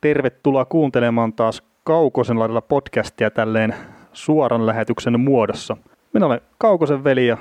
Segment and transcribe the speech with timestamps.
[0.00, 3.74] tervetuloa kuuntelemaan taas Kaukosen laidalla podcastia tälleen
[4.12, 5.76] suoran lähetyksen muodossa.
[6.12, 7.36] Minä olen Kaukosen veli ja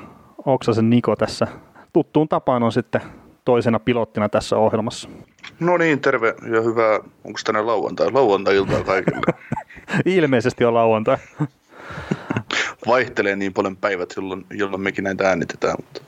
[0.45, 1.48] Oksasen Niko tässä.
[1.93, 3.01] Tuttuun tapaan on sitten
[3.45, 5.09] toisena pilottina tässä ohjelmassa.
[5.59, 8.11] No niin, terve ja hyvää, onko tänään lauantai?
[8.11, 9.21] Lauantai-iltaa kaikille.
[10.05, 11.17] Ilmeisesti on lauantai.
[12.87, 15.76] Vaihtelee niin paljon päivät, jolloin, jolloin mekin näitä äänitetään.
[15.77, 16.01] Mutta...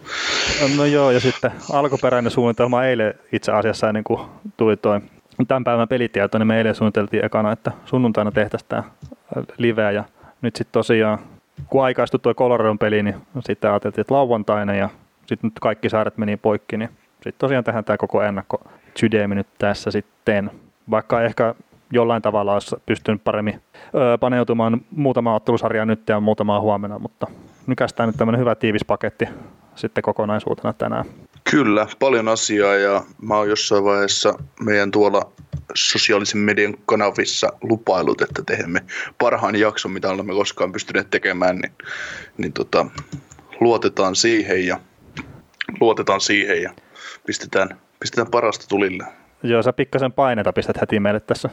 [0.77, 4.19] No joo, ja sitten alkuperäinen suunnitelma eilen itse asiassa ennen kuin
[4.57, 5.01] tuli toi
[5.47, 8.83] tämän päivän pelitieto, niin me eilen suunniteltiin ekana, että sunnuntaina tehtäisiin tämä
[9.57, 10.03] liveä ja
[10.41, 11.19] nyt sitten tosiaan
[11.67, 14.89] kun aikaistui tuo Coloradon peli, niin sitten ajateltiin, että lauantaina ja
[15.25, 18.61] sitten nyt kaikki saaret meni poikki, niin sitten tosiaan tähän tämä koko ennakko
[19.27, 20.51] nyt tässä sitten,
[20.89, 21.55] vaikka ehkä
[21.91, 23.61] jollain tavalla olisi pystynyt paremmin
[23.95, 27.27] öö, paneutumaan muutama ottelusarja nyt ja muutama huomenna, mutta
[27.67, 29.25] nykästään nyt tämmöinen hyvä tiivis paketti
[29.75, 31.05] sitten kokonaisuutena tänään.
[31.43, 35.31] Kyllä, paljon asiaa ja mä oon jossain vaiheessa meidän tuolla
[35.75, 38.81] sosiaalisen median kanavissa lupailut, että teemme
[39.17, 41.73] parhaan jakson, mitä olemme koskaan pystyneet tekemään, niin,
[42.37, 42.85] niin tota,
[43.59, 44.79] luotetaan siihen ja
[45.79, 46.73] luotetaan siihen ja
[47.25, 47.69] pistetään,
[47.99, 49.03] pistetään parasta tulille.
[49.43, 51.49] Joo, sä pikkasen paineita pistät heti meille tässä.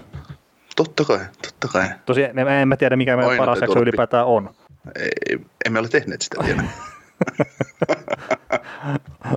[0.77, 1.89] Totta kai, totta kai.
[2.07, 4.55] Tosiaan me en mä tiedä, mikä meidän paras jakso ylipäätään on.
[4.97, 6.63] Ei, emme ole tehneet sitä vielä.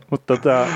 [0.10, 0.68] Mutta tota,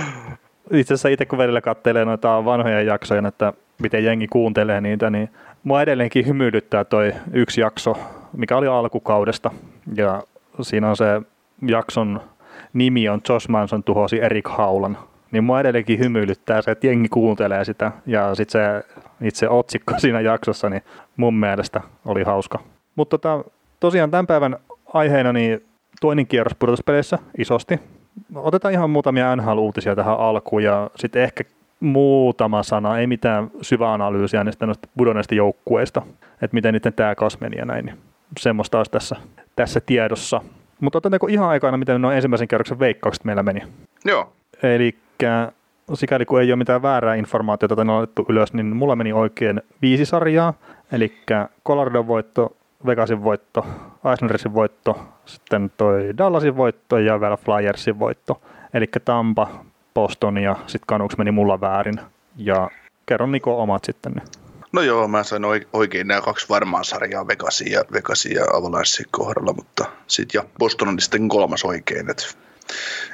[0.71, 5.29] itse asiassa itse kun välillä katselee noita vanhoja jaksoja, että miten jengi kuuntelee niitä, niin
[5.63, 7.97] mua edelleenkin hymyilyttää toi yksi jakso,
[8.37, 9.51] mikä oli alkukaudesta.
[9.95, 10.23] Ja
[10.61, 11.21] siinä on se
[11.67, 12.21] jakson
[12.73, 14.97] nimi on Josh Manson tuhosi Erik Haulan.
[15.31, 17.91] Niin mua edelleenkin hymyilyttää se, että jengi kuuntelee sitä.
[18.05, 18.83] Ja sitten se
[19.27, 20.81] itse otsikko siinä jaksossa, niin
[21.17, 22.59] mun mielestä oli hauska.
[22.95, 23.43] Mutta tota,
[23.79, 24.57] tosiaan tämän päivän
[24.93, 25.65] aiheena niin
[26.01, 27.79] toinen kierros pudotuspeleissä isosti.
[28.35, 31.43] Otetaan ihan muutamia NHL-uutisia tähän alkuun ja sitten ehkä
[31.79, 34.67] muutama sana, ei mitään syvää analyysiä näistä
[34.97, 36.01] pudonneista joukkueista,
[36.41, 37.85] että miten niiden tämä kaus meni ja näin.
[37.85, 37.97] Niin
[38.39, 39.15] semmoista olisi tässä,
[39.55, 40.41] tässä tiedossa.
[40.79, 43.61] Mutta otetaanko ihan aikana, miten noin ensimmäisen kierroksen veikkaukset meillä meni?
[44.05, 44.33] Joo.
[44.63, 44.95] Eli
[45.93, 50.05] sikäli kun ei ole mitään väärää informaatiota on otettu ylös, niin mulla meni oikein viisi
[50.05, 50.53] sarjaa.
[50.91, 51.13] Eli
[51.67, 53.65] Coloradon voitto, Vegasin voitto,
[54.13, 58.41] Islandersin voitto, sitten toi Dallasin voitto ja vielä Flyersin voitto.
[58.73, 61.99] Eli Tampa, Boston ja sitten Canucks meni mulla väärin.
[62.37, 62.69] Ja
[63.05, 64.13] kerron Niko omat sitten.
[64.71, 69.53] No joo, mä sain oikein nämä kaksi varmaa sarjaa Vegasin ja, Vegasin ja Avalanssin kohdalla,
[69.53, 72.23] mutta sitten ja Boston on sitten kolmas oikein, että,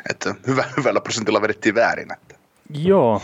[0.09, 2.13] että hyvä, hyvällä prosentilla vedettiin väärin.
[2.13, 2.35] Että.
[2.69, 3.21] Joo,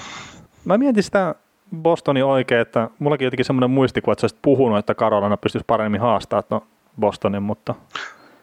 [0.66, 1.36] mä mietin sitä
[1.76, 6.02] Bostonin oikein, että mullakin jotenkin semmoinen muistikuva, että sä olisit puhunut, että Karolana pystyisi paremmin
[6.02, 6.68] haastamaan no
[7.00, 7.76] Bostonin, mutta...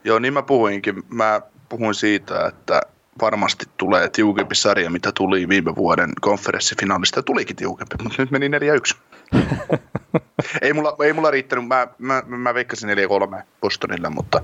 [0.04, 1.02] Joo, niin mä puhuinkin.
[1.08, 2.80] Mä puhuin siitä, että
[3.20, 7.22] varmasti tulee tiukempi sarja, mitä tuli viime vuoden konferenssifinaalista.
[7.22, 8.96] Tulikin tiukempi, mutta nyt meni 4-1.
[10.62, 12.90] ei, mulla, ei mulla riittänyt, mä, mä, mä veikkasin
[13.38, 14.40] 4-3 Bostonille, mutta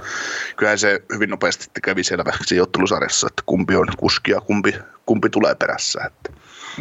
[0.56, 4.74] kyllähän se hyvin nopeasti kävi selväksi ottelusarjassa, että kumpi on kuski ja kumpi,
[5.06, 6.00] kumpi tulee perässä.
[6.06, 6.32] Että.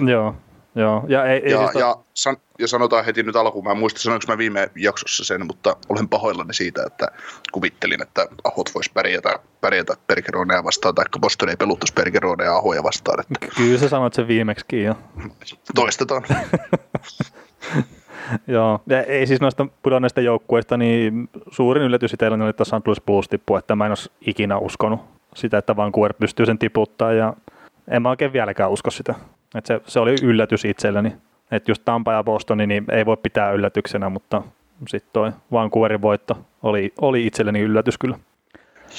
[0.06, 0.36] Joo,
[0.75, 3.78] Joo, ja, ei, ei ja, siis ja, san, ja sanotaan heti nyt alkuun, mä en
[3.78, 7.07] muista sanoinko mä viime jaksossa sen, mutta olen pahoillani siitä, että
[7.52, 12.84] kuvittelin, että Ahot voisi pärjätä, pärjätä Pergeronea vastaan, tai Boston ei peluttaisi Pergeronea ja Ahoja
[12.84, 13.19] vastaan.
[13.19, 13.47] Että...
[13.58, 14.96] Kyllä sä sanoit sen viimeksi jo.
[15.75, 16.24] Toistetaan.
[18.47, 22.85] Joo, ja ei siis noista pudonneista joukkueista, niin suurin yllätys itselleni oli tuossa St.
[23.06, 25.00] Blues-tippu, että mä en olisi ikinä uskonut
[25.35, 27.34] sitä, että Vancouver pystyy sen tiputtaa, ja
[27.88, 29.16] en mä oikein vieläkään usko sitä.
[29.56, 31.14] Et se, se oli yllätys itselleni.
[31.52, 34.41] Että just Tampa ja Bostoni niin ei voi pitää yllätyksenä, mutta
[34.88, 38.20] sitten toi Vancouverin voitto oli, oli itselleni yllätys kyllä.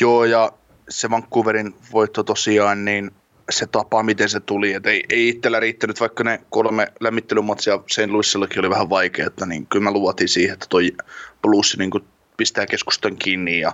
[0.01, 0.53] Joo, ja
[0.89, 3.11] se Vancouverin voitto tosiaan, niin
[3.51, 8.11] se tapa, miten se tuli, että ei, ei itsellä riittänyt, vaikka ne kolme lämmittelymatsia St.
[8.11, 10.93] Louisillakin oli vähän vaikeaa, niin kyllä mä luotin siihen, että toi
[11.43, 11.91] Blues niin
[12.37, 13.73] pistää keskustan kiinni ja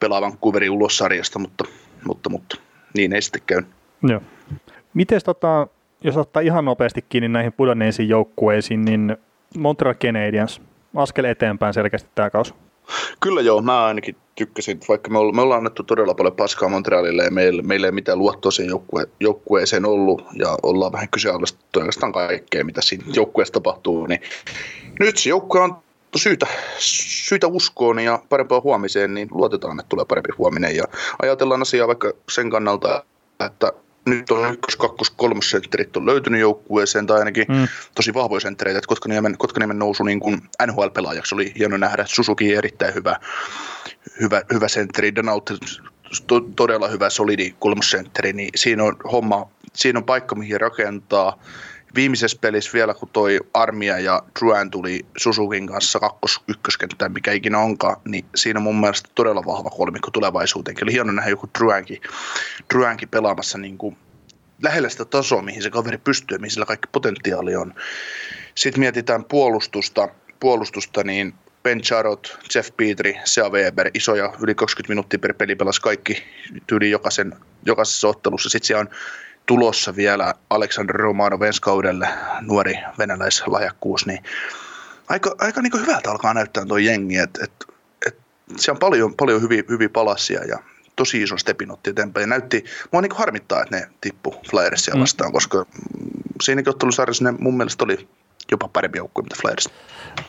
[0.00, 1.64] pelaa Vancouverin ulos sarjasta, mutta,
[2.06, 2.56] mutta, mutta
[2.94, 3.62] niin ei sitten käy.
[4.02, 4.20] Joo.
[4.94, 5.68] Miten tota,
[6.04, 9.16] jos ottaa ihan nopeasti kiinni näihin pudonneisiin joukkueisiin, niin
[9.58, 10.60] Montreal Canadiens,
[10.94, 12.54] askel eteenpäin selkeästi tämä kausi.
[13.20, 17.30] Kyllä joo, mä ainakin tykkäsin, vaikka me, me ollaan annettu todella paljon paskaa Montrealille ja
[17.30, 22.64] meillä, meillä ei mitään luottoa siihen joukkue, joukkueeseen ollut ja ollaan vähän kyseenalaistettu oikeastaan kaikkea,
[22.64, 24.20] mitä siinä joukkueessa tapahtuu, niin
[25.00, 25.76] nyt se joukkue on
[26.16, 26.46] syytä,
[27.28, 30.76] syytä uskoon ja parempaan huomiseen, niin luotetaan, että tulee parempi huominen.
[30.76, 30.84] Ja
[31.22, 33.04] ajatellaan asiaa vaikka sen kannalta,
[33.46, 33.72] että
[34.06, 37.68] nyt on ykkös, kakkos, kolmas sentterit on löytynyt joukkueeseen, tai ainakin mm.
[37.94, 42.94] tosi vahvoja senttereitä, että Kotkaniemen, Kotkaniemen nousu niin kuin NHL-pelaajaksi oli hieno nähdä, Susuki erittäin
[42.94, 43.16] hyvä,
[44.20, 45.50] hyvä, hyvä sentteri, Danaut
[46.26, 51.38] to, todella hyvä solidi kolmosentteri, niin siinä on homma, siinä on paikka mihin rakentaa,
[51.96, 57.58] viimeisessä pelissä vielä, kun toi Armia ja Druan tuli Susukin kanssa kakkos ykköskenttään, mikä ikinä
[57.58, 60.76] onkaan, niin siinä on mun mielestä todella vahva kolmikko tulevaisuuteen.
[60.82, 62.00] Eli hieno nähdä joku Druankin,
[62.74, 63.96] Druankin pelaamassa niin kuin
[64.62, 67.74] lähellä sitä tasoa, mihin se kaveri pystyy, mihin sillä kaikki potentiaali on.
[68.54, 70.08] Sitten mietitään puolustusta,
[70.40, 75.80] puolustusta niin Ben Charot, Jeff Petri, Sea Weber, isoja, yli 20 minuuttia per peli pelasi
[75.80, 76.22] kaikki
[76.66, 77.32] tyyli jokaisen,
[77.64, 78.48] jokaisessa ottelussa.
[78.48, 78.88] Sitten siellä on
[79.46, 82.08] tulossa vielä Aleksandr Romanov ensi kaudelle,
[82.40, 84.22] nuori venäläislahjakkuus, niin
[85.08, 87.52] aika, aika niin hyvältä alkaa näyttää tuo jengi, että et,
[88.06, 88.18] et,
[88.56, 90.58] siellä on paljon, paljon hyviä, hyviä palasia ja
[90.96, 95.00] tosi iso stepin otti eteenpäin ja näytti, mua niin harmittaa, että ne tippu Flyersia mm.
[95.00, 95.32] vastaan, mm.
[95.32, 95.66] koska
[96.42, 98.08] siinäkin ottelusarjassa ne mun mielestä oli
[98.50, 99.68] jopa parempi joukkue mitä Flyers.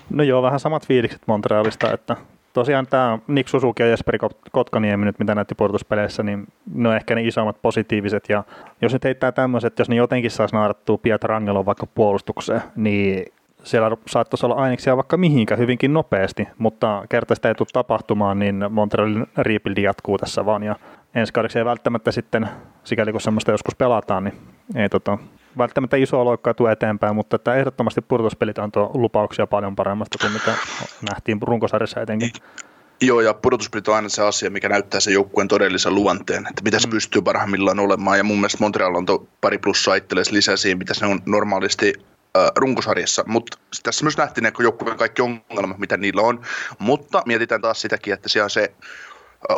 [0.10, 2.16] No joo, vähän samat fiilikset Montrealista, että
[2.58, 4.20] tosiaan tämä Nick Suzuki ja Jesperi
[4.52, 8.24] Kotkaniemi nyt, mitä näytti puolustuspeleissä, niin ne on ehkä ne isommat positiiviset.
[8.30, 8.44] Ja
[8.82, 13.26] jos nyt heittää tämmöiset, jos ne jotenkin saisi naarattua Pietrangelo vaikka puolustukseen, niin
[13.64, 18.66] siellä saattaisi olla aineksia vaikka mihinkä hyvinkin nopeasti, mutta kerta sitä ei tule tapahtumaan, niin
[18.70, 20.64] Montrealin rebuildi jatkuu tässä vaan.
[20.64, 20.76] Ja
[21.16, 22.48] ensi kaudeksi ei välttämättä sitten,
[22.84, 24.38] sikäli kun semmoista joskus pelataan, niin
[24.76, 25.18] ei tota,
[25.58, 30.54] välttämättä isoa loikkaa tule eteenpäin, mutta että ehdottomasti pudotuspelit antoi lupauksia paljon paremmasta kuin mitä
[31.10, 32.32] nähtiin runkosarjassa etenkin.
[33.02, 36.80] Joo, ja pudotuspelit on aina se asia, mikä näyttää sen joukkueen todellisen luonteen, että mitä
[36.80, 36.92] se mm.
[36.92, 39.06] pystyy parhaimmillaan olemaan, ja mun mielestä Montreal on
[39.42, 41.94] pari plussaa itselleen lisää siihen, mitä se on normaalisti
[42.38, 46.42] äh, runkosarjassa, mutta tässä myös nähtiin ne joukkueen kaikki ongelmat, mitä niillä on,
[46.80, 48.74] mutta mietitään taas sitäkin, että siellä on se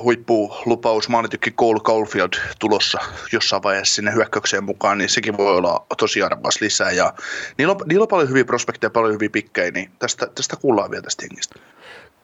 [0.01, 2.99] huippulupaus maanitykki Cole Caulfield tulossa
[3.31, 6.91] jossain vaiheessa sinne hyökkäykseen mukaan, niin sekin voi olla tosi arvokas lisää.
[6.91, 7.13] Ja
[7.57, 11.03] niillä, on, niillä on paljon hyviä prospekteja, paljon hyviä pikkejä, niin tästä, tästä kuullaan vielä
[11.03, 11.55] tästä hengistä.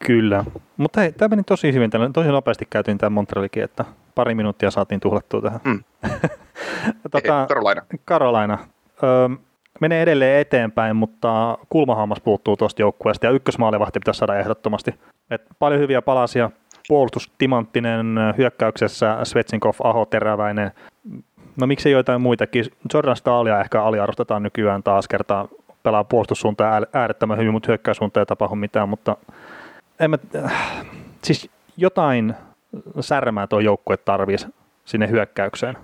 [0.06, 0.46] Kyllä,
[0.78, 3.86] mutta hei, tämä meni tosi hyvin, tosi nopeasti käytiin tämä Montrealikin, että
[4.16, 5.60] pari minuuttia saatiin tuhlattua tähän.
[5.64, 5.84] Mm.
[7.12, 7.82] tota, Karolaina.
[8.06, 8.58] Karolaina.
[9.04, 9.30] Öö,
[9.80, 14.96] menee edelleen eteenpäin, mutta kulmahammas puuttuu tuosta joukkueesta ja ykkösmaalivahti pitäisi saada ehdottomasti.
[15.32, 16.52] Et paljon hyviä palasia,
[16.88, 20.72] puolustus timanttinen hyökkäyksessä, Svetsinkov, Aho, Teräväinen,
[21.56, 22.66] no miksei joitain muitakin.
[22.94, 25.48] Jordan Stahlia ehkä aliarvostetaan nykyään taas kertaa,
[25.84, 29.18] pelaa puolustussuuntaan äärettömän hyvin, mutta hyökkäyssuuntaan ei tapahdu mitään, mutta
[30.00, 30.18] en mä,
[31.24, 32.34] siis jotain
[33.00, 34.54] särmää tuo joukkue tarvitsisi
[34.86, 35.78] sinne hyökkäykseen.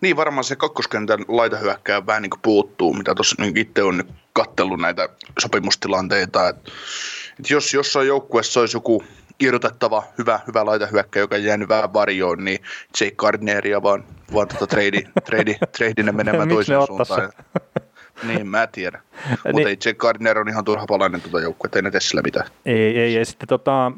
[0.00, 4.80] Niin, varmaan se kakkoskentän laitahyökkää vähän niin kuin puuttuu, mitä tuossa niin itse on kattellut
[4.80, 5.08] näitä
[5.38, 6.48] sopimustilanteita.
[6.48, 6.56] Et,
[7.40, 9.02] et jos jossain joukkueessa olisi joku
[9.40, 12.60] irrotettava hyvä, hyvä laitahyökkä, joka on jäänyt vähän varjoon, niin
[13.00, 17.32] Jake Gardneria vaan, vaan tota trade, trade, treidinä menemään toiseen suuntaan.
[18.28, 19.00] niin, mä tiedän.
[19.30, 19.68] Mutta niin.
[19.68, 22.46] ei Jake Gardner on ihan turha palainen tuota joukkuetta, ei ne tee sillä mitään.
[22.66, 23.92] Ei, ei, ja sitten tota,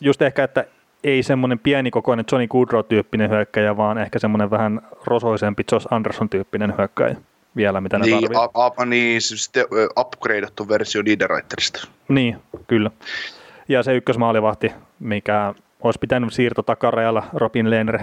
[0.00, 0.64] just ehkä, että
[1.04, 7.16] ei semmoinen pienikokoinen Johnny Goodrow-tyyppinen hyökkäjä, vaan ehkä semmoinen vähän rosoisempi Josh Anderson-tyyppinen hyökkäjä
[7.56, 8.66] vielä, mitä ne niin, tarvitsee.
[8.66, 9.64] Up, niin, sitten
[9.98, 11.88] upgradeattu versio Niederreiterista.
[12.08, 12.36] Niin,
[12.66, 12.90] kyllä.
[13.72, 17.98] Ja se ykkösmaalivahti, mikä olisi pitänyt siirto takarajalla, Robin Lehner,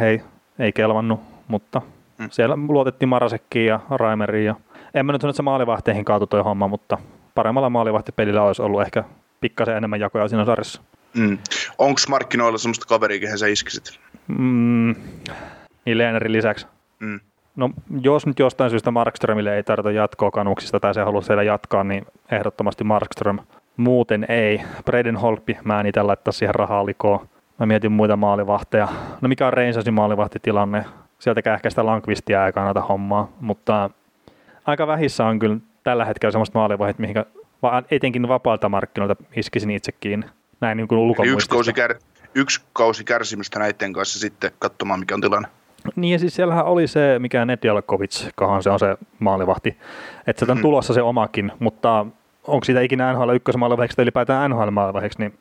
[0.60, 1.82] ei kelvannut, mutta
[2.18, 2.28] mm.
[2.32, 4.46] siellä luotettiin Marasekkiin ja Raimeriin.
[4.46, 4.56] Ja
[4.94, 6.98] en mä nyt sano, että se maalivahteihin kaatu toi homma, mutta
[7.36, 9.04] paremmalla maalivahtipelillä olisi ollut ehkä
[9.42, 10.82] pikkasen enemmän jakoja siinä sarjassa.
[11.14, 11.38] Mm.
[11.78, 14.00] Onko markkinoilla semmoista kaveria, kehen sä iskisit?
[14.28, 14.96] Mm,
[15.86, 16.68] niin Lehnerin lisäksi.
[17.00, 17.20] Mm.
[17.56, 17.70] No
[18.02, 22.06] jos nyt jostain syystä Markströmille ei tarvita jatkoa kanuksista tai se haluaa siellä jatkaa, niin
[22.32, 23.40] ehdottomasti Markström–
[23.80, 24.62] Muuten ei.
[24.86, 27.30] Braden Holppi, mä en itse laittaa siihen rahaa likoon.
[27.60, 28.88] Mä mietin muita maalivahteja.
[29.22, 30.86] No mikä on Reinsasin maalivahtitilanne?
[31.20, 33.90] Sieltäkään ehkä sitä Lankvistia ei kannata hommaa, mutta
[34.66, 37.16] aika vähissä on kyllä tällä hetkellä semmoista maalivahdit, mihin
[37.92, 40.26] etenkin vapaalta markkinoilta iskisin itse kiinni.
[40.62, 41.96] Näin niin kuin yksi kausi, kär,
[42.36, 45.48] yksi kausi kärsimystä näiden kanssa sitten katsomaan, mikä on tilanne.
[45.96, 49.78] Niin ja siis siellähän oli se, mikä Nedjalkovic, kohan se on se maalivahti,
[50.28, 50.62] että sieltä on hmm.
[50.62, 52.06] tulossa se omakin, mutta
[52.48, 55.34] onko siitä ikinä NHL ykkösmaalivaiheeksi tai ylipäätään NHL maalivaiheeksi, niin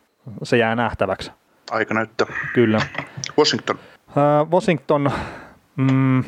[0.42, 1.32] se jää nähtäväksi.
[1.70, 2.26] Aika näyttää.
[2.54, 2.80] Kyllä.
[3.38, 3.76] Washington.
[4.08, 5.10] Uh, Washington,
[5.76, 6.24] mm,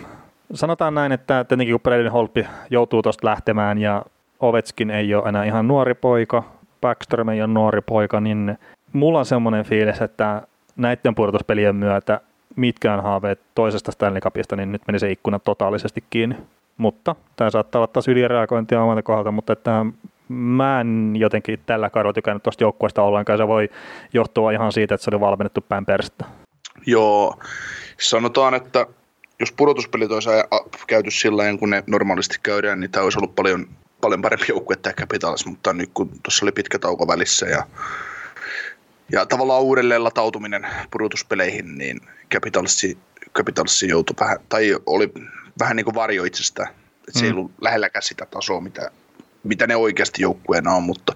[0.54, 4.02] sanotaan näin, että tietenkin kun Braden Holpi joutuu tuosta lähtemään ja
[4.40, 6.42] Ovetskin ei ole enää ihan nuori poika,
[6.80, 8.58] Backstrom ei ole nuori poika, niin
[8.92, 10.42] mulla on semmoinen fiilis, että
[10.76, 12.20] näiden pudotuspelien myötä
[12.56, 16.36] mitkään haaveet toisesta Stanley Cupista, niin nyt meni se ikkuna totaalisesti kiinni.
[16.76, 19.86] Mutta tämä saattaa olla taas ylireagointia omalta kohdalta, mutta että
[20.30, 23.38] mä en jotenkin tällä kaudella tykännyt tuosta joukkueesta ollenkaan.
[23.38, 23.68] Se voi
[24.12, 26.24] johtua ihan siitä, että se oli valmennettu päin perstä.
[26.86, 27.38] Joo,
[28.00, 28.86] sanotaan, että
[29.40, 30.30] jos pudotuspelit olisi
[30.86, 33.66] käyty sillä kun ne normaalisti käydään, niin tämä olisi ollut paljon,
[34.00, 37.66] paljon parempi joukkue tämä Capitals, mutta nyt kun tuossa oli pitkä tauko välissä ja,
[39.12, 42.00] ja tavallaan uudelleen latautuminen pudotuspeleihin, niin
[42.34, 42.98] Capitalsi,
[43.34, 45.12] Capitalsi joutui vähän, tai oli
[45.60, 46.68] vähän niin kuin varjo itsestään.
[47.08, 47.38] Että se ei mm.
[47.38, 48.90] ollut lähelläkään sitä tasoa, mitä,
[49.42, 51.12] mitä ne oikeasti joukkueena on, mutta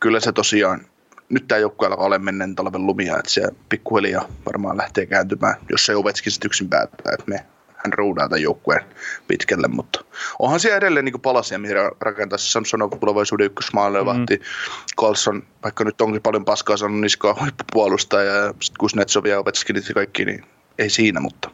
[0.00, 0.80] kyllä se tosiaan,
[1.28, 5.86] nyt tämä joukkue alkaa olla menneen talven lumia, että se pikkuhiljaa varmaan lähtee kääntymään, jos
[5.86, 7.44] se Ovetskin sitten yksin päättää, että me
[7.84, 8.84] hän roudaa tämän joukkueen
[9.28, 10.04] pitkälle, mutta
[10.38, 14.42] onhan siellä edelleen niin palasia, mihin rakentaa Samsonov tulevaisuuden ykkösmaalevahti, mm.
[15.00, 19.94] Carlson, vaikka nyt onkin paljon paskaa sanonut niskaa huippupuolustaja ja sitten Kuznetsov ja Ovechkinit ja
[19.94, 20.44] kaikki, niin
[20.78, 21.50] ei siinä, mutta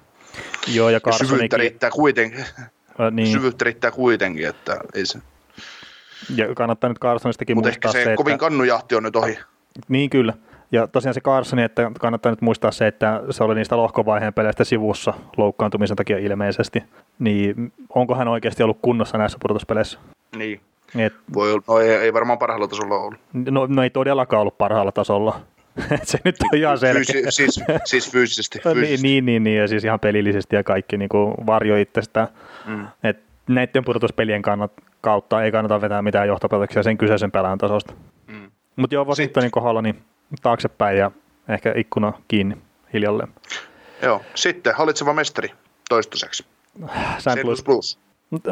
[0.67, 2.41] Joo, ja, ja syvyyttä riittää kuitenkin.
[2.41, 3.33] Äh, niin.
[3.33, 5.19] Syvyyttä riittää kuitenkin, että ei se.
[6.37, 8.17] Ja kannattaa nyt Carsonistakin Mutta ehkä se, se että...
[8.17, 9.39] kovin kannujahti on nyt ohi.
[9.89, 10.35] Niin kyllä.
[10.73, 14.65] Ja tosiaan se Carsoni, että kannattaa nyt muistaa se, että se oli niistä lohkovaiheen peleistä
[14.65, 16.83] sivussa loukkaantumisen takia ilmeisesti.
[17.19, 19.99] Niin onko hän oikeasti ollut kunnossa näissä pudotuspeleissä?
[20.37, 20.61] Niin.
[20.99, 23.21] Et, Voi, no ei, ei varmaan parhaalla tasolla ollut.
[23.33, 25.41] No, no ei todellakaan ollut parhaalla tasolla.
[26.03, 27.03] se nyt on ihan selkeä.
[27.13, 29.09] Fyysi, siis, siis fyysisesti, niin, fyysisesti.
[29.09, 32.29] niin, niin, niin, ja siis ihan pelillisesti ja kaikki niin kuin varjo itsestä.
[32.67, 32.87] Mm.
[33.05, 37.95] Et näiden pudotuspelien kannat, kautta ei kannata vetää mitään johtopäätöksiä sen kyseisen pelään tasosta.
[38.27, 38.51] Mm.
[38.77, 40.03] Mutta joo, Washingtonin kohdalla niin
[40.43, 41.11] taaksepäin ja
[41.49, 42.57] ehkä ikkuna kiinni
[42.93, 43.29] hiljalleen.
[44.03, 45.49] Joo, sitten hallitseva mestari
[45.89, 46.45] toistaiseksi.
[47.19, 47.45] St.
[47.45, 47.99] Louis Blues.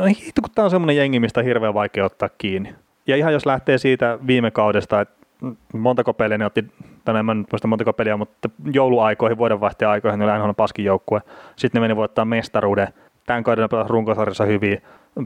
[0.08, 2.74] Hitto, kun tämä on semmoinen jengi, mistä on hirveän vaikea ottaa kiinni.
[3.06, 5.24] Ja ihan jos lähtee siitä viime kaudesta, että
[5.72, 6.64] montako peliä ne otti,
[7.04, 10.84] tai en mä nyt muista montako peliä, mutta jouluaikoihin, vuodenvaihteen aikoihin ne oli aina paskin
[10.84, 11.20] joukkue.
[11.56, 12.88] Sitten ne meni voittaa mestaruuden.
[13.26, 14.82] Tämän kauden pelasi runkosarjassa hyvin,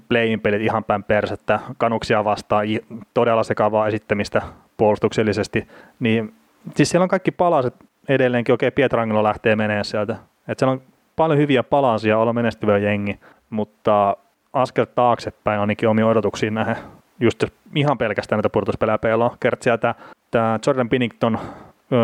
[0.09, 2.67] playin pelit ihan päin persettä, kanuksia vastaan,
[3.15, 4.43] todella sekavaa esittämistä
[4.77, 5.69] puolustuksellisesti.
[6.01, 6.35] Niin,
[6.75, 7.75] siis siellä on kaikki palaset
[8.09, 10.17] edelleenkin, okei Pietrangelo lähtee menee sieltä.
[10.49, 10.83] Et siellä on
[11.17, 14.17] paljon hyviä palasia olla menestyvä jengi, mutta
[14.53, 16.77] askel taaksepäin ainakin omiin odotuksiin nähden
[17.21, 19.37] just ihan pelkästään näitä pudotuspelejä pelaa.
[19.41, 19.95] Kert sieltä
[20.31, 21.39] tämä Jordan Pinnington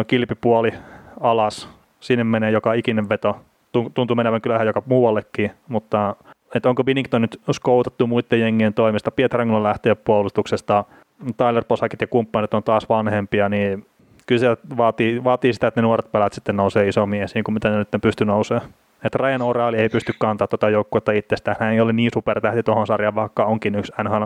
[0.06, 0.74] kilpipuoli
[1.20, 1.68] alas,
[2.00, 3.43] sinne menee joka ikinen veto.
[3.94, 6.16] Tuntuu menevän kyllähän joka muuallekin, mutta
[6.54, 10.84] että onko Binnington nyt skoutattu muiden jengien toimesta, Pietrangelo lähtee puolustuksesta,
[11.36, 13.86] Tyler Posakit ja kumppanit on taas vanhempia, niin
[14.26, 17.70] kyllä se vaatii, vaatii sitä, että ne nuoret pelät sitten nousee isommin esiin kuin mitä
[17.70, 18.68] ne nyt pysty nousemaan.
[19.04, 21.56] Että Ryan O'Reilly ei pysty kantaa tuota joukkuetta itsestään.
[21.60, 24.24] Hän ei ole niin supertähti tuohon sarjaan, vaikka onkin yksi NHL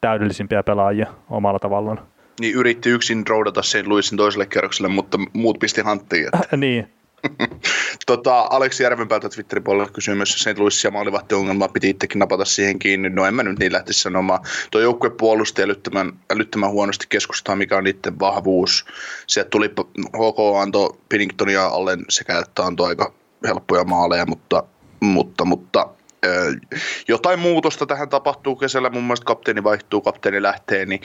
[0.00, 2.00] täydellisimpiä pelaajia omalla tavallaan.
[2.40, 3.86] Niin yritti yksin roudata St.
[3.86, 6.26] Louisin toiselle kerrokselle, mutta muut pisti hanttiin.
[6.26, 6.56] Että.
[6.56, 6.88] niin.
[8.06, 10.58] tota, Aleksi Järvenpäältä Twitterin puolella kysyy myös St.
[10.58, 13.10] Louisia maalivahti ongelmaa, piti itsekin napata siihen kiinni.
[13.10, 14.40] No en mä nyt niin lähtisi sanomaan.
[14.70, 18.84] Tuo joukkue puolusti älyttömän, älyttömän huonosti keskustaa, mikä on niiden vahvuus.
[19.26, 23.12] Sieltä tuli HK antoi Pinningtonia alle sekä että antoi aika
[23.46, 24.62] helppoja maaleja, mutta,
[25.00, 25.88] mutta, mutta
[27.08, 31.00] jotain muutosta tähän tapahtuu kesällä, mun mielestä kapteeni vaihtuu, kapteeni lähtee, niin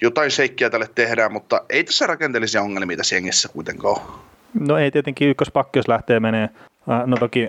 [0.00, 4.35] jotain seikkiä tälle tehdään, mutta ei tässä rakenteellisia ongelmia tässä jengissä kuitenkaan ole.
[4.60, 6.50] No ei tietenkin ykköspakki, jos lähtee menee.
[7.06, 7.48] No toki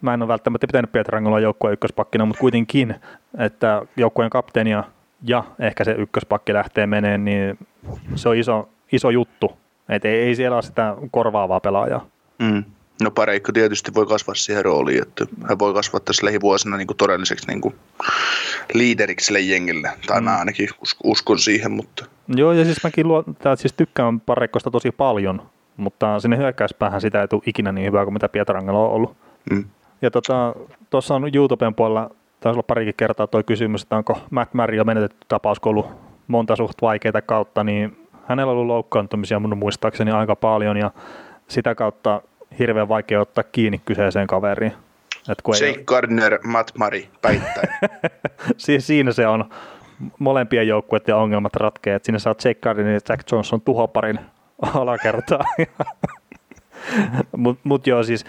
[0.00, 2.94] mä en ole välttämättä pitänyt Pietrangolla joukkueen ykköspakkina, mutta kuitenkin,
[3.38, 4.84] että joukkueen kapteenia
[5.24, 7.58] ja ehkä se ykköspakki lähtee menee, niin
[8.14, 9.52] se on iso, iso juttu.
[9.88, 12.06] Et ei, ei siellä ole sitä korvaavaa pelaajaa.
[12.38, 12.64] Mm.
[13.02, 16.96] No Pareikko tietysti voi kasvaa siihen rooliin, että hän voi kasvaa tässä lähivuosina niin kuin
[16.96, 17.74] todelliseksi niin kuin
[18.74, 20.24] liideriksi sille jengille, tai mm.
[20.24, 20.68] mä ainakin
[21.04, 22.04] uskon siihen, mutta...
[22.28, 25.42] Joo, ja siis mäkin luo, tää, siis tykkään Pareikkosta tosi paljon,
[25.82, 29.16] mutta sinne hyökkäyspäähän sitä ei tule ikinä niin hyvää kuin mitä Pietarangelo on ollut.
[29.50, 29.64] Mm.
[30.02, 30.54] Ja tuossa
[30.90, 32.10] tota, on YouTuben puolella,
[32.40, 35.86] taisi olla parikin kertaa tuo kysymys, että onko Matt Mario menetetty tapaus, kun ollut
[36.28, 37.96] monta suht vaikeita kautta, niin
[38.28, 40.90] hänellä on ollut loukkaantumisia mun muistaakseni aika paljon, ja
[41.48, 42.22] sitä kautta
[42.58, 44.72] hirveän vaikea ottaa kiinni kyseiseen kaveriin.
[45.28, 45.84] Et kun Jake ei...
[45.84, 47.68] Gardner, Matt Murray päittäin.
[48.80, 49.44] siinä se on
[50.18, 54.20] molempien joukkueiden ongelmat ratkee, että sinne saa Jake Gardner ja Jack Johnson tuhoparin
[54.74, 55.44] alakertaa.
[57.36, 58.24] Mutta mut joo, siis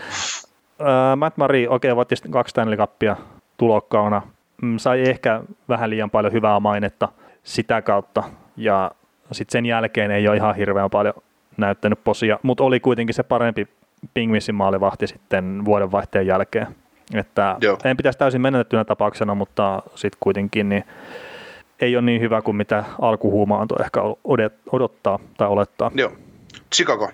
[0.82, 3.16] äh, Matt Murray, okei, okay, voitti kaksi Stanley Cupia
[3.58, 4.22] tulokkaana.
[4.62, 7.10] Mm, sai ehkä vähän liian paljon hyvää mainetta
[7.44, 8.24] sitä kautta,
[8.58, 8.92] ja
[9.32, 11.13] sitten sen jälkeen ei ole ihan hirveän paljon
[11.58, 13.68] näyttänyt posia, mutta oli kuitenkin se parempi
[14.13, 16.68] Pingvissin maalivahti sitten vuodenvaihteen jälkeen.
[17.13, 17.78] Että Joo.
[17.84, 20.84] en pitäisi täysin menetettynä tapauksena, mutta sitten kuitenkin niin
[21.82, 24.02] ei ole niin hyvä kuin mitä alkuhuuma antoi ehkä
[24.72, 25.92] odottaa tai olettaa.
[25.96, 26.12] Joo.
[26.74, 27.12] Chicago.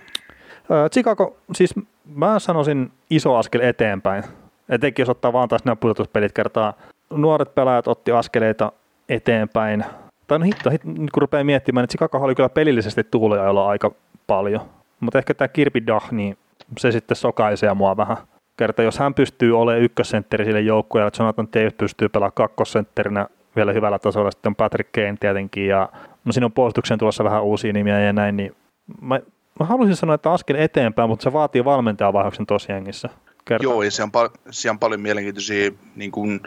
[0.94, 1.75] Chicago, siis
[2.16, 4.24] mä sanoisin iso askel eteenpäin.
[4.70, 6.74] Etenkin jos ottaa vaan taas nämä pudotuspelit kertaa.
[7.10, 8.72] Nuoret pelaajat otti askeleita
[9.10, 9.86] eteenpäin.
[10.28, 13.92] tai no hitto, hitto nyt kun rupeaa miettimään, että Chicago oli kyllä pelillisesti tuuliajolla aika
[14.28, 14.62] paljon,
[15.00, 16.38] mutta ehkä tämä Kirby Dah, niin
[16.78, 18.18] se sitten sokaisee mua vähän.
[18.58, 23.74] Kerta, jos hän pystyy olemaan ykkössentteri sille joukkueelle, että Jonathan Davis pystyy pelaamaan kakkosentterinä vielä
[23.74, 25.89] hyvällä tasolla, sitten on Patrick Kane tietenkin, ja
[26.25, 28.56] no siinä on puolustukseen tulossa vähän uusia nimiä ja näin, niin
[29.01, 29.20] mä,
[29.60, 33.10] mä haluaisin sanoa, että askel eteenpäin, mutta se vaatii valmentajavaihoksen tosi jengissä.
[33.46, 33.63] Kerta.
[33.63, 36.42] Joo, ja siellä on, pal- siellä on paljon mielenkiintoisia niin kuin,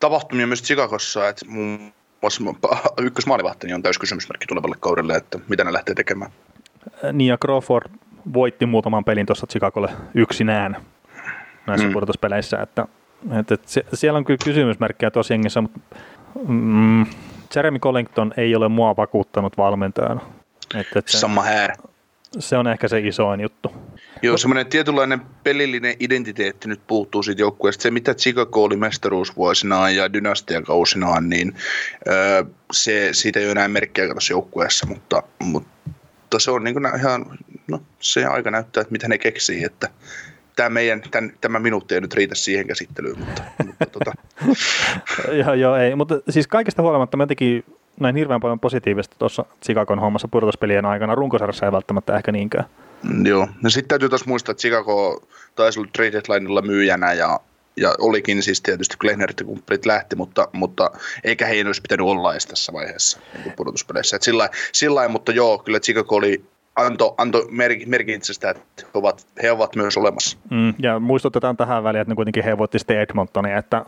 [0.00, 1.92] tapahtumia myös Chicagossa, että muun
[2.22, 2.44] muassa
[3.02, 6.30] ykkösmaalivahtini on täysi kysymysmerkki tulevalle kaudelle, että mitä ne lähtee tekemään.
[7.12, 7.90] Niin ja Crawford
[8.32, 10.76] voitti muutaman pelin tuossa Chicagolle yksinään
[11.66, 11.92] näissä mm.
[11.92, 12.86] pudotuspeleissä, että,
[13.40, 15.80] että, että siellä on kyllä kysymysmerkkejä tosi jengissä, mutta
[16.48, 17.06] mm,
[17.54, 20.20] Jeremy Collington ei ole mua vakuuttanut valmentajana.
[20.74, 21.72] Että, että Sama här.
[22.38, 23.72] Se on ehkä se isoin juttu.
[24.22, 27.82] Joo, semmoinen tietynlainen pelillinen identiteetti nyt puuttuu siitä joukkueesta.
[27.82, 31.54] Se, mitä Chicago oli mestaruusvuosinaan ja dynastiakausinaan, niin
[32.08, 36.86] öö, se, siitä ei ole enää merkkiä tuossa joukkueessa, mutta, mutta se on niin kuin
[36.98, 39.88] ihan, no se aika näyttää, että mitä ne keksii, että
[40.56, 44.12] tämä, meidän, tämän, tämä minuutti ei nyt riitä siihen käsittelyyn, mutta, mutta tota.
[45.44, 47.64] joo, joo, ei, mutta siis kaikesta huolimatta mä teki
[48.00, 51.14] näin hirveän paljon positiivista tuossa Chicagon hommassa pudotuspelien aikana.
[51.14, 52.64] Runkosarjassa ei välttämättä ehkä niinkään.
[53.02, 55.22] Mm, joo, no sitten täytyy taas muistaa, että Chicago
[55.54, 57.40] taisi olla trade deadlinella myyjänä ja,
[57.76, 60.90] ja olikin siis tietysti Glehnerit ja kumppanit lähti, mutta, mutta
[61.24, 64.16] eikä heidän olisi pitänyt olla edes tässä vaiheessa niin pudotuspeleissä.
[64.16, 66.44] Et sillä, sillä mutta joo, kyllä Chicago oli
[66.76, 67.46] antoi anto
[67.86, 70.38] merkintö sitä, että he ovat, he ovat myös olemassa.
[70.50, 73.84] Mm, ja muistutetaan tähän väliin, että ne kuitenkin he voitti sitten Edmontonia, että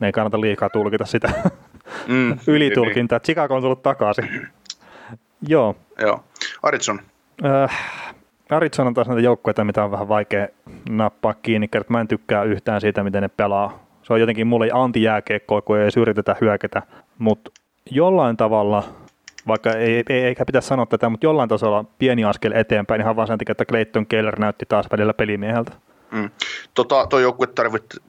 [0.00, 1.32] ne ei kannata liikaa tulkita sitä
[2.08, 3.16] mm, ylitulkintaa.
[3.18, 3.24] Niin.
[3.24, 4.28] Chicago on tullut takaisin.
[5.48, 5.76] Joo.
[6.00, 6.24] Joo.
[6.62, 7.02] Arizona.
[7.44, 7.70] Äh,
[8.50, 10.48] Arizona on taas näitä joukkueita, mitä on vähän vaikea
[10.88, 13.86] nappaa kiinni, mä en tykkää yhtään siitä, miten ne pelaa.
[14.02, 16.82] Se on jotenkin mulle anti-jääkiekkoa, kun ei yritetä hyökätä,
[17.18, 17.50] mutta
[17.90, 18.84] jollain tavalla,
[19.46, 23.28] vaikka ei, ei, eikä pitäisi sanoa tätä, mutta jollain tasolla pieni askel eteenpäin, ihan vaan
[23.28, 25.72] sen takia, että Clayton Keller näytti taas välillä pelimieheltä.
[26.12, 26.30] Mm.
[26.74, 27.48] Tota, tuo joukkue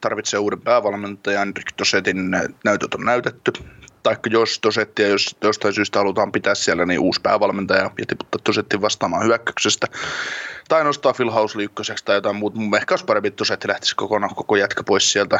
[0.01, 2.31] tarvitsee uuden päävalmentajan, Rick Tosetin
[2.63, 3.51] näytöt on näytetty
[4.03, 8.81] tai jos Tosettia jos jostain syystä halutaan pitää siellä, niin uusi päävalmentaja ja tiputtaa Tosettin
[8.81, 9.87] vastaamaan hyökkäyksestä.
[10.67, 12.59] Tai nostaa Phil Housley ykköseksi tai jotain muuta.
[12.59, 15.39] Mun ehkä olisi parempi, että lähtisi kokonaan koko jätkä pois sieltä.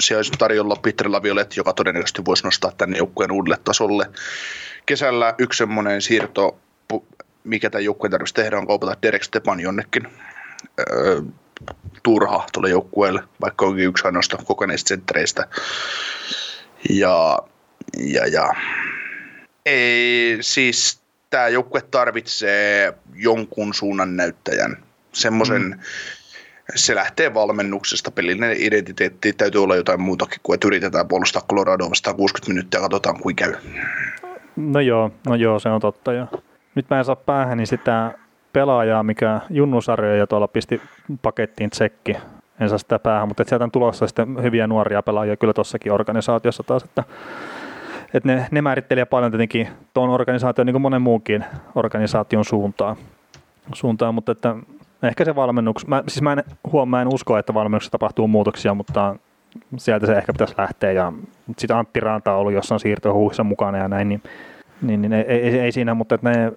[0.00, 4.10] siellä olisi tarjolla Peter Laviolet, joka todennäköisesti voisi nostaa tänne joukkueen uudelle tasolle.
[4.86, 6.58] Kesällä yksi semmoinen siirto,
[7.44, 10.08] mikä tämän joukkueen tarvitsisi tehdä, on kaupata Derek Stepan jonnekin
[12.02, 15.46] turha tuolle joukkueelle, vaikka onkin yksi ainoasta kokeneista senttereistä.
[16.90, 17.38] Ja
[17.96, 18.52] ja, ja
[19.66, 24.76] ei, siis tämä joukkue tarvitsee jonkun suunnan näyttäjän.
[25.12, 25.78] Semmoisen, mm.
[26.74, 32.16] se lähtee valmennuksesta, pelillinen identiteetti täytyy olla jotain muutakin kuin, että yritetään puolustaa Colorado vastaan
[32.16, 33.54] 60 minuuttia ja katsotaan kuin käy.
[34.56, 36.12] No joo, no joo, se on totta.
[36.12, 36.26] Ja
[36.74, 38.14] nyt mä en saa päähän niin sitä
[38.52, 40.80] pelaajaa, mikä junnusarjoja tuolla pisti
[41.22, 42.16] pakettiin tsekki.
[42.60, 46.62] En saa sitä päähän, mutta sieltä on tulossa sitten hyviä nuoria pelaajia kyllä tuossakin organisaatiossa
[46.62, 47.04] taas, että
[48.14, 52.96] että ne, ne määrittelee paljon tietenkin tuon organisaation niin kuin monen muunkin organisaation suuntaan,
[53.74, 54.56] suuntaan mutta että
[55.02, 58.74] ehkä se valmennuks, mä, siis mä en, huom, mä en usko, että valmennuksessa tapahtuu muutoksia,
[58.74, 59.16] mutta
[59.76, 61.12] sieltä se ehkä pitäisi lähteä ja
[61.58, 64.22] sitten Antti Ranta on ollut jossain siirtohuussa mukana ja näin, niin,
[64.82, 66.52] niin, niin ei, ei, ei, siinä, mutta että ne,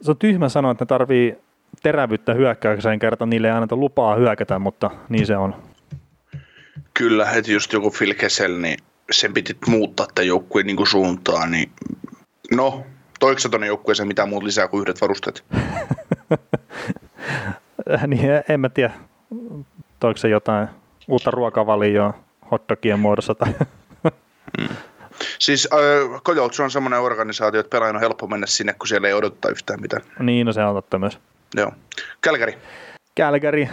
[0.00, 1.36] se on tyhmä sanoa, että ne tarvii
[1.82, 5.54] terävyyttä hyökkäykseen kerta, niille ei anneta lupaa hyökätä, mutta niin se on.
[6.94, 8.78] Kyllä, että just joku Phil Kessel, niin
[9.10, 11.72] sen piti muuttaa tämän joukkueen niin suuntaan, niin
[12.50, 12.84] no,
[13.20, 15.44] toiko tuonne joukkueeseen mitään muuta lisää kuin yhdet varusteet?
[18.06, 18.92] niin, en mä tiedä,
[20.00, 20.68] toiko se jotain
[21.08, 22.14] uutta ruokavalioa
[22.50, 23.54] hotdogien muodossa tai...
[24.58, 24.68] mm.
[25.38, 29.14] Siis äh, Coyotes on semmoinen organisaatio, että pelaajan on helppo mennä sinne, kun siellä ei
[29.14, 30.02] odottaa yhtään mitään.
[30.18, 31.18] Niin, no se on totta myös.
[31.56, 31.72] Joo.
[32.20, 32.58] Kälkäri.
[33.14, 33.68] Kälkäri.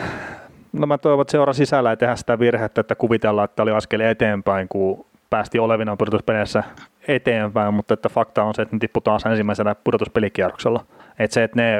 [0.74, 4.00] No mä toivon, että seura sisällä ei tehdä sitä virhettä, että kuvitellaan, että oli askel
[4.00, 6.64] eteenpäin, kun päästi olevina pudotuspeleissä
[7.08, 10.86] eteenpäin, mutta että fakta on se, että ne tippui taas ensimmäisenä pudotuspelikierroksella.
[11.20, 11.78] Että se, että ne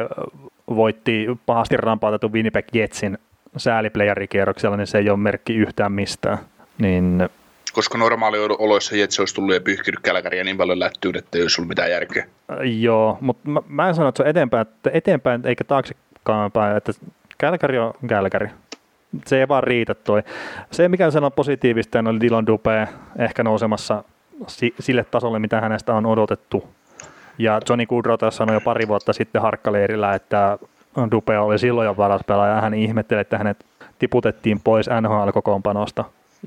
[0.76, 3.18] voitti pahasti rampautetun Winnipeg Jetsin
[3.58, 6.38] sääliplayerikierroksella, niin se ei ole merkki yhtään mistään.
[6.78, 7.30] Niin
[7.78, 11.62] koska normaali oloissa Jets olisi tullut ja pyyhkinyt Kälkäriä niin paljon lättyyn, että ei olisi
[11.62, 12.26] ollut mitään järkeä.
[12.64, 16.78] Joo, mutta mä, mä en sano, että se on eteenpäin, että eteenpäin eikä taaksekaan päin,
[16.78, 16.92] että
[17.38, 18.50] Kälkäri on Kälkäri
[19.26, 20.24] se ei vaan riitä toi.
[20.72, 22.88] Se, mikä sanoo positiivista, oli Dylan Dupe
[23.20, 24.04] ehkä nousemassa
[24.80, 26.68] sille tasolle, mitä hänestä on odotettu.
[27.38, 30.58] Ja Johnny Goodrow sanoi jo pari vuotta sitten harkkaleirillä, että
[31.12, 33.66] Dupe oli silloin jo paras pelaaja, ja hän ihmetteli, että hänet
[34.00, 36.04] tiputettiin pois NHL-kokoonpanosta.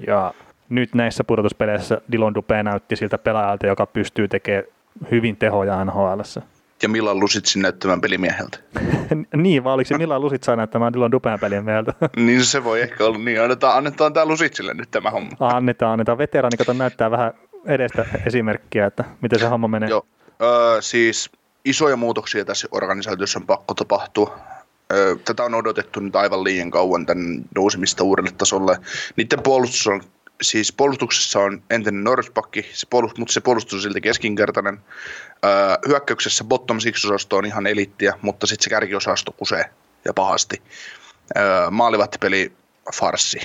[0.07, 0.35] Ja
[0.71, 4.65] nyt näissä pudotuspeleissä Dylan Dupe näytti siltä pelaajalta, joka pystyy tekemään
[5.11, 6.21] hyvin tehoja NHL.
[6.83, 8.59] Ja Milan Lusitsin näyttämään pelimieheltä.
[9.37, 11.93] niin, vaan oliko se Milan Lusit saa näyttämään Dupen pelin mieltä?
[12.17, 13.43] niin se voi ehkä olla niin.
[13.43, 15.31] Annetaan, annetaan tämä Lusitsille nyt tämä homma.
[15.41, 16.19] Annetaan, annetaan.
[16.19, 17.33] Veteraani, kato näyttää vähän
[17.67, 19.89] edestä esimerkkiä, että miten se homma menee.
[19.89, 20.07] Joo,
[20.43, 21.31] öö, siis
[21.65, 24.39] isoja muutoksia tässä organisaatiossa on pakko tapahtua.
[25.25, 28.79] Tätä on odotettu nyt aivan liian kauan tämän nousemista uudelle tasolle.
[29.17, 30.03] Niiden puolustus on,
[30.43, 34.79] siis puolustuksessa on entinen Norrispakki, se puolustus, mutta se puolustus on silti keskinkertainen.
[35.45, 35.51] Öö,
[35.89, 39.65] hyökkäyksessä bottom six osasto on ihan elittiä, mutta sitten se kärkiosasto kusee
[40.05, 40.63] ja pahasti.
[41.37, 42.53] Öö, maalivahtipeli
[42.95, 43.41] farsi.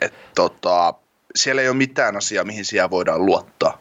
[0.00, 0.94] Et, tota,
[1.34, 3.78] siellä ei ole mitään asiaa, mihin siellä voidaan luottaa.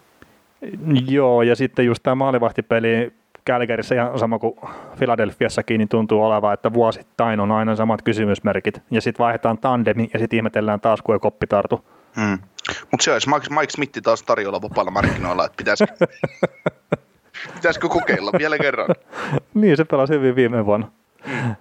[1.08, 3.12] Joo, ja sitten just tämä maalivahtipeli
[3.46, 4.54] Kälkärissä ihan sama kuin
[5.00, 8.82] Filadelfiassakin, niin tuntuu olevan, että vuosittain on aina samat kysymysmerkit.
[8.92, 11.86] Ja sitten vaihdetaan tandemi ja sitten ihmetellään taas, kun ei koppi tartu.
[12.16, 12.40] Hmm.
[12.92, 15.94] Mutta se olisi Mike, Mike Smith taas tarjolla vapaalla markkinoilla, että pitäisikö,
[17.56, 18.88] pitäisikö kokeilla vielä kerran.
[19.54, 20.88] niin, se pelasi hyvin viime vuonna.
[21.30, 21.56] Hmm.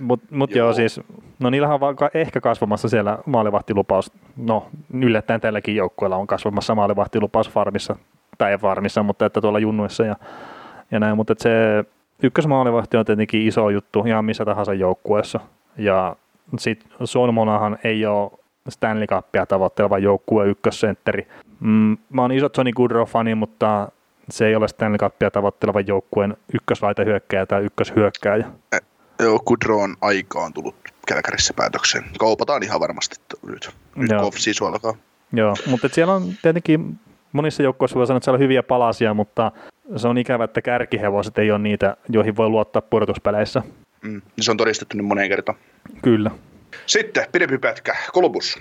[0.00, 0.66] Mutta mut joo.
[0.66, 1.00] joo, siis,
[1.38, 7.50] no niillähän on vaikka ehkä kasvamassa siellä maalivahtilupaus, no yllättäen tälläkin joukkueella on kasvamassa maalivahtilupaus
[7.50, 7.96] farmissa,
[8.38, 10.16] tai farmissa, mutta että tuolla junnuissa ja
[10.90, 11.84] ja näin, mutta se
[12.22, 15.40] ykkösmaalivahti on tietenkin iso juttu ihan missä tahansa joukkueessa.
[15.76, 16.16] Ja
[16.58, 18.30] sitten Sonmonahan ei ole
[18.68, 21.28] Stanley Cupia tavoitteleva joukkue ykkössentteri.
[21.60, 23.88] Mm, mä oon iso Johnny Goodrow-fani, mutta
[24.30, 28.46] se ei ole Stanley Cupia tavoitteleva joukkueen ykköslaitahyökkäjä tai ykköshyökkääjä.
[29.18, 30.74] Joo, Goodrow on aikaan tullut
[31.06, 32.04] Kälkärissä päätökseen.
[32.18, 34.30] Kaupataan ihan varmasti nyt, nyt Joo.
[34.68, 34.94] alkaa.
[35.32, 36.98] Joo, mutta siellä on tietenkin
[37.32, 39.52] monissa joukkueissa voi sanoa, että siellä on hyviä palasia, mutta
[39.96, 43.62] se on ikävä, että kärkihevoset ei ole niitä, joihin voi luottaa pudotuspeleissä.
[44.02, 45.58] Mm, niin se on todistettu nyt moneen kertaan.
[46.02, 46.30] Kyllä.
[46.90, 48.58] Sitten pidempi pätkä, Columbus.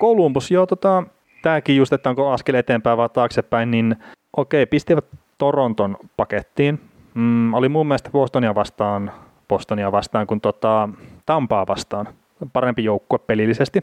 [0.00, 1.02] Columbus, joo, tota,
[1.42, 3.96] tämäkin just, että onko askel eteenpäin vai taaksepäin, niin
[4.36, 5.04] okei, pistivät
[5.38, 6.80] Toronton pakettiin.
[7.14, 9.12] Mm, oli mun mielestä Bostonia vastaan,
[9.48, 10.88] Bostonia vastaan kuin tota,
[11.26, 12.08] Tampaa vastaan.
[12.52, 13.80] Parempi joukkue pelillisesti.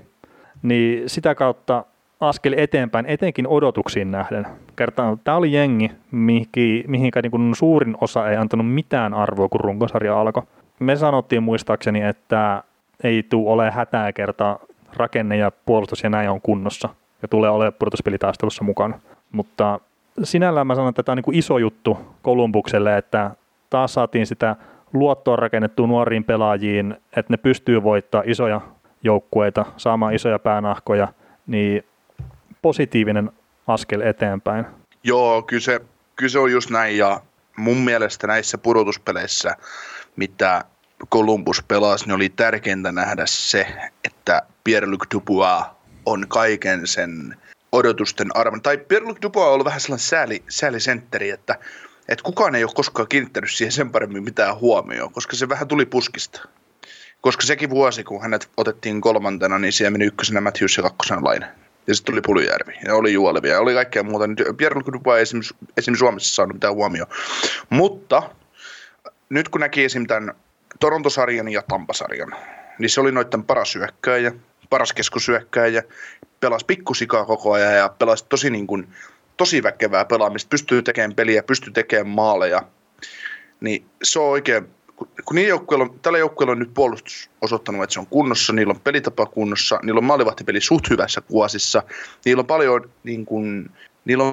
[0.61, 1.85] Niin sitä kautta
[2.19, 4.47] askel eteenpäin, etenkin odotuksiin nähden.
[4.75, 6.47] Kertaan, tämä oli jengi, mihin,
[6.87, 10.43] mihinkä niin kuin suurin osa ei antanut mitään arvoa, kun runkosarja alkoi.
[10.79, 12.63] Me sanottiin muistaakseni, että
[13.03, 14.59] ei tule ole hätää kertaa
[14.95, 16.89] rakenne ja puolustus ja näin on kunnossa
[17.21, 18.99] ja tulee olemaan pudotuspelitaistelussa mukana.
[19.31, 19.79] Mutta
[20.23, 23.31] sinällään mä sanon, että tämä on niin iso juttu Kolumbukselle, että
[23.69, 24.55] taas saatiin sitä
[24.93, 28.61] luottoa rakennettua nuoriin pelaajiin, että ne pystyy voittamaan isoja
[29.03, 31.07] joukkueita, saamaan isoja päänahkoja,
[31.47, 31.83] niin
[32.61, 33.31] positiivinen
[33.67, 34.65] askel eteenpäin.
[35.03, 35.81] Joo, kyllä se,
[36.27, 37.21] se on just näin ja
[37.57, 39.55] mun mielestä näissä pudotuspeleissä,
[40.15, 40.63] mitä
[41.11, 43.67] Columbus pelasi, niin oli tärkeintä nähdä se,
[44.03, 45.65] että Pierre-Luc Dubois
[46.05, 47.37] on kaiken sen
[47.71, 48.61] odotusten arvon.
[48.61, 51.55] Tai Pierre-Luc Dubois on ollut vähän sellainen sääli, säälisentteri, että,
[52.09, 55.85] että kukaan ei ole koskaan kiinnittänyt siihen sen paremmin mitään huomioon, koska se vähän tuli
[55.85, 56.41] puskista.
[57.21, 61.47] Koska sekin vuosi, kun hänet otettiin kolmantena, niin siellä meni ykkösenä Matthews ja kakkosena Laine.
[61.87, 64.27] Ja sitten tuli Puljärvi, ja oli Juolevia, ja oli kaikkea muuta.
[64.27, 67.09] Nyt Pierre Dubois ei esimerkiksi, esimerkiksi Suomessa saanut mitään huomioon.
[67.69, 68.29] Mutta
[69.29, 70.35] nyt kun näki esimerkiksi tämän
[70.79, 72.35] Torontosarjan ja Tampasarjan,
[72.79, 74.31] niin se oli noiden paras hyökkääjä,
[74.69, 75.83] paras keskusyökkääjä,
[76.39, 78.87] pelasi pikkusikaa koko ajan ja pelasi tosi, niin kuin,
[79.37, 82.63] tosi väkevää pelaamista, pystyy tekemään peliä, pystyy tekemään maaleja.
[83.61, 84.67] Niin se on oikein
[85.25, 88.79] kun niin joukkueella tällä joukkueella on nyt puolustus osoittanut, että se on kunnossa, niillä on
[88.79, 91.83] pelitapa kunnossa, niillä on maalivahtipeli suht hyvässä kuosissa,
[92.25, 93.69] niillä on paljon, niin kuin,
[94.05, 94.23] niillä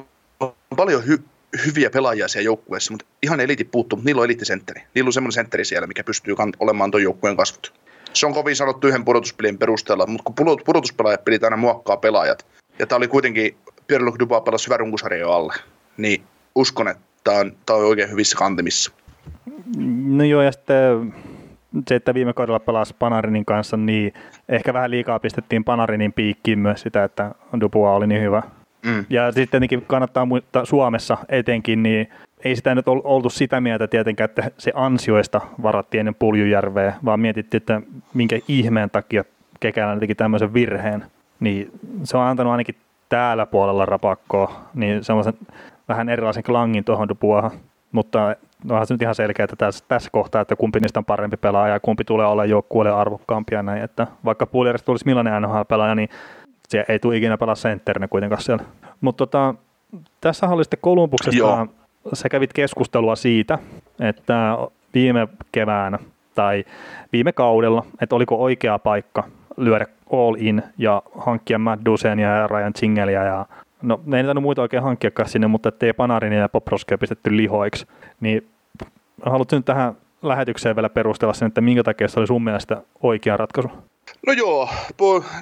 [0.40, 1.18] on paljon hy,
[1.66, 4.82] hyviä pelaajia siellä joukkueessa, mutta ihan eliti puuttuu, mutta niillä on eliittisentteri.
[4.94, 7.74] Niillä on semmoinen sentteri siellä, mikä pystyy olemaan tuon joukkueen kasvut.
[8.12, 12.46] Se on kovin sanottu yhden pudotuspelin perusteella, mutta kun pudotuspelaajat pelit aina muokkaa pelaajat,
[12.78, 15.54] ja tämä oli kuitenkin, Pierre-Luc Dubois pelasi hyvä runkosarja alle,
[15.96, 16.22] niin
[16.54, 18.92] uskon, että tämä on, tämä on oikein hyvissä kantimissa.
[20.04, 21.14] No joo, ja sitten
[21.88, 24.12] se, että viime kaudella pelasi Panarinin kanssa, niin
[24.48, 28.42] ehkä vähän liikaa pistettiin Panarinin piikkiin myös sitä, että Dupua oli niin hyvä.
[28.82, 29.04] Mm.
[29.10, 32.08] Ja sitten tietenkin kannattaa muistaa Suomessa etenkin, niin
[32.44, 37.60] ei sitä nyt oltu sitä mieltä tietenkään, että se ansioista varattiin ennen Puljujärveä, vaan mietittiin,
[37.60, 37.82] että
[38.14, 39.24] minkä ihmeen takia
[39.60, 41.04] Kekälän teki tämmöisen virheen.
[41.40, 41.70] Niin
[42.04, 42.74] se on antanut ainakin
[43.08, 45.34] täällä puolella rapakkoa, niin semmoisen
[45.88, 47.50] vähän erilaisen klangin tuohon Dupuahan.
[47.92, 48.36] Mutta
[48.70, 51.74] onhan se nyt ihan selkeä, että tässä, tässä kohtaa, että kumpi niistä on parempi pelaaja
[51.74, 53.82] ja kumpi tulee olla joukkueelle arvokkaampi ja näin.
[53.82, 56.08] Että vaikka Puolierista tulisi millainen NHL-pelaaja, niin
[56.70, 58.64] se ei tule ikinä pelaa sentterinä kuitenkaan siellä.
[59.00, 59.54] Mutta tota,
[60.20, 61.66] tässä oli sitten Kolumbuksesta, Joo.
[62.12, 63.58] sä kävit keskustelua siitä,
[64.00, 64.58] että
[64.94, 65.98] viime keväänä
[66.34, 66.64] tai
[67.12, 69.24] viime kaudella, että oliko oikea paikka
[69.56, 73.46] lyödä all in ja hankkia Matt Dusenia ja Ryan Chingelia ja
[73.82, 77.86] no ne ei tainnut muita oikein hankkiakaan sinne, että ettei Panarin ja Poproskia pistetty lihoiksi,
[78.20, 78.46] niin
[79.22, 83.36] haluatko nyt tähän lähetykseen vielä perustella sen, että minkä takia se oli sun mielestä oikea
[83.36, 83.70] ratkaisu?
[84.26, 84.68] No joo,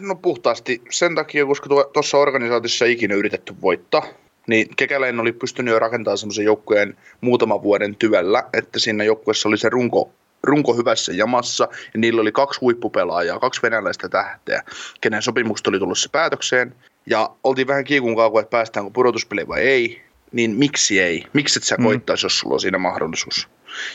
[0.00, 0.82] no puhtaasti.
[0.90, 4.02] Sen takia, koska tuossa organisaatiossa ei ikinä yritetty voittaa,
[4.46, 9.58] niin Kekäläinen oli pystynyt jo rakentamaan semmoisen joukkueen muutaman vuoden työllä, että siinä joukkueessa oli
[9.58, 10.10] se runko,
[10.42, 14.62] runko hyvässä jamassa, ja niillä oli kaksi huippupelaajaa, kaksi venäläistä tähteä,
[15.00, 16.74] kenen sopimukset oli tullut se päätökseen,
[17.06, 21.24] ja oltiin vähän kiikun kaukua, että päästäänkö pudotuspeli vai ei, niin miksi ei?
[21.32, 21.84] Miksi et sä mm.
[21.84, 23.48] koittaisi, jos sulla on siinä mahdollisuus?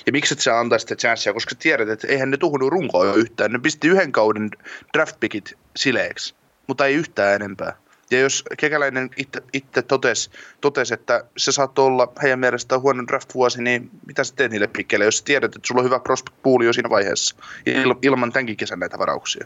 [0.06, 3.13] Ja miksi et sä antaisi sitä chanssia, koska tiedät, että eihän ne tuhunut runkoa jo
[3.13, 3.52] yhtään.
[3.52, 4.50] Ne pisti yhden kauden
[4.93, 6.36] draftpickit sileeksi,
[6.67, 7.76] mutta ei yhtään enempää.
[8.12, 10.30] Ja jos Kekäläinen itse, itse totesi,
[10.62, 15.06] totes, että se saattoi olla heidän mielestään huono draft-vuosi, niin mitä sä teet niille pikkeille,
[15.06, 18.58] jos sä tiedät, että sulla on hyvä prospect pool jo siinä vaiheessa, il, ilman tämänkin
[18.58, 19.46] kesän näitä varauksia.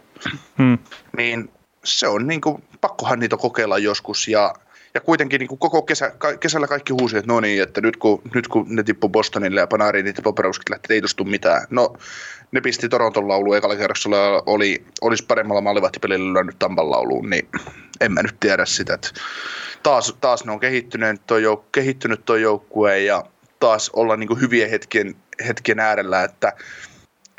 [0.58, 0.78] Hmm.
[1.18, 1.50] Niin
[1.84, 4.54] se on niin kuin, pakkohan niitä kokeilla joskus ja
[4.98, 7.98] ja kuitenkin niin kuin koko kesä, ka, kesällä kaikki huusi, että no niin, että nyt
[7.98, 11.68] kun, nyt kun ne tippui Bostonille ja Panariin, niin Poperovskit lähti, ei tuostu mitään.
[11.70, 11.94] No,
[12.52, 17.48] ne pisti Toronton laulu ekalla kerroksella, oli, olisi paremmalla maalivahtipelillä lyönyt Tampan lauluun, niin
[18.02, 19.10] en mä nyt tiedä sitä, että
[19.84, 23.24] taas, taas ne on kehittynyt toi, jouk- kehittynyt toi joukkue ja
[23.60, 25.16] taas olla niin kuin hyvien hetken,
[25.48, 26.54] hetken äärellä, että,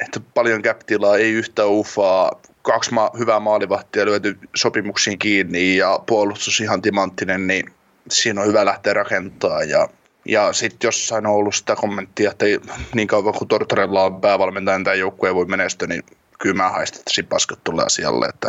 [0.04, 0.80] että paljon cap
[1.18, 2.40] ei yhtä ufaa,
[2.72, 7.64] kaksi ma- hyvää maalivahtia lyöty sopimuksiin kiinni ja puolustus ihan timanttinen, niin
[8.10, 9.88] siinä on hyvä lähteä rakentaa ja
[10.24, 12.46] ja sitten jossain on ollut sitä kommenttia, että
[12.94, 16.02] niin kauan kuin Tortorella on päävalmentajan tämä joukkue ei voi menestyä, niin
[16.38, 16.72] kyllä mä
[17.10, 18.48] siinä paskat tulee asialle, että,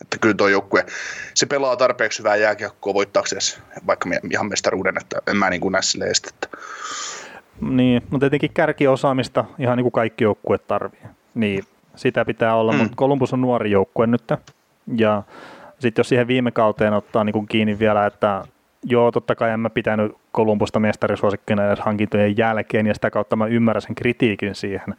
[0.00, 0.86] että kyllä tuo joukkue,
[1.34, 3.40] se pelaa tarpeeksi hyvää jääkiekkoa voittaakseen
[3.86, 6.48] vaikka ihan mestaruuden, että en mä niin kuin näe sille estettä.
[7.60, 11.00] Niin, mutta tietenkin kärkiosaamista ihan niin kuin kaikki joukkueet tarvii.
[11.34, 11.64] Niin,
[12.00, 12.78] sitä pitää olla, mm.
[12.78, 14.32] mutta Columbus on nuori joukkue nyt.
[14.96, 15.22] Ja
[15.78, 18.44] sitten jos siihen viime kauteen ottaa niin kuin kiinni vielä, että
[18.84, 23.46] joo, totta kai en mä pitänyt Kolumbusta mestarisuosikkina edes hankintojen jälkeen, ja sitä kautta mä
[23.46, 24.94] ymmärrän sen kritiikin siihen,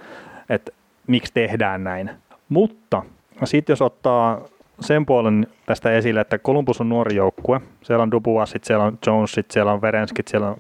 [0.50, 0.72] että
[1.08, 2.10] miksi tehdään näin.
[2.50, 3.04] Mutta
[3.44, 4.42] sitten jos ottaa
[4.80, 9.52] sen puolen tästä esille, että Columbus on nuori joukkue, siellä on Dubuasit, siellä on Jonesit,
[9.52, 10.58] siellä on Verenskit, siellä on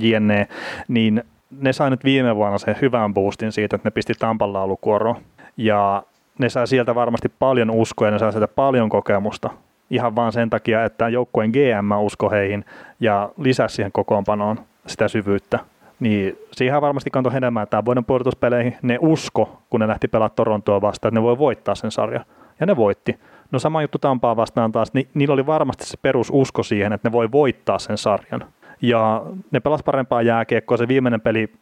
[0.00, 0.48] JNE,
[0.88, 1.24] niin
[1.60, 5.16] ne sai nyt viime vuonna sen hyvän boostin siitä, että ne pisti Tampan laulukuoroon.
[5.56, 6.02] Ja
[6.38, 9.50] ne saa sieltä varmasti paljon uskoa ja ne saa sieltä paljon kokemusta.
[9.90, 12.64] Ihan vaan sen takia, että joukkueen GM usko heihin
[13.00, 15.58] ja lisäsi siihen kokoonpanoon sitä syvyyttä.
[16.00, 18.76] Niin siihen varmasti kantoi hedelmää tämä vuoden puolustuspeleihin.
[18.82, 22.24] Ne usko, kun ne lähti pelaamaan Torontoa vastaan, että ne voi voittaa sen sarjan.
[22.60, 23.18] Ja ne voitti.
[23.50, 27.12] No sama juttu Tampaa vastaan taas, ni, niillä oli varmasti se perususko siihen, että ne
[27.12, 28.44] voi voittaa sen sarjan.
[28.82, 30.76] Ja ne pelas parempaa jääkiekkoa.
[30.76, 31.52] Se viimeinen peli,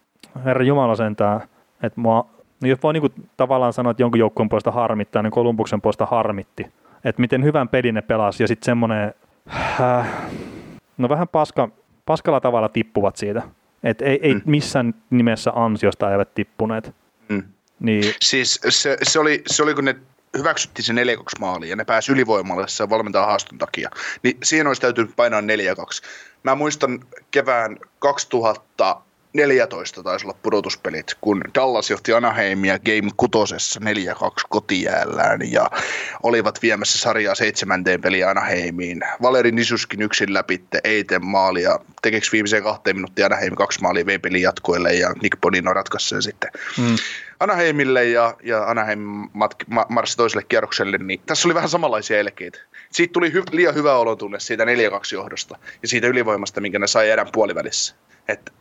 [0.44, 1.40] herra Jumala sentään,
[1.82, 2.26] että mua
[2.62, 6.06] No jos voi niin kuin tavallaan sanoa, että jonkun joukkueen puolesta harmittaa, niin Kolumbuksen puolesta
[6.06, 6.66] harmitti.
[7.04, 9.14] Että miten hyvän pelin ne pelasi ja sitten semmoinen,
[9.80, 10.08] äh,
[10.98, 11.68] no vähän paska,
[12.06, 13.42] paskalla tavalla tippuvat siitä.
[13.82, 14.42] Että ei, ei mm.
[14.44, 16.94] missään nimessä ansiosta eivät tippuneet.
[17.28, 17.42] Mm.
[17.80, 18.04] Niin.
[18.20, 19.96] Siis se, se, oli, se oli, kun ne
[20.38, 23.90] hyväksyttiin se 4 maali ja ne pääsi ylivoimalle sen valmentajan haaston takia,
[24.22, 25.44] niin siihen olisi täytynyt painaa 4-2.
[26.42, 33.82] Mä muistan kevään 2000 14 taisi olla pudotuspelit, kun Dallas johti Anaheimia Game 6 4-2
[34.48, 35.70] kotijäällään ja
[36.22, 39.00] olivat viemässä sarjaa seitsemänteen peliä Anaheimiin.
[39.22, 44.18] Valeri Nisuskin yksin läpi Eiten maali ja tekeksi viimeiseen kahteen minuuttia Anaheim kaksi maalia vei
[44.18, 46.50] pelin jatkoille ja Nick Bonino ratkaisi sen sitten.
[46.78, 46.96] Mm.
[47.40, 49.00] Anaheimille ja, ja Anaheim
[49.32, 52.58] matki, ma, marssi toiselle kierrokselle, niin tässä oli vähän samanlaisia elkeitä.
[52.92, 54.68] Siitä tuli hy, liian hyvä olotunne siitä 4-2
[55.12, 57.94] johdosta ja siitä ylivoimasta, minkä ne sai erän puolivälissä.
[58.28, 58.52] Et,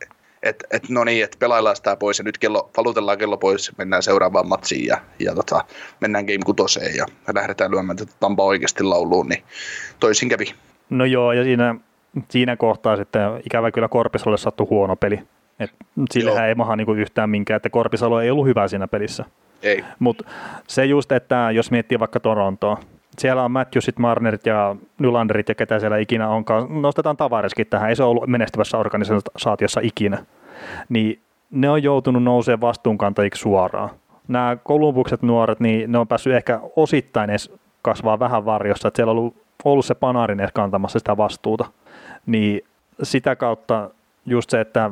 [0.42, 4.02] että et, no niin, että pelaillaan sitä pois ja nyt kello, valutellaan kello pois, mennään
[4.02, 5.64] seuraavaan matsiin ja, ja tota,
[6.00, 9.42] mennään game kutoseen ja lähdetään lyömään tätä Tampa oikeasti lauluun, niin
[10.00, 10.54] toisin kävi.
[10.90, 11.74] No joo, ja siinä,
[12.28, 15.20] siinä kohtaa sitten ikävä kyllä Korpisalolle sattui huono peli.
[15.60, 15.70] Et
[16.10, 19.24] sillähän ei maha niinku yhtään minkään, että Korpisalo ei ollut hyvä siinä pelissä.
[19.62, 19.84] Ei.
[19.98, 20.24] Mutta
[20.66, 22.80] se just, että jos miettii vaikka Torontoa,
[23.18, 26.82] siellä on Matthewsit, Marnerit ja Nylanderit ja ketä siellä ikinä onkaan.
[26.82, 30.24] Nostetaan Tavareskin tähän, ei se ollut menestyvässä organisaatiossa ikinä.
[30.88, 31.20] Niin
[31.50, 33.90] ne on joutunut nousemaan vastuunkantajiksi suoraan.
[34.28, 39.10] Nämä Kolumbukset nuoret, niin ne on päässyt ehkä osittain edes kasvaa vähän varjossa, että siellä
[39.10, 41.64] on ollut, ollut se Panarin edes kantamassa sitä vastuuta.
[42.26, 42.64] Niin
[43.02, 43.90] sitä kautta
[44.26, 44.90] just se, että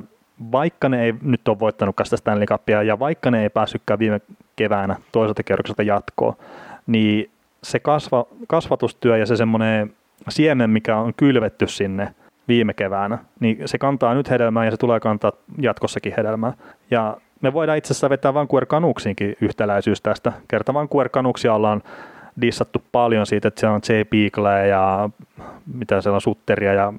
[0.52, 4.20] vaikka ne ei nyt ole voittanut sitä Stanley Cupia ja vaikka ne ei päässytkään viime
[4.56, 6.34] keväänä toiselta kerrokselta jatkoon,
[6.86, 7.30] niin
[7.62, 9.92] se kasva, kasvatustyö ja se semmoinen
[10.28, 12.14] siemen, mikä on kylvetty sinne
[12.48, 16.52] viime keväänä, niin se kantaa nyt hedelmää ja se tulee kantaa jatkossakin hedelmää.
[16.90, 20.32] Ja me voidaan itse asiassa vetää Vancouver Canucksiinkin yhtäläisyys tästä.
[20.48, 21.82] Kerta Vancouver Canucksia ollaan
[22.40, 23.92] dissattu paljon siitä, että siellä on J.
[24.10, 25.10] Beagle ja
[25.74, 26.92] mitä siellä on Sutteria ja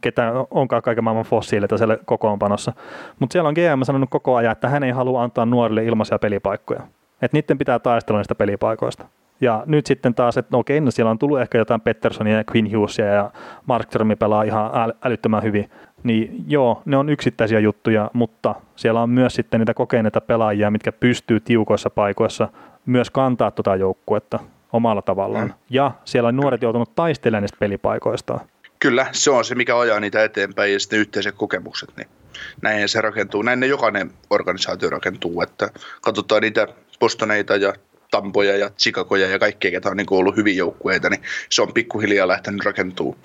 [0.00, 2.72] ketä onkaan kaiken maailman fossiileita siellä kokoonpanossa.
[3.18, 6.80] Mutta siellä on GM sanonut koko ajan, että hän ei halua antaa nuorille ilmaisia pelipaikkoja.
[7.22, 9.04] Että niiden pitää taistella niistä pelipaikoista.
[9.42, 12.44] Ja nyt sitten taas, että no okei, no siellä on tullut ehkä jotain Petterssonia ja
[12.56, 13.30] Quinn Hughesia ja
[13.66, 14.70] Mark Termi pelaa ihan
[15.04, 15.70] älyttömän hyvin.
[16.02, 20.92] Niin joo, ne on yksittäisiä juttuja, mutta siellä on myös sitten niitä kokeneita pelaajia, mitkä
[20.92, 22.48] pystyy tiukoissa paikoissa
[22.86, 24.38] myös kantaa tuota joukkuetta
[24.72, 25.46] omalla tavallaan.
[25.46, 25.54] Mm.
[25.70, 28.40] Ja siellä on nuoret joutunut taistelemaan niistä pelipaikoista.
[28.78, 31.92] Kyllä, se on se, mikä ajaa niitä eteenpäin ja sitten yhteiset kokemukset.
[31.96, 32.08] Niin
[32.62, 33.42] näin se rakentuu.
[33.42, 36.68] Näin ne jokainen organisaatio rakentuu, että katsotaan niitä
[37.00, 37.72] Bostoneita ja
[38.12, 42.28] Tampoja ja Chicagoja ja kaikkea, ketä on niin ollut hyviä joukkueita, niin se on pikkuhiljaa
[42.28, 43.16] lähtenyt rakentuu,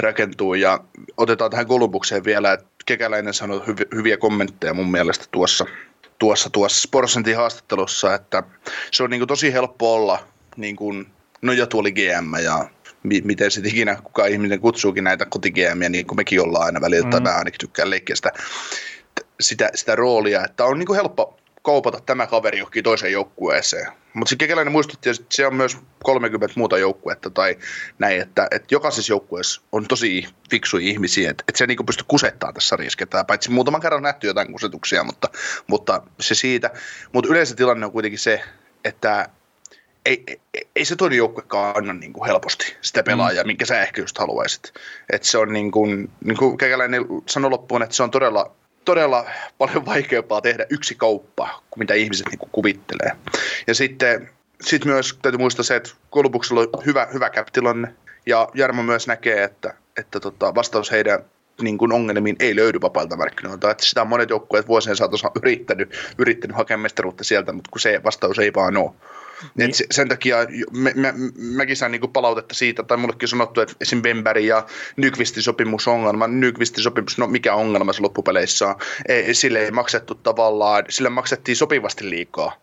[0.00, 0.54] rakentuu.
[0.54, 0.80] Ja
[1.16, 5.66] otetaan tähän Kolumbukseen vielä, että Kekäläinen sanoi hyv- hyviä kommentteja mun mielestä tuossa,
[6.18, 8.42] tuossa, tuossa Sportsentin haastattelussa, että
[8.90, 11.06] se on niin kuin tosi helppo olla niin kuin
[11.42, 12.68] nojatuoli GM ja
[13.02, 17.04] mi- miten sitten ikinä kuka ihminen kutsuukin näitä kotigemiä, niin kuin mekin ollaan aina välillä,
[17.04, 17.10] mm.
[17.10, 18.32] tai mä ainakin tykkään leikkiä sitä,
[19.40, 24.03] sitä, sitä roolia, että on niin kuin helppo kaupata tämä kaveri johonkin toiseen joukkueeseen.
[24.14, 27.58] Mutta sitten Kekäläinen muistutti, että se on myös 30 muuta joukkuetta tai
[27.98, 32.52] näin, että, että jokaisessa joukkueessa on tosi fiksuja ihmisiä, että, että se niinku pystyy kusettaa
[32.52, 35.28] tässä sarjassa paitsi muutaman kerran nähty jotain kusetuksia, mutta,
[35.66, 36.70] mutta se siitä.
[37.12, 38.42] Mutta yleensä tilanne on kuitenkin se,
[38.84, 39.28] että
[40.06, 40.22] ei,
[40.54, 43.46] ei, ei se toinen joukkuekaan anna niin kuin helposti sitä pelaajaa, mm.
[43.46, 44.72] minkä sä ehkä just haluaisit.
[45.12, 49.26] Että se on niin kuin, niin kuin Kekäläinen sanoi loppuun, että se on todella todella
[49.58, 53.12] paljon vaikeampaa tehdä yksi kauppa kuin mitä ihmiset niin kuin kuvittelee.
[53.66, 57.94] Ja sitten sit myös täytyy muistaa se, että Kolbuksella on hyvä, hyvä cap-tilanne,
[58.26, 61.24] ja Jarmo myös näkee, että, että tota, vastaus heidän
[61.60, 63.70] niin kuin ongelmiin ei löydy vapailta markkinoilta.
[63.70, 68.00] Että sitä on monet joukkueet vuosien saatossa yrittänyt, yrittänyt hakea mestaruutta sieltä, mutta kun se
[68.04, 68.90] vastaus ei vaan ole.
[69.54, 69.70] Niin.
[69.70, 70.36] Et sen takia
[70.72, 74.02] me, me, mäkin sain niinku palautetta siitä, tai mullekin sanottu, että esim.
[74.02, 74.66] Bemberi ja
[74.96, 76.26] Nykvistin sopimus on ongelma.
[76.26, 78.74] Nykvistin sopimus, no mikä ongelma se loppupeleissä on?
[79.08, 82.56] Ei, sille ei maksettu tavallaan, sille maksettiin sopivasti liikaa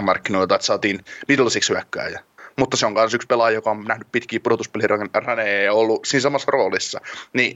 [0.00, 2.20] markkinoilta, että saatiin middlesiksi hyökkääjä
[2.58, 6.50] mutta se on myös yksi pelaaja, joka on nähnyt pitkiä pudotuspeliräneja ja ollut siinä samassa
[6.50, 7.00] roolissa.
[7.32, 7.54] Niin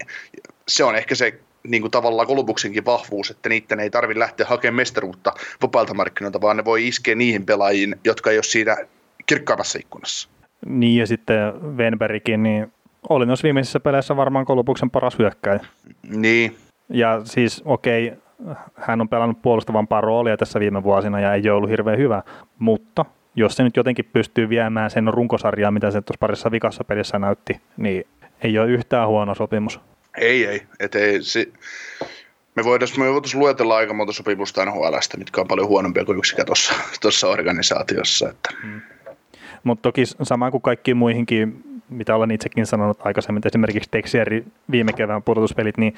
[0.69, 4.77] se on ehkä se niin kuin tavallaan Kolubuksenkin vahvuus, että niiden ei tarvitse lähteä hakemaan
[4.77, 8.77] mestaruutta vapailta markkinoilta, vaan ne voi iskeä niihin pelaajiin, jotka ei ole siinä
[9.27, 10.29] kirkkaammassa ikkunassa.
[10.67, 12.73] Niin ja sitten Venbergkin, niin
[13.09, 15.61] oli noissa viimeisissä peleissä varmaan Kolubuksen paras hyökkäjä.
[16.03, 16.57] Niin.
[16.89, 21.53] Ja siis okei, okay, hän on pelannut puolustavampaa roolia tässä viime vuosina ja ei ole
[21.53, 22.23] ollut hirveän hyvä,
[22.59, 27.19] mutta jos se nyt jotenkin pystyy viemään sen runkosarjaa, mitä se tuossa parissa vikassa pelissä
[27.19, 28.07] näytti, niin
[28.43, 29.81] ei ole yhtään huono sopimus.
[30.19, 30.63] Ei, ei.
[30.81, 31.49] Et ei se,
[32.55, 36.47] me voitaisiin me voitais luetella aika monta sopimusta NHLstä, mitkä on paljon huonompia kuin yksikään
[37.01, 38.29] tuossa organisaatiossa.
[38.29, 38.51] Että.
[38.63, 38.81] Hmm.
[39.65, 45.23] Mutta toki sama kuin kaikkiin muihinkin, mitä olen itsekin sanonut aikaisemmin, esimerkiksi Texieri viime kevään
[45.23, 45.95] pudotuspelit, niin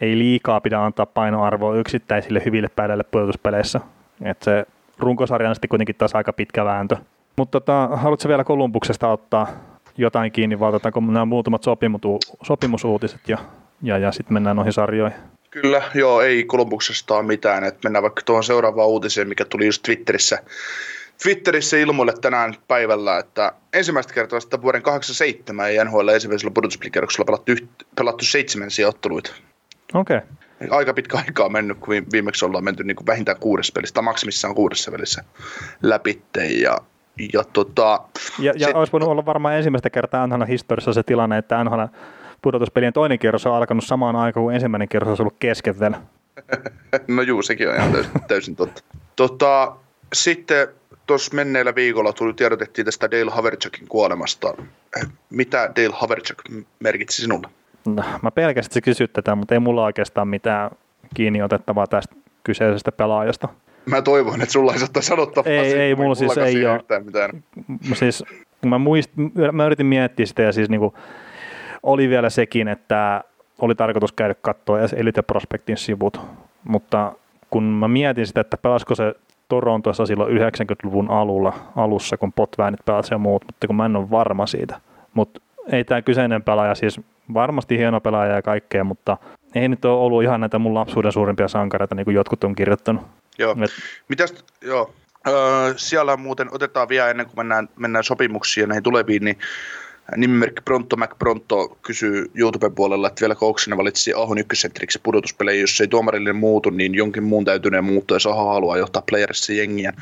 [0.00, 3.80] ei liikaa pidä antaa painoarvoa yksittäisille hyville päiville pudotuspeleissä.
[4.24, 4.66] Et se
[4.98, 6.96] runkosarja on sitten kuitenkin taas aika pitkä vääntö.
[7.36, 9.48] Mutta tota, haluatko vielä Kolumbuksesta ottaa
[9.98, 11.62] jotain kiinni, vai otetaanko nämä muutamat
[12.42, 13.38] sopimusuutiset ja,
[13.82, 15.18] ja, ja sitten mennään noihin sarjoihin?
[15.50, 17.64] Kyllä, joo, ei Kolumbuksesta ole mitään.
[17.64, 20.42] Et mennään vaikka tuohon seuraavaan uutiseen, mikä tuli just Twitterissä,
[21.22, 27.52] Twitterissä ilmoille tänään päivällä, että ensimmäistä kertaa sitä vuoden 87 ei NHL ensimmäisellä pudotuspelikierroksella pelattu,
[27.96, 29.32] pelattu seitsemän otteluita.
[29.94, 30.16] Okei.
[30.16, 30.68] Okay.
[30.70, 34.02] Aika pitkä aikaa on mennyt, kun viimeksi ollaan menty niin kuin vähintään kuudessa pelissä, tai
[34.02, 35.24] maksimissaan kuudessa pelissä
[35.82, 36.46] läpitte.
[36.46, 36.78] Ja
[37.32, 38.00] ja, tota,
[38.38, 41.82] ja, ja se, olisi voinut olla varmaan ensimmäistä kertaa NHL historiassa se tilanne, että NHL
[42.42, 46.00] pudotuspelien toinen kierros on alkanut samaan aikaan kuin ensimmäinen kierros on ollut kesken vielä.
[47.08, 48.82] no juu, sekin on ihan täysin, täysin totta.
[49.16, 49.76] Tota,
[50.12, 50.68] sitten
[51.06, 54.54] tuossa menneellä viikolla tuli tiedotettiin tästä Dale Haverchakin kuolemasta.
[55.30, 56.38] Mitä Dale Haverchak
[56.80, 57.48] merkitsi sinulle?
[57.86, 60.70] No, mä pelkästään kysyt tätä, mutta ei mulla oikeastaan mitään
[61.14, 63.48] kiinni otettavaa tästä kyseisestä pelaajasta.
[63.86, 65.52] Mä toivon, että sulla ei saattaa sanottavaa.
[65.52, 67.04] Ei, ei, mulla siis ei ole.
[67.04, 67.30] Mitään.
[67.94, 68.24] Siis,
[68.66, 69.10] mä, muist,
[69.52, 70.94] mä yritin miettiä sitä ja siis niinku,
[71.82, 73.24] oli vielä sekin, että
[73.58, 76.20] oli tarkoitus käydä katsoa Elite Prospectin sivut,
[76.64, 77.12] mutta
[77.50, 79.14] kun mä mietin sitä, että pelasko se
[79.48, 84.10] Torontossa silloin 90-luvun alulla, alussa, kun Potväänit pelasi ja muut, mutta kun mä en ole
[84.10, 84.80] varma siitä.
[85.14, 85.40] Mutta
[85.72, 87.00] ei tämä kyseinen pelaaja, siis
[87.34, 89.16] varmasti hieno pelaaja ja kaikkea, mutta
[89.54, 93.02] ei nyt ole ollut ihan näitä mun lapsuuden suurimpia sankareita, niin kuin jotkut on kirjoittanut.
[93.38, 93.56] Joo.
[93.64, 93.70] Et...
[94.08, 94.94] Mitäs, joo.
[95.28, 99.38] Öö, siellä muuten otetaan vielä ennen kuin mennään, mennään sopimuksiin ja näihin tuleviin, niin
[100.16, 105.80] Nimimerkki Pronto Mac Pronto kysyy YouTuben puolella, että vielä Kouksinen valitsi Ahon ykkössentriksi pudotuspelejä, jos
[105.80, 109.92] ei tuomarille muutu, niin jonkin muun täytyneen muuttua, jos Aho haluaa johtaa playerissa jengiä.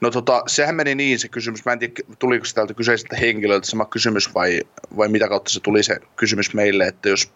[0.00, 3.66] No tota, sehän meni niin se kysymys, mä en tiedä tuliko se täältä kyseiseltä henkilöltä
[3.66, 4.60] sama kysymys vai,
[4.96, 7.32] vai mitä kautta se tuli se kysymys meille, että jos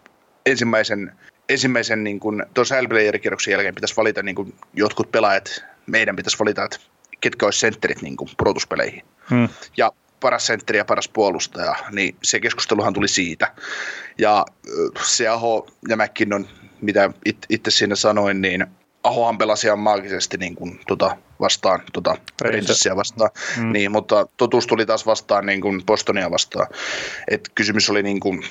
[0.47, 1.13] ensimmäisen,
[1.49, 2.75] ensimmäisen niin kuin, tuossa
[3.23, 6.79] kierroksen jälkeen pitäisi valita niin kuin jotkut pelaajat, meidän pitäisi valita, että
[7.21, 9.03] ketkä olisi sentterit niin kuin pudotuspeleihin.
[9.31, 9.49] Hmm.
[9.77, 13.55] Ja paras sentteri ja paras puolustaja, niin se keskusteluhan tuli siitä.
[14.19, 14.47] Ja
[15.03, 16.49] se Aho ja McKinnon,
[16.81, 18.67] mitä it, itse siinä sanoin, niin
[19.05, 23.73] Ahohan pelasi ihan maagisesti niin kuin, tota, vastaan, tota, Rangersia vastaan, mm.
[23.73, 26.67] niin, mutta totuus tuli taas vastaan niin kuin Bostonia vastaan.
[27.31, 28.43] Et kysymys oli niin kuin,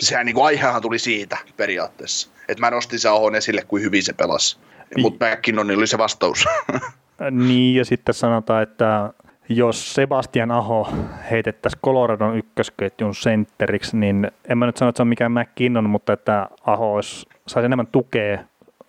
[0.00, 2.30] sehän niin kuin aihehan tuli siitä periaatteessa.
[2.48, 4.58] Että mä nostin se Ahon esille, kuin hyvin se pelasi.
[4.98, 6.44] Mutta McKinnon oli se vastaus.
[7.30, 9.12] niin, ja sitten sanotaan, että
[9.48, 10.88] jos Sebastian Aho
[11.30, 16.12] heitettäisiin Coloradon ykkösketjun sentteriksi, niin en mä nyt sano, että se on mikään McKinnon, mutta
[16.12, 18.38] että Aho olisi, saisi enemmän tukea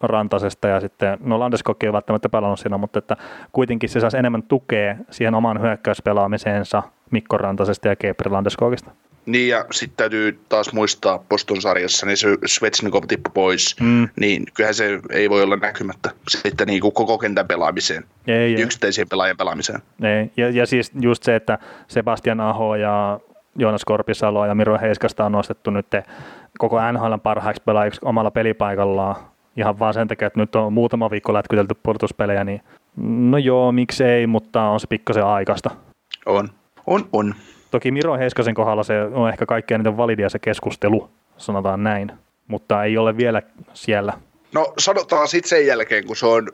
[0.02, 3.18] Rantasesta ja sitten, no Landeskoki ei välttämättä pelannut siinä, mutta että
[3.52, 8.92] kuitenkin se saisi enemmän tukea siihen oman hyökkäyspelaamiseensa Mikko Rantasesta ja Keipri Landeskogista.
[9.26, 14.10] Niin ja sitten täytyy taas muistaa Poston sarjassa, niin se Svetsnikov tippu pois, mm.
[14.20, 19.10] niin kyllähän se ei voi olla näkymättä sitten niin kuin koko kentän pelaamiseen, ei, yksittäisien
[19.10, 19.82] pelaajien pelaamiseen.
[20.04, 20.32] Ei.
[20.38, 21.58] Ja, ja siis just se, että
[21.88, 23.20] Sebastian Aho ja
[23.56, 25.88] Joonas Korpisalo ja Miro Heiskasta on nostettu nyt
[26.58, 29.16] koko NHL parhaaksi pelaajiksi omalla pelipaikallaan
[29.58, 32.62] ihan vaan sen takia, että nyt on muutama viikko lätkytelty pudotuspelejä, niin
[33.32, 35.70] no joo, miksei, mutta on se pikkasen aikaista.
[36.26, 36.50] On,
[36.88, 37.36] on, on.
[37.74, 42.12] Toki Miro Heiskasen kohdalla se on ehkä kaikkein eniten validia se keskustelu, sanotaan näin,
[42.48, 43.42] mutta ei ole vielä
[43.74, 44.14] siellä.
[44.54, 46.50] No sanotaan sitten sen jälkeen, kun se on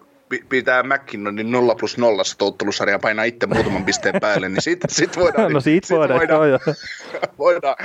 [0.49, 5.53] pitää McKinnonin 0 plus 0 touttelusarja painaa itse muutaman pisteen päälle, niin sit, sit voidaan...
[5.53, 6.59] no siitä sit voidaan, voidaan, joo,
[7.39, 7.75] voidaan,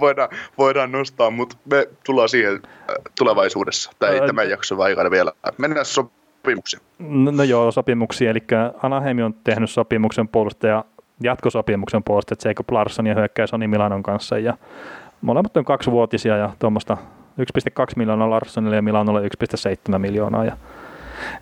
[0.00, 5.32] voidaan, voidaan nostaa, mutta me tullaan siihen äh, tulevaisuudessa, tai Ää, tämän jakson aikana vielä.
[5.58, 6.82] Mennään sopimuksiin.
[6.98, 8.42] No, no joo, sopimuksia, eli
[8.82, 10.84] Anaheim on tehnyt sopimuksen puolustaja
[11.22, 14.38] jatkosopimuksen puolesta, että Jacob Larsson ja hyökkäys Sony Milanon kanssa.
[14.38, 14.56] Ja
[15.20, 16.96] molemmat on kaksivuotisia ja tuommoista
[17.40, 20.44] 1,2 miljoonaa Larssonille ja Milanolle 1,7 miljoonaa.
[20.44, 20.56] Ja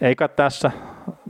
[0.01, 0.71] eikä tässä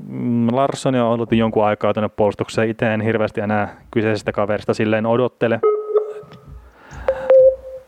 [0.07, 2.70] mm, Larsson on ollut jonkun aikaa tänne puolustukseen.
[2.70, 5.61] Itse en hirveästi enää kyseisestä kaverista silleen odottele.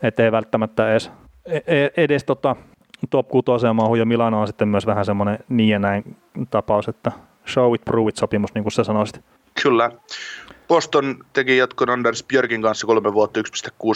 [0.01, 1.11] Ettei välttämättä edes,
[1.45, 2.55] e-, e-, edes tota,
[3.09, 6.17] top 6 mahu ja Milano on sitten myös vähän semmoinen niin ja näin
[6.49, 7.11] tapaus, että
[7.47, 9.23] show it, prove it sopimus, niin kuin sä sanoisit.
[9.63, 9.91] Kyllä.
[10.67, 13.43] Boston teki jatkon Anders Björkin kanssa kolme vuotta 1,6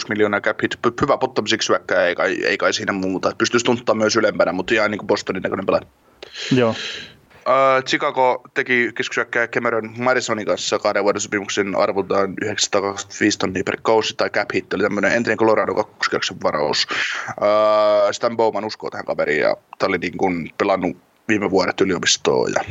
[0.08, 0.78] miljoonaa cap hit.
[1.00, 3.32] Hyvä pottomisiksi syökkää, ei kai, ei kai siinä muuta.
[3.38, 5.86] Pystyisi tuntaa myös ylempänä, mutta ihan niin kuin Bostonin näköinen pelaaja.
[6.56, 6.74] Joo.
[7.48, 14.14] Uh, Chicago teki keskusyökkää Cameron Madisonin kanssa kahden vuoden sopimuksen arvoltaan 925 tonnia per kausi
[14.16, 16.86] tai cap hit, oli tämmöinen entinen Colorado kakkoskerroksen varaus.
[17.28, 20.96] Uh, Stan Bowman uskoo tähän kaveriin ja tämä oli niin kuin pelannut
[21.28, 22.64] viime vuodet yliopistoon ja,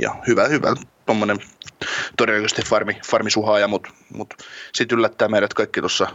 [0.00, 0.74] ja hyvä, hyvä
[1.08, 1.38] tuommoinen
[2.16, 4.34] todennäköisesti farmi, farmisuhaaja, mutta mut, mut
[4.74, 6.08] sitten yllättää meidät kaikki tuossa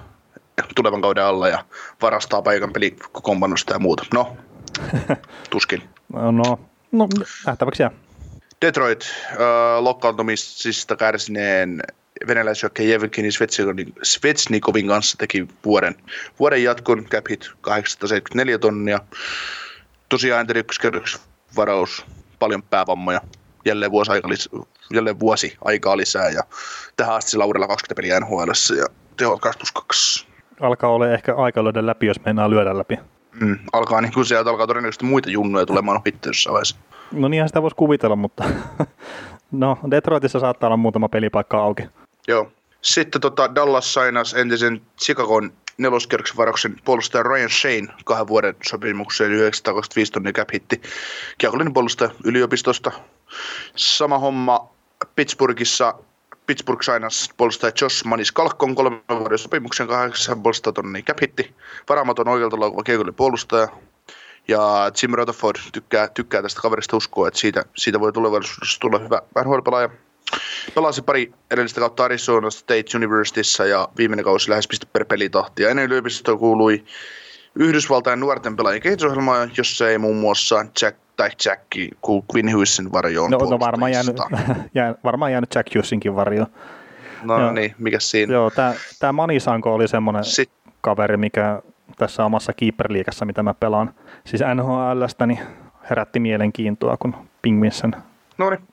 [0.75, 1.65] tulevan kauden alla ja
[2.01, 4.05] varastaa paikan pelikokoonpanosta ja muuta.
[4.13, 4.37] No,
[5.49, 5.83] tuskin.
[6.13, 6.59] no, no,
[6.91, 7.07] no
[7.45, 7.91] nähtäväksi jää.
[8.61, 9.37] Detroit äh,
[9.79, 11.83] lokkaantumisista kärsineen
[12.27, 13.29] venäläisjohtaja Jevgeni
[14.03, 15.95] Svetsnikovin kanssa teki vuoden,
[16.39, 18.99] vuoden jatkon, cap hit 874 tonnia.
[20.09, 20.63] Tosiaan enteri
[21.55, 22.05] varaus,
[22.39, 23.21] paljon päävammoja,
[23.65, 26.43] jälleen vuosi, aika lis- jälleen vuosi aikaa lisää ja
[26.97, 28.85] tähän asti Laurella 20 peliä NHL ja
[29.17, 30.27] tehot 2 plus 2.
[30.61, 32.99] Alkaa olla ehkä aika lyödä läpi, jos mennään lyödä läpi.
[33.39, 36.75] Mm, alkaa niin kuin sieltä alkaa todennäköisesti muita junnuja tulemaan ohi jossain vaiheessa.
[37.11, 38.43] No niinhän sitä voisi kuvitella, mutta
[39.51, 41.83] no Detroitissa saattaa olla muutama pelipaikka auki.
[42.27, 42.51] Joo.
[42.81, 50.11] Sitten tota Dallas sainas entisen Chicagon neloskerroksen varauksen puolustaja Ryan Shane kahden vuoden sopimukseen 925
[50.11, 50.81] tonnia cap hitti.
[51.37, 52.91] Kiekollinen puolustaja yliopistosta.
[53.75, 54.69] Sama homma
[55.15, 55.93] Pittsburghissa
[56.45, 61.55] Pittsburgh sainas puolustaja Josh Manis Kalkkon kolmen vuoden sopimuksen 8,5 tonnia cap hitti.
[61.89, 63.67] Varaamaton oikealta laukuva kiekollinen puolustaja.
[64.47, 69.21] Ja Jim Rutherford tykkää, tykkää tästä kaverista uskoa, että siitä, siitä voi tulevaisuudessa tulla hyvä
[69.43, 69.89] NHL-pelaaja.
[70.75, 75.63] Pelasi pari edellistä kautta Arizona State Universityssä ja viimeinen kausi lähes piste per pelitahti.
[75.63, 76.83] Ja ennen yliopistoa kuului
[77.55, 81.89] Yhdysvaltain nuorten pelaajien kehitysohjelma, jossa ei muun muassa Jack tai Jacki
[82.33, 83.31] Quinn Hughesin varjoon.
[83.31, 84.17] No, no varmaan, jäänyt,
[84.75, 86.45] jää, varmaan jäänyt Jack Hughesinkin varjo.
[87.23, 88.33] No joo, niin, mikä siinä?
[88.33, 88.51] Joo,
[88.99, 90.51] tämä Manisanko oli semmoinen Sit...
[90.81, 91.61] kaveri, mikä
[91.97, 92.87] tässä omassa keeper
[93.25, 93.93] mitä mä pelaan.
[94.25, 95.39] Siis NHLstä niin
[95.89, 97.95] herätti mielenkiintoa, kun Pingvinsen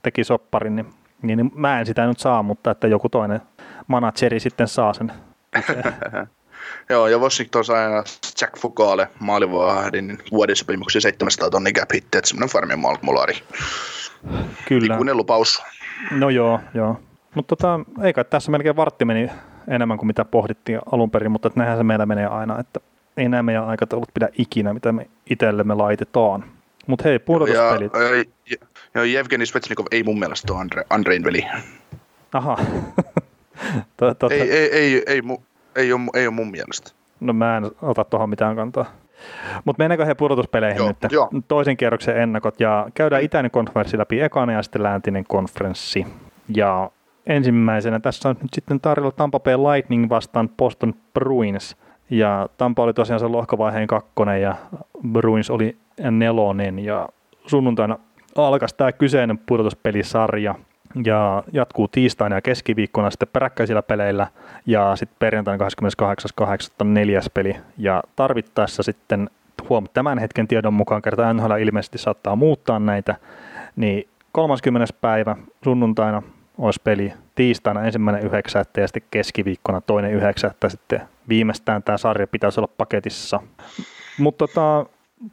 [0.03, 0.87] teki sopparin, niin
[1.23, 3.41] niin, niin mä en sitä nyt saa, mutta että joku toinen
[3.87, 5.13] manageri sitten saa sen.
[6.89, 8.05] Joo, ja Washington sai aina
[8.41, 13.35] Jack Fugale maalivahdin vuodisopimuksen 700 tonnin cap hitti, että semmoinen farmin mulari.
[14.69, 14.95] Kyllä.
[14.95, 15.63] Ikuinen lupaus.
[16.11, 17.01] No joo, joo.
[17.35, 19.31] Mutta tota, eikä tässä melkein vartti meni
[19.69, 22.81] enemmän kuin mitä pohdittiin alun perin, mutta näinhän se meillä menee aina, että
[23.17, 26.45] ei nämä meidän aikataulut pidä ikinä, mitä me itsellemme laitetaan.
[26.87, 27.93] Mutta hei, pudotuspelit.
[27.93, 28.01] Ja,
[28.51, 28.57] ja,
[28.95, 31.47] ja Jevgeni Svetsnikov ei mun mielestä ole Andre, Andrein veli.
[32.33, 32.59] Aha.
[33.97, 34.27] Totta.
[34.31, 35.39] Ei, ei, ei, ei, mu,
[35.77, 36.91] ei, ole, ei ole mun mielestä.
[37.21, 38.85] No mä en ota tuohon mitään kantaa.
[39.65, 41.13] Mutta mennäänkö he pudotuspeleihin Joo, nyt?
[41.13, 41.29] joo.
[41.49, 46.07] Toisen kierroksen ennakot ja käydään itäinen konferenssi läpi ekana ja sitten läntinen konferenssi.
[46.55, 46.91] Ja
[47.27, 51.77] ensimmäisenä tässä on nyt sitten tarjolla Tampa Bay Lightning vastaan Boston Bruins.
[52.11, 54.55] Ja Tampa oli tosiaan se lohkovaiheen kakkonen ja
[55.13, 55.77] Bruins oli
[56.11, 57.09] nelonen ja
[57.47, 57.99] sunnuntaina
[58.37, 60.55] alkaisi tämä kyseinen pudotuspelisarja
[61.05, 64.27] ja jatkuu tiistaina ja keskiviikkona sitten peräkkäisillä peleillä
[64.67, 65.65] ja sitten perjantaina
[66.81, 66.85] 28.8.
[66.85, 69.31] neljäs peli ja tarvittaessa sitten
[69.69, 73.17] huom, tämän hetken tiedon mukaan kertaa NHL ilmeisesti saattaa muuttaa näitä,
[73.77, 74.95] niin 30.
[75.01, 76.23] päivä sunnuntaina
[76.59, 82.61] olisi peli tiistaina ensimmäinen yhdeksättä ja sitten keskiviikkona toinen yhdeksättä sitten viimeistään tämä sarja pitäisi
[82.61, 83.41] olla paketissa.
[84.19, 84.87] Mutta tota,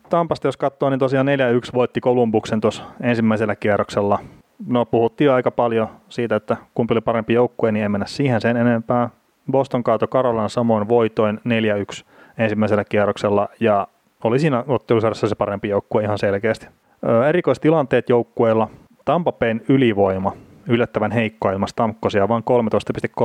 [0.10, 1.30] Tampasta jos katsoo, niin tosiaan 4-1
[1.74, 4.20] voitti Kolumbuksen tuossa ensimmäisellä kierroksella.
[4.66, 8.58] No puhuttiin aika paljon siitä, että kumpi oli parempi joukkue, niin ei mennä siihen sen
[8.58, 9.10] enempää.
[9.51, 12.03] Boston kaato Karolan samoin voitoin 4-1
[12.38, 13.88] ensimmäisellä kierroksella ja
[14.24, 16.68] oli siinä ottelusarjassa se parempi joukkue ihan selkeästi.
[17.08, 18.70] Ö, erikoistilanteet joukkueilla.
[19.05, 20.32] Tampa Bayn ylivoima
[20.68, 22.43] yllättävän heikkoa ilman Stamkosia, vain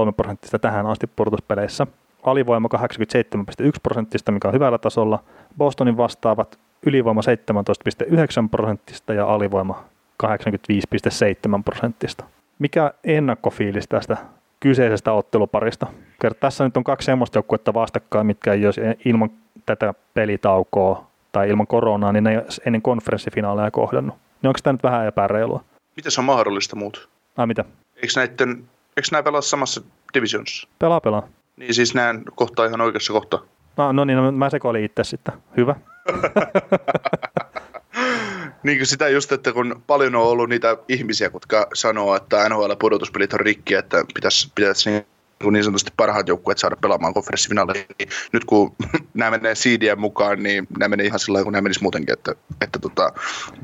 [0.07, 1.87] 13,3 prosenttista tähän asti purtuspeleissä.
[2.23, 5.19] Alivoima 87,1 prosenttista, mikä on hyvällä tasolla.
[5.59, 9.85] Bostonin vastaavat ylivoima 17,9 prosenttista ja alivoima
[10.23, 12.25] 85,7 prosenttista.
[12.59, 14.17] Mikä ennakkofiilis tästä
[14.61, 15.87] kyseisestä otteluparista?
[16.23, 19.31] Kerta tässä nyt on kaksi semmoista joukkuetta vastakkain, mitkä jos ilman
[19.67, 24.17] tätä pelitaukoa tai ilman koronaa, niin ne ei ennen konferenssifinaaleja kohdannut.
[24.43, 25.65] Niin onko tämä nyt vähän epäreilua?
[25.97, 27.09] Miten se on mahdollista muut?
[27.37, 27.65] Ai mitä?
[27.97, 28.51] Eikö, näitten,
[28.97, 29.83] eikö nämä pelaa samassa
[30.15, 30.69] divisionissa?
[30.79, 31.29] Pelaa pelaa.
[31.57, 33.41] Niin siis nämä kohtaa ihan oikeassa kohtaa.
[33.77, 35.35] No, no niin, no, mä sekoilin itse sitten.
[35.57, 35.75] Hyvä.
[38.63, 43.35] Niin kuin sitä just, että kun paljon on ollut niitä ihmisiä, jotka sanoo, että NHL-pudotuspelit
[43.35, 45.07] on rikki, että pitäisi, pitäisi niin,
[45.43, 47.85] kuin niin sanotusti parhaat joukkueet saada pelaamaan konferenssifinaaleja.
[47.99, 48.77] Niin nyt kun
[49.15, 52.35] nämä menee seedien mukaan, niin nämä menee ihan sillä lailla, kun nämä menisi muutenkin, että,
[52.61, 53.13] että tota,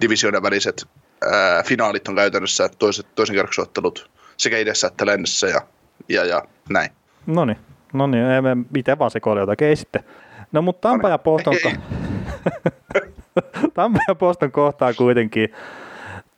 [0.00, 0.86] divisioiden väliset
[1.30, 5.60] ää, finaalit on käytännössä toiset, toisen kerroksen ottelut sekä idässä että lännessä ja,
[6.08, 6.90] ja, ja näin.
[7.26, 7.58] No niin,
[7.92, 10.04] no niin, ei me itse vaan sekoilin jotakin, ei sitten.
[10.52, 11.54] No mutta Tampa ja Boston,
[13.74, 15.52] Tampa ja Boston kohtaa kuitenkin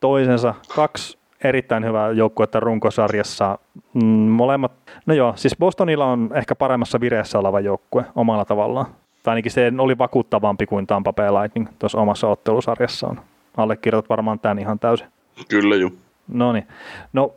[0.01, 3.59] toisensa kaksi erittäin hyvää joukkuetta runkosarjassa.
[3.95, 4.73] Mm, molemmat,
[5.07, 8.87] no joo, siis Bostonilla on ehkä paremmassa vireessä oleva joukkue omalla tavallaan.
[9.23, 13.21] Tai ainakin se oli vakuuttavampi kuin Tampa Bay Lightning tuossa omassa ottelusarjassaan.
[13.57, 15.07] Allekirjoitat varmaan tämän ihan täysin.
[15.49, 15.91] Kyllä juu.
[16.29, 16.67] No niin.
[17.13, 17.35] No,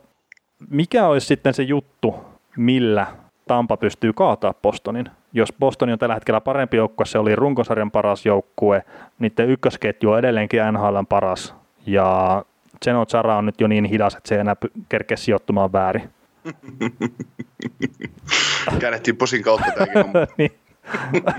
[0.70, 2.14] mikä olisi sitten se juttu,
[2.56, 3.06] millä
[3.48, 5.10] Tampa pystyy kaataa Bostonin?
[5.34, 8.82] Jos Boston on tällä hetkellä parempi joukkue, se oli runkosarjan paras joukkue,
[9.18, 11.54] niiden ykkösketju on edelleenkin NHLn paras,
[11.86, 12.44] ja
[12.84, 14.56] Zeno Zara on nyt jo niin hidas, että se ei enää
[14.88, 16.10] kerkeä sijoittumaan väärin.
[18.80, 20.50] Käännettiin posin kautta tämäkin niin.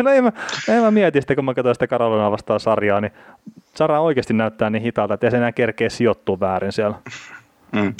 [0.03, 0.31] No ei mä,
[0.69, 3.11] ei mä mietin sitä, kun mä katsoin sitä Karolinaa vastaan sarjaa, niin
[3.77, 6.95] Zara oikeasti näyttää niin hitaalta, että ei se enää kerkeä sijoittua väärin siellä.
[7.71, 7.93] Mm.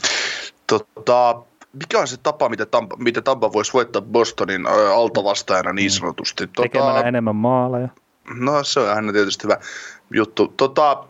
[0.68, 1.42] Tota,
[1.80, 6.48] mikä on se tapa, miten Tampa, miten Tampa voisi voittaa Bostonin ö, altavastaajana niin sanotusti?
[6.48, 7.90] Tekemällä enemmän maaleja.
[8.34, 9.58] No se on aina tietysti hyvä
[10.14, 10.48] juttu.
[10.48, 11.04] Tota,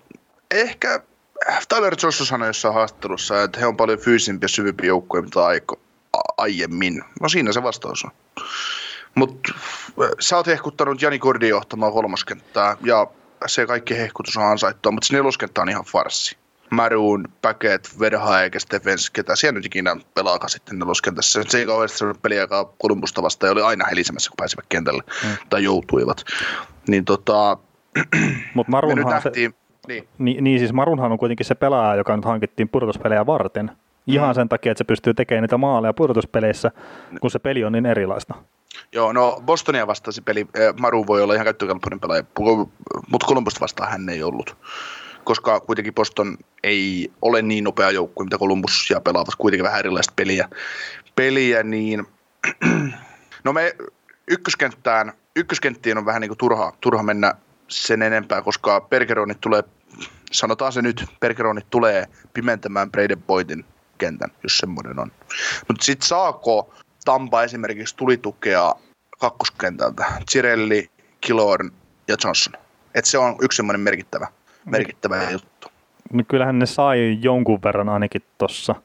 [0.51, 0.99] ehkä
[1.69, 5.79] Tyler Johnson sanoi jossain haastattelussa, että he on paljon fyysisempiä ja syvempiä joukkoja mitä aiko,
[6.13, 7.03] a- aiemmin.
[7.21, 8.11] No siinä se vastaus on.
[9.15, 9.53] Mutta
[10.19, 13.07] sä oot hehkuttanut Jani Kordin johtamaan kolmoskenttää ja
[13.47, 16.37] se kaikki hehkutus on ansaittua, mutta se neloskenttä on ihan farssi.
[16.71, 17.89] Maroon, Packet,
[18.53, 21.43] ja Stephens, ketä siellä nyt ikinä pelaakaan sitten neloskentässä.
[21.47, 25.29] Se ei kauheasti sellainen peli, joka Kolumbusta vastaan oli aina helisemässä, kun pääsivät kentälle mm.
[25.49, 26.23] tai joutuivat.
[26.87, 27.57] Niin tota,
[28.53, 29.55] Mutta me nyt Marunhan, se, nähtiin,
[29.87, 33.71] niin, niin, niin, siis Marunhan on kuitenkin se pelaaja, joka nyt hankittiin pudotuspelejä varten.
[34.07, 34.33] Ihan Mm.
[34.33, 36.71] sen takia, että se pystyy tekemään niitä maaleja pudotuspeleissä,
[37.21, 38.35] kun se peli on niin erilaista.
[38.91, 42.23] Joo, no Bostonia vastaan se peli, eh, Maru voi olla ihan käyttökelpoinen pelaaja,
[43.11, 44.57] mutta Columbusta vastaan hän ei ollut.
[45.25, 50.13] Koska kuitenkin Boston ei ole niin nopea joukkue, mitä Columbus ja pelaavat kuitenkin vähän erilaista
[50.15, 50.49] peliä.
[51.15, 52.07] Peliä, niin
[53.43, 53.75] no me
[54.27, 57.33] ykköskenttään, ykköskenttiin on vähän niin kuin turha, turha mennä
[57.67, 59.63] sen enempää, koska Bergeronit tulee,
[60.31, 63.65] sanotaan se nyt, Bergeronit tulee pimentämään Braden Boydin
[63.97, 65.11] kentän, jos semmoinen on.
[65.67, 66.73] Mutta sitten saako
[67.05, 68.73] Tampa esimerkiksi tulitukea
[69.19, 70.05] kakkoskentältä.
[70.31, 70.89] Cirelli,
[71.21, 71.71] Kilorn
[72.07, 72.53] ja Johnson.
[72.95, 74.27] Et se on yksi semmoinen merkittävä,
[74.65, 75.67] merkittävä juttu.
[76.13, 78.75] No kyllähän ne sai jonkun verran ainakin tuossa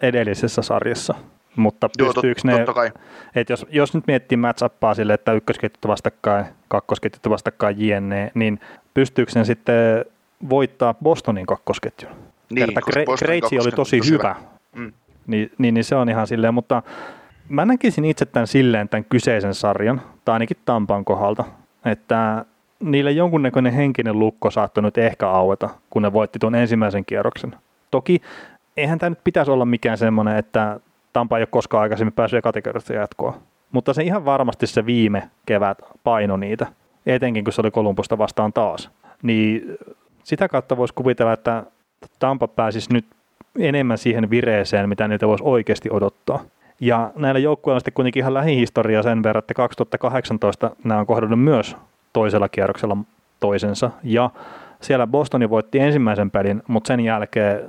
[0.00, 1.14] edellisessä sarjassa,
[1.56, 2.90] mutta Joo, pystyykö tot- ne, totta kai.
[3.34, 8.60] että jos, jos nyt miettii matchappaa sille, että ykkösketjut vastakkain, kakkosketjut vastakkain jne, niin
[8.94, 10.04] pystyykö ne sitten
[10.50, 12.12] voittaa Bostonin kakkosketjun?
[12.50, 12.80] Niin, Kerta
[13.18, 14.92] Krejci oli tosi hyvä, on Mm.
[15.26, 16.82] niin, niin, niin se on ihan silleen, mutta
[17.48, 21.44] mä näkisin itse tämän silleen tämän kyseisen sarjan, tai ainakin Tampan kohdalta,
[21.84, 22.44] että
[22.80, 27.54] niille jonkunnäköinen henkinen lukko saattoi nyt ehkä aueta, kun ne voitti tuon ensimmäisen kierroksen.
[27.90, 28.20] Toki
[28.76, 30.80] eihän tämä nyt pitäisi olla mikään semmoinen, että
[31.12, 33.38] Tampa ei ole koskaan aikaisemmin päässyt kategoriasta jatkoa,
[33.72, 36.66] mutta se ihan varmasti se viime kevät paino niitä,
[37.06, 38.90] etenkin kun se oli Kolumbusta vastaan taas.
[39.22, 39.76] Niin
[40.24, 41.64] sitä kautta voisi kuvitella, että
[42.18, 43.06] Tampa pääsisi nyt
[43.58, 46.40] enemmän siihen vireeseen, mitä niitä voisi oikeasti odottaa.
[46.80, 51.40] Ja näillä joukkueilla on sitten kuitenkin ihan lähihistoria sen verran, että 2018 nämä on kohdannut
[51.40, 51.76] myös
[52.16, 52.96] toisella kierroksella
[53.40, 53.90] toisensa.
[54.02, 54.30] Ja
[54.80, 57.68] siellä Bostoni voitti ensimmäisen pelin, mutta sen jälkeen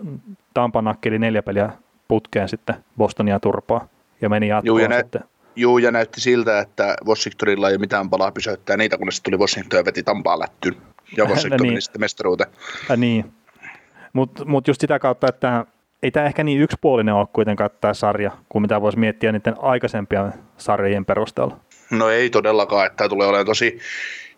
[0.53, 1.69] Tampa nakkeli neljä peliä
[2.07, 3.87] putkeen sitten Bostonia turpaa
[4.21, 5.23] ja meni jatkoon Juu, ja nä- sitten.
[5.55, 9.77] Juu, ja näytti siltä, että Washingtonilla ei ole mitään palaa pysäyttää niitä, kunnes tuli Washington
[9.77, 10.75] ja veti Tampaa lättyyn.
[11.17, 11.81] Ja Washington niin.
[11.81, 12.49] sitten mestaruuteen.
[12.91, 13.33] Äh, niin.
[14.13, 15.65] Mutta mut just sitä kautta, että
[16.03, 20.33] ei tämä ehkä niin yksipuolinen ole kuitenkaan tämä sarja, kuin mitä voisi miettiä niiden aikaisempien
[20.57, 21.57] sarjojen perusteella.
[21.91, 23.79] No ei todellakaan, että tämä tulee olemaan tosi,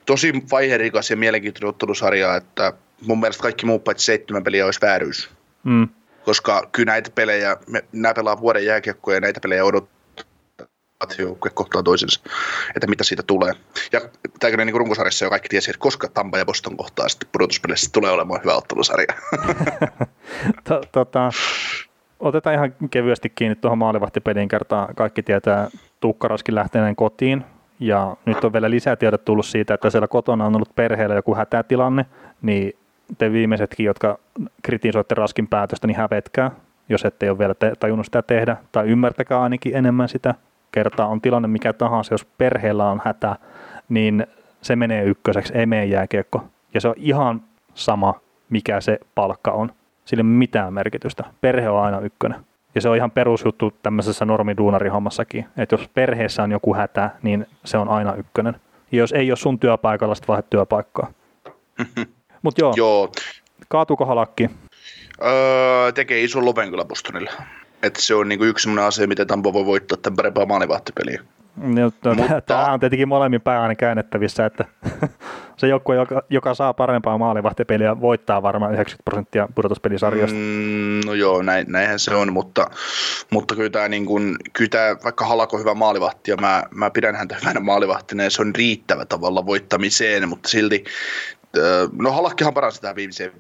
[0.10, 2.74] tosi vaiherikas ja mielenkiintoinen ottelusarja, että
[3.08, 5.30] mun mielestä kaikki muut paitsi seitsemän peliä olisi vääryys.
[5.64, 5.90] Mm.
[6.26, 11.84] Koska kyllä näitä pelejä, me, nämä pelaa vuoden jääkiekkoja ja näitä pelejä odottaa joukkue kohtaa
[11.84, 12.22] toisensa,
[12.76, 13.54] että mitä siitä tulee.
[13.92, 14.02] Ja
[14.40, 18.12] tämä niin runkosarjassa jo kaikki tiesi, että koska Tampa ja Boston kohtaa sitten pudotuspeleissä tulee
[18.12, 19.08] olemaan hyvä ottelusarja.
[20.68, 21.30] To- tota,
[22.20, 24.90] otetaan ihan kevyesti kiinni tuohon maalivahtipeliin kertaa.
[24.96, 27.46] Kaikki tietää Tukkaraskin lähteneen kotiin.
[27.80, 32.06] Ja nyt on vielä lisätiedot tullut siitä, että siellä kotona on ollut perheellä joku hätätilanne,
[32.42, 32.74] niin
[33.18, 34.20] te viimeisetkin, jotka
[34.64, 36.52] kritisoitte Raskin päätöstä, niin hävetkää,
[36.90, 40.36] jos ette ole vielä te- tajunnut sitä tehdä, tai ymmärtäkää ainakin enemmän sitä.
[40.72, 43.36] Kertaa on tilanne mikä tahansa, jos perheellä on hätä,
[43.90, 44.28] niin
[44.62, 46.44] se menee ykköseksi, ei mene jääkiekko.
[46.74, 47.42] Ja se on ihan
[47.74, 48.20] sama,
[48.50, 49.72] mikä se palkka on.
[50.06, 51.24] Sillä ei ole mitään merkitystä.
[51.42, 52.40] Perhe on aina ykkönen.
[52.76, 57.78] Ja se on ihan perusjuttu tämmöisessä normiduunarihommassakin, että jos perheessä on joku hätä, niin se
[57.78, 58.56] on aina ykkönen.
[58.92, 61.12] Ja jos ei ole sun työpaikalla, sitten vaihdat työpaikkaa.
[62.42, 63.12] Mutta joo, joo,
[63.68, 64.50] kaatuuko halakki?
[65.24, 67.32] öö, tekee ison lopen kyllä Bostonille.
[67.84, 71.22] Että se on niinku yksi sellainen asia, miten Tampa voi voittaa tämän parempaa maalivahtipeliä.
[71.60, 72.14] Mutta...
[72.16, 74.66] Mutta- Tämä on tietenkin molemmin päin käännettävissä, että
[75.58, 80.38] se joukkue, joka, joka saa parempaa maalivahtipeliä, voittaa varmaan 90 prosenttia pudotuspelisarjoista.
[80.38, 81.02] Mm.
[81.06, 82.70] No joo, näin, näinhän se on, mutta,
[83.32, 87.16] mutta kyllä tämä, niin kuin, kyllä tämä vaikka Halako hyvä maalivahti ja mä, mä pidän
[87.16, 90.84] häntä hyvänä maalivahtina ja se on riittävä tavalla voittamiseen, mutta silti,
[92.02, 93.32] no Halakkihan paransi tämä viimeiseen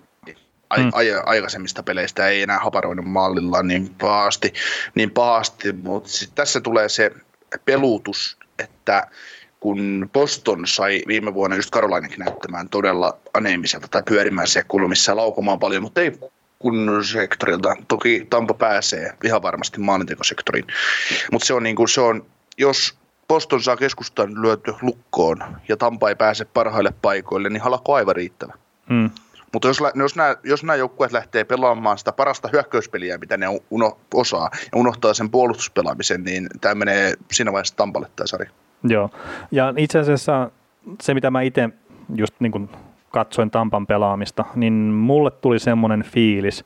[0.70, 0.90] ai, Mm.
[0.94, 4.54] ai, aikaisemmista peleistä ei enää haparoinut mallilla niin pahasti,
[4.96, 7.12] niin pahasti mutta tässä tulee se
[7.66, 9.08] peluutus, että
[9.60, 15.60] kun Boston sai viime vuonna just Karolainenkin näyttämään todella aneemiselta tai pyörimään siellä kulmissa laukomaan
[15.60, 16.20] paljon, mutta ei
[16.60, 17.76] kunnon sektorilta.
[17.88, 20.68] Toki Tampa pääsee ihan varmasti maalintekosektoriin,
[21.32, 22.26] mutta se on niin kuin se on,
[22.58, 22.98] jos
[23.28, 28.54] Boston saa keskustan lyöty lukkoon ja Tampa ei pääse parhaille paikoille, niin halako aivan riittävä.
[28.90, 29.10] Mm.
[29.54, 33.98] Mutta jos, jos nämä, jos nämä joukkueet lähtee pelaamaan sitä parasta hyökkäyspeliä, mitä ne uno,
[34.14, 38.50] osaa, ja unohtaa sen puolustuspelaamisen, niin tämä menee siinä vaiheessa Tampalle tämä sarja.
[38.84, 39.10] Joo,
[39.52, 40.52] ja itse asiassa
[41.02, 41.70] se, mitä mä itse
[42.16, 42.70] just niin kuin
[43.10, 46.66] katsoin Tampan pelaamista, niin mulle tuli semmoinen fiilis,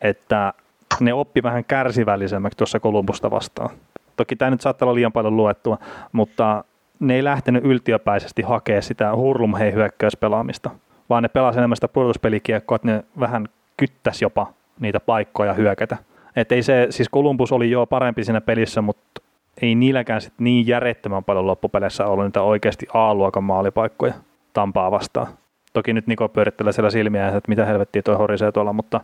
[0.00, 0.54] että
[1.00, 3.70] ne oppi vähän kärsivällisemmäksi tuossa Kolumbusta vastaan.
[4.16, 5.78] Toki tämä nyt saattaa olla liian paljon luettua,
[6.12, 6.64] mutta
[7.00, 10.70] ne ei lähtenyt yltiöpäisesti hakea sitä hurlumhei hyökkäyspelaamista,
[11.10, 15.96] vaan ne pelasi enemmän sitä pudotuspelikiekkoa, että ne vähän kyttäisi jopa niitä paikkoja hyökätä.
[16.36, 19.22] Et ei se, siis Columbus oli jo parempi siinä pelissä, mutta
[19.62, 24.14] ei niilläkään sit niin järjettömän paljon loppupeleissä ollut niitä oikeasti A-luokan maalipaikkoja
[24.52, 25.26] Tampaa vastaan.
[25.72, 29.00] Toki nyt Niko pyörittelee siellä silmiä, että mitä helvettiä toi horisee tuolla, mutta,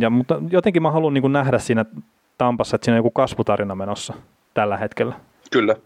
[0.00, 1.84] ja, mutta jotenkin mä haluan niin nähdä siinä
[2.38, 4.14] Tampassa, että siinä on joku kasvutarina menossa
[4.54, 5.14] tällä hetkellä.
[5.52, 5.76] Kyllä.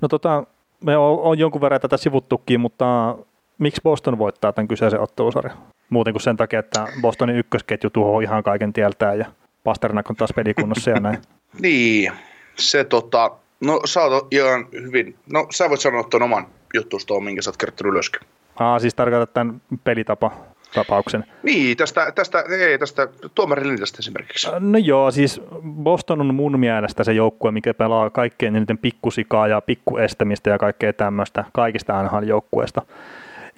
[0.00, 0.44] No tota,
[0.84, 3.16] me on, on jonkun verran tätä sivuttukin, mutta
[3.58, 5.58] miksi Boston voittaa tämän kyseisen ottelusarjan?
[5.90, 9.26] Muuten kuin sen takia, että Bostonin ykkösketju tuhoaa ihan kaiken tieltään ja
[9.64, 11.18] Pasternak on taas pelikunnossa ja näin.
[11.60, 12.12] Niin,
[12.56, 13.30] se tota,
[13.60, 17.50] no sä oot ihan hyvin, no sä voit sanoa tuon oman juttuus tuon, minkä sä
[17.50, 18.20] oot kertonut ylöskin.
[18.58, 20.30] Aa, siis tarkoitat tämän pelitapa.
[20.74, 21.24] tapauksen.
[21.42, 24.48] Niin, tästä, tästä, ei, tästä tuomarilinjasta esimerkiksi.
[24.60, 25.40] No joo, siis
[25.82, 30.92] Boston on mun mielestä se joukkue, mikä pelaa kaikkein eniten pikkusikaa ja pikkuestämistä ja kaikkea
[30.92, 32.82] tämmöistä kaikista NHL-joukkueista.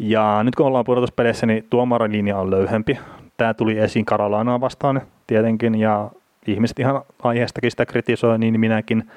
[0.02, 2.98] Ja nyt kun ollaan pudotuspeleissä, niin tuomarilinja on löyhempi.
[3.36, 6.10] Tämä tuli esiin Karolanaa vastaan tietenkin, ja
[6.46, 9.10] ihmiset ihan aiheestakin sitä kritisoi, niin minäkin.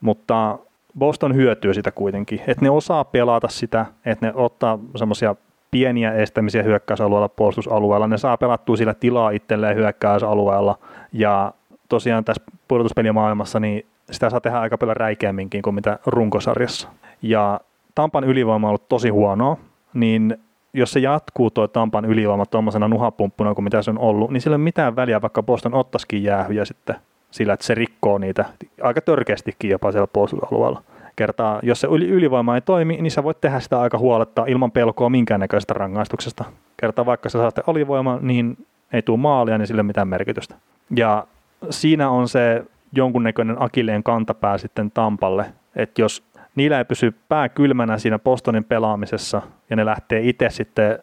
[0.00, 0.58] Mutta
[0.98, 5.36] Boston hyötyy sitä kuitenkin, että ne osaa pelata sitä, että ne ottaa semmoisia
[5.70, 8.08] pieniä estämisiä hyökkäysalueella, puolustusalueella.
[8.08, 10.78] Ne saa pelattua sillä tilaa itselleen hyökkäysalueella.
[11.12, 11.52] Ja
[11.88, 16.88] tosiaan tässä pudotuspelimaailmassa niin sitä saa tehdä aika paljon räikeämminkin kuin mitä runkosarjassa.
[17.22, 17.60] Ja
[17.94, 19.56] Tampan ylivoima on ollut tosi huonoa,
[19.94, 20.36] niin
[20.72, 24.54] jos se jatkuu tuo Tampan ylivoima tuommoisena nuhapumppuna kuin mitä se on ollut, niin sillä
[24.54, 26.96] ei ole mitään väliä, vaikka Boston ottaisikin jäähyjä sitten
[27.30, 28.44] sillä, että se rikkoo niitä
[28.82, 30.82] aika törkeästikin jopa siellä puolustusalueella.
[31.16, 35.10] Kertaa, jos se ylivoima ei toimi, niin sä voit tehdä sitä aika huoletta ilman pelkoa
[35.10, 36.44] minkäännäköisestä rangaistuksesta.
[36.76, 40.54] Kertaa vaikka sä saatte alivoima, niin ei tule maalia, niin sille mitään merkitystä.
[40.96, 41.26] Ja
[41.70, 46.22] siinä on se jonkunnäköinen akilleen kantapää sitten Tampalle, että jos
[46.58, 50.98] niillä ei pysy pää kylmänä siinä Bostonin pelaamisessa ja ne lähtee itse sitten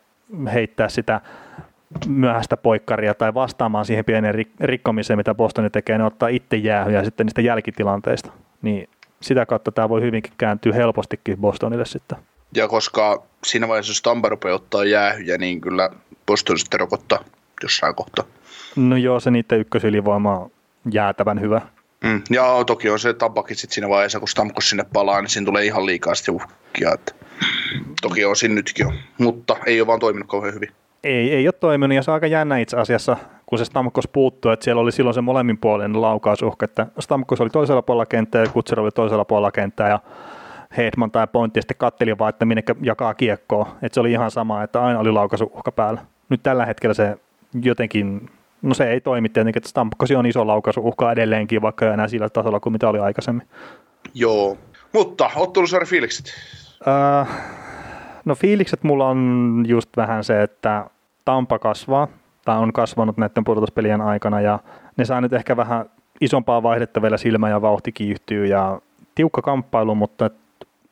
[0.53, 1.21] heittää sitä
[2.07, 7.25] myöhäistä poikkaria tai vastaamaan siihen pienen rikkomiseen, mitä Bostoni tekee, ne ottaa itse jäähyjä sitten
[7.25, 8.31] niistä jälkitilanteista.
[8.61, 8.89] Niin
[9.21, 12.17] sitä kautta tämä voi hyvinkin kääntyä helpostikin Bostonille sitten.
[12.55, 15.89] Ja koska siinä vaiheessa, jos Tampa rupeaa ottaa jäähyjä, niin kyllä
[16.27, 17.19] Boston sitten rokottaa
[17.63, 18.25] jossain kohtaa.
[18.75, 20.51] No joo, se niiden ykkösylivoima on
[20.91, 21.61] jäätävän hyvä.
[22.05, 25.45] Mm, ja toki on se Tampakin sitten siinä vaiheessa, kun Stamkos sinne palaa, niin siinä
[25.45, 26.93] tulee ihan liikaa sitten uhkia.
[26.93, 27.11] Että
[28.01, 30.69] toki on siinä nytkin jo, mutta ei ole vaan toiminut kauhean hyvin.
[31.03, 34.51] Ei, ei ole toiminut ja se on aika jännä itse asiassa, kun se Stamkos puuttuu,
[34.51, 38.49] että siellä oli silloin se molemmin puolin laukaisuhka, että Stamkos oli toisella puolella kenttää ja
[38.49, 39.99] Kutser oli toisella puolella kenttää ja
[40.77, 43.75] Hedman tai Pointti sitten katteli vaan, että minne jakaa kiekkoa.
[43.81, 46.01] Että se oli ihan sama, että aina oli laukaisuhka päällä.
[46.29, 47.17] Nyt tällä hetkellä se
[47.61, 48.29] jotenkin,
[48.61, 52.29] no se ei toimi tietenkin, että Stamkos on iso laukaisuhka edelleenkin, vaikka ei enää sillä
[52.29, 53.47] tasolla kuin mitä oli aikaisemmin.
[54.13, 54.57] Joo,
[54.93, 56.25] mutta ottelusarjan fiilikset?
[56.81, 57.27] Uh,
[58.25, 60.85] no fiilikset mulla on just vähän se, että
[61.25, 62.07] Tampa kasvaa,
[62.45, 64.59] tai on kasvanut näiden pudotuspelien aikana, ja
[64.97, 65.85] ne saa nyt ehkä vähän
[66.21, 68.81] isompaa vaihdetta vielä silmä ja vauhti kiihtyy, ja
[69.15, 70.29] tiukka kamppailu, mutta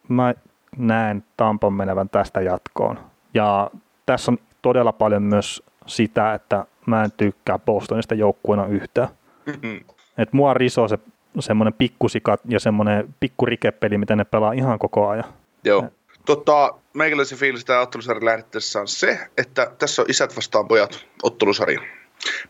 [0.07, 0.33] mä
[0.77, 2.99] näen Tampan menevän tästä jatkoon.
[3.33, 3.71] Ja
[4.05, 9.07] tässä on todella paljon myös sitä, että mä en tykkää Bostonista joukkueena yhtään.
[9.45, 9.79] Mm-hmm.
[10.17, 10.99] Et mua risoo se
[11.39, 15.33] semmoinen pikkusikat ja semmoinen pikkurikepeli, mitä ne pelaa ihan koko ajan.
[15.63, 15.89] Joo.
[16.25, 21.79] Tota, meikäläisen fiilis tämä ottelusarja lähdettäessä on se, että tässä on isät vastaan pojat ottelusarja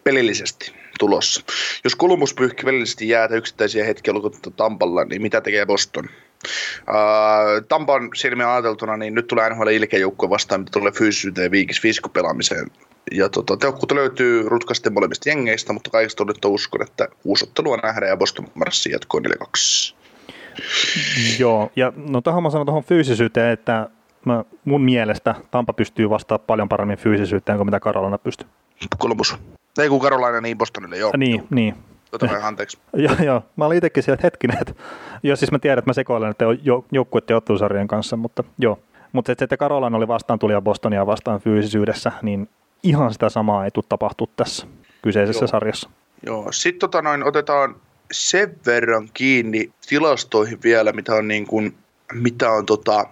[0.04, 1.42] pelillisesti tulossa.
[1.84, 6.06] Jos Kolumbus pyyhki välillisesti jäätä yksittäisiä hetkiä lukuutta Tampalla, niin mitä tekee Boston?
[6.06, 11.82] Uh, Tampan silmiä ajateltuna, niin nyt tulee NHL ilkejoukkue vastaan, mitä tulee fyysisyyteen ja viikis
[12.14, 12.68] pelaamiseen.
[13.12, 18.10] Ja tota, tehokkuutta löytyy rutkasti molemmista jengeistä, mutta kaikista nyt uskon, että uusi ottelua nähdään
[18.10, 19.96] ja Boston marssi jatkoo 4-2.
[21.40, 23.90] Joo, ja no tähän mä sanon tuohon fyysisyyteen, että
[24.26, 28.48] mä, mun mielestä Tampa pystyy vastaamaan paljon paremmin fyysisyyteen kuin mitä Karolana pystyy.
[29.02, 29.36] Columbus.
[29.78, 31.12] Ei kun Karolaina, niin Bostonille, joo.
[31.18, 31.48] Niin, joo.
[31.50, 31.76] niin.
[32.12, 32.78] Tota vähän anteeksi.
[32.94, 33.44] joo, joo.
[33.56, 34.74] Mä olin itsekin siellä, että hetkinen, että
[35.24, 38.80] jos siis mä tiedän, että mä sekoilen että jo, joukkueiden ottelusarjojen kanssa, mutta joo.
[39.12, 42.50] Mutta se, että Karolaina oli vastaan tuli ja Bostonia vastaan fyysisyydessä, niin
[42.84, 44.68] ihan sitä samaa ei tule tapahtua tässä
[45.02, 45.48] kyseisessä joo.
[45.48, 45.90] sarjassa.
[46.26, 47.76] Joo, sitten tota noin, otetaan
[48.12, 51.78] sen verran kiinni tilastoihin vielä, mitä on, niin kuin,
[52.14, 53.06] mitä on tota,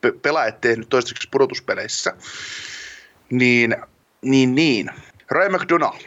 [0.00, 2.12] pe- pelaajat tehnyt toistaiseksi pudotuspeleissä.
[3.30, 3.76] Niin,
[4.22, 4.90] niin, niin.
[5.30, 5.98] Ray McDonough,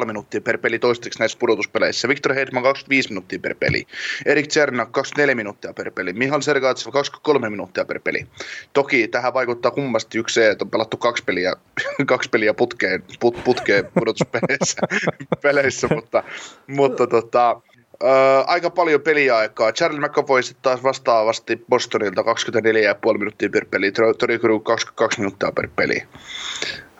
[0.00, 2.08] 27,5 minuuttia per peli toistaiseksi näissä pudotuspeleissä.
[2.08, 3.86] Victor Hedman 25 minuuttia per peli.
[4.24, 6.12] Erik Czernak 24 minuuttia per peli.
[6.12, 8.26] Mihal Sergaatsev 23 minuuttia per peli.
[8.72, 11.52] Toki tähän vaikuttaa kummasti yksi se, että on pelattu kaksi peliä,
[12.06, 14.80] kaksi peliä putkeen, put, putkeen pudotuspeleissä,
[15.42, 16.24] peleissä, mutta,
[16.66, 17.60] mutta tota,
[18.02, 19.72] Öö, aika paljon peliaikaa.
[19.72, 26.02] Charlie McAvoy taas vastaavasti Bostonilta 24,5 minuuttia per peli, Tori 22 minuuttia per peli.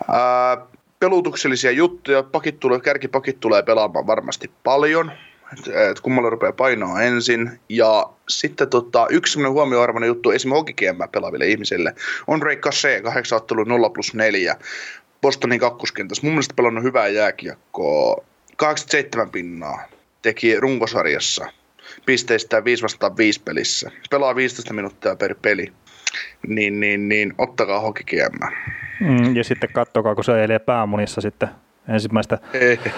[0.09, 2.23] Öö, pelutuksellisia juttuja.
[2.23, 5.11] Pakit tulee, kärkipakit tulee pelaamaan varmasti paljon.
[5.91, 7.59] Et kummalla rupeaa painoa ensin.
[7.69, 11.95] Ja sitten tota, yksi semmoinen huomioarvoinen juttu esimerkiksi pelaaville ihmisille
[12.27, 14.55] on Ray Cassé, 8 ottelu 0 plus 4.
[15.21, 16.23] Bostonin kakkoskentässä.
[16.23, 18.23] Mun mielestä pelannut hyvää jääkiekkoa.
[18.57, 19.81] 87 pinnaa
[20.21, 21.47] teki runkosarjassa
[22.05, 23.91] pisteistä 5 vastaan 5 pelissä.
[24.09, 25.73] Pelaa 15 minuuttia per peli.
[26.47, 28.51] Niin, niin, niin ottakaa hokikiemmä.
[28.99, 31.49] Mm, ja sitten kattokaa, kun se elee päämunissa sitten
[31.89, 32.37] ensimmäistä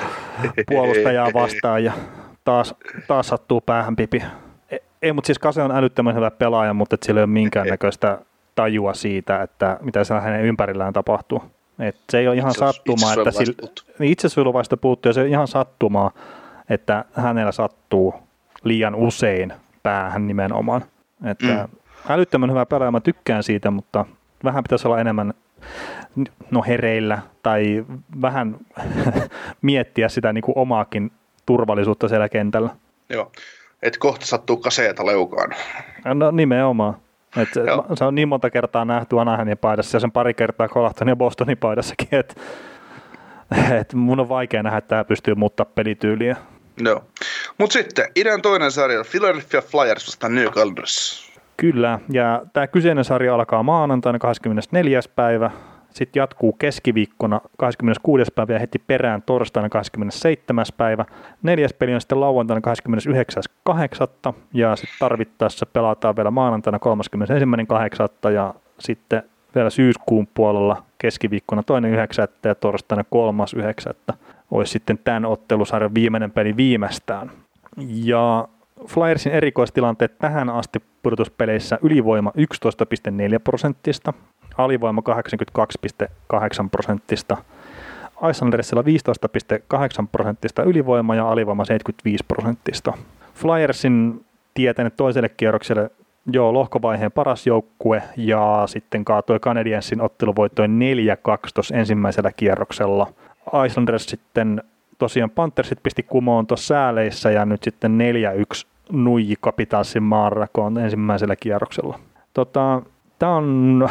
[0.69, 1.93] puolustajaa vastaan ja
[2.45, 2.75] taas,
[3.07, 4.23] taas sattuu päähän pipi.
[4.71, 8.19] Ei, ei mutta siis Kase on älyttömän hyvä pelaaja, mutta sillä ei ole minkäännäköistä
[8.55, 11.43] tajua siitä, että mitä siellä hänen ympärillään tapahtuu.
[11.79, 15.21] Et se ei ole ihan Itse- sattumaa, että itsesuojeluvaisto sillä, niin itsesuojeluvaisto puuttuu ja se
[15.21, 16.11] on ihan sattumaa,
[16.69, 18.15] että hänellä sattuu
[18.63, 19.53] liian usein
[19.83, 20.81] päähän nimenomaan.
[21.25, 21.78] Että Mm.
[22.09, 24.05] Älyttömän hyvä pelaaja, mä tykkään siitä, mutta
[24.43, 25.33] vähän pitäisi olla enemmän
[26.51, 27.85] no hereillä tai
[28.21, 28.57] vähän
[29.61, 31.11] miettiä sitä niin kuin omaakin
[31.45, 32.69] turvallisuutta siellä kentällä.
[33.09, 33.31] Joo.
[33.81, 35.55] Et kohta sattuu kaseeta leukaan.
[36.05, 36.97] No nimenomaan.
[37.37, 37.85] Et se, Joo.
[37.93, 41.57] se on niin monta kertaa nähty Anaheimin paidassa ja sen pari kertaa Colahtonin ja Bostonin
[41.57, 42.35] paidassakin, että
[43.79, 46.35] et mun on vaikea nähdä, että tämä pystyy muuttaa pelityyliä.
[46.77, 47.03] Joo.
[47.57, 51.28] Mutta sitten idän toinen sarja, Philadelphia Flyers vastaan New Islanders.
[51.59, 54.99] Kyllä, ja tämä kyseinen sarja alkaa maanantaina 24.
[55.15, 55.51] päivä,
[55.89, 58.31] sitten jatkuu keskiviikkona 26.
[58.35, 60.65] päivä ja heti perään torstaina 27.
[60.77, 61.05] päivä.
[61.43, 62.61] Neljäs peli on sitten lauantaina
[64.29, 64.33] 29.8.
[64.53, 66.79] ja sitten tarvittaessa pelataan vielä maanantaina
[68.27, 68.31] 31.8.
[68.31, 69.23] ja sitten
[69.55, 72.27] vielä syyskuun puolella keskiviikkona toinen 9.
[72.43, 73.03] ja torstaina
[74.11, 74.15] 3.9.
[74.51, 77.31] olisi sitten tämän ottelusarjan viimeinen peli viimeistään.
[77.87, 78.47] Ja
[78.87, 84.13] Flyersin erikoistilanteet tähän asti pudotuspeleissä ylivoima 11,4 prosenttista,
[84.57, 87.37] alivoima 82,8 prosenttista,
[88.29, 92.93] Icelandersilla 15,8 prosenttista ylivoima ja alivoima 75 prosenttista.
[93.33, 95.91] Flyersin tietänyt toiselle kierrokselle
[96.31, 100.79] joo, lohkovaiheen paras joukkue ja sitten kaatoi Canadiensin otteluvoittoin
[101.37, 103.07] 4-2 tuossa ensimmäisellä kierroksella.
[103.65, 104.63] Islanders sitten
[104.99, 107.97] tosiaan Panthersit pisti kumoon tuossa sääleissä ja nyt sitten
[108.53, 111.99] 4-1 nuiji Capitalsin maanrakoon ensimmäisellä kierroksella.
[112.33, 112.81] Tota,
[113.19, 113.89] Tämä on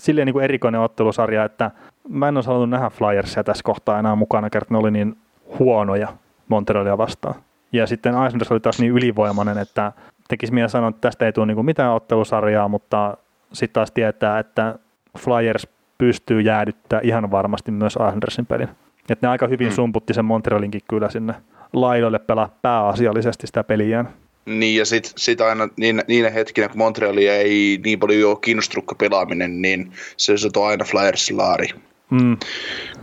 [0.00, 1.70] silleen niin kuin erikoinen ottelusarja, että
[2.08, 5.16] mä en olisi halunnut nähdä Flyersia tässä kohtaa enää mukana, kerta ne oli niin
[5.58, 6.08] huonoja
[6.48, 7.34] Montrealia vastaan.
[7.72, 9.92] Ja sitten Islanders oli taas niin ylivoimainen, että
[10.28, 13.16] tekisi mieli sanoa, että tästä ei tule niin mitään ottelusarjaa, mutta
[13.52, 14.78] sitten taas tietää, että
[15.18, 18.68] Flyers pystyy jäädyttämään ihan varmasti myös Islandersin pelin.
[19.10, 19.72] Että ne aika hyvin Mm.
[19.74, 21.34] sumputti sen Montrealinkin kyllä sinne
[21.72, 24.08] laidoille pelaa pääasiallisesti sitä peliään.
[24.46, 28.84] Niin, ja sitten sit aina niin, niinä hetkinä, kun Montrealia ei niin paljon ole kiinnostunut
[28.98, 31.66] pelaaminen, niin se on aina Flyersin laari.
[32.10, 32.36] Mm,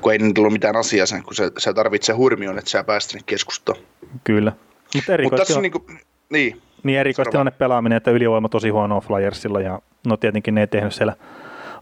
[0.01, 3.17] Kun ei nyt ollut mitään asiaa sen, kun se, se tarvitsee hurmion, että sä päästä
[3.25, 3.77] keskustaan.
[4.23, 4.51] kyllä.
[4.95, 5.85] Mutta Mutta tässä on niinku,
[6.29, 10.93] niin, niin erikoistilanne pelaaminen, että ylivoima tosi huonoa Flyersilla ja no tietenkin ne ei tehnyt
[10.93, 11.15] siellä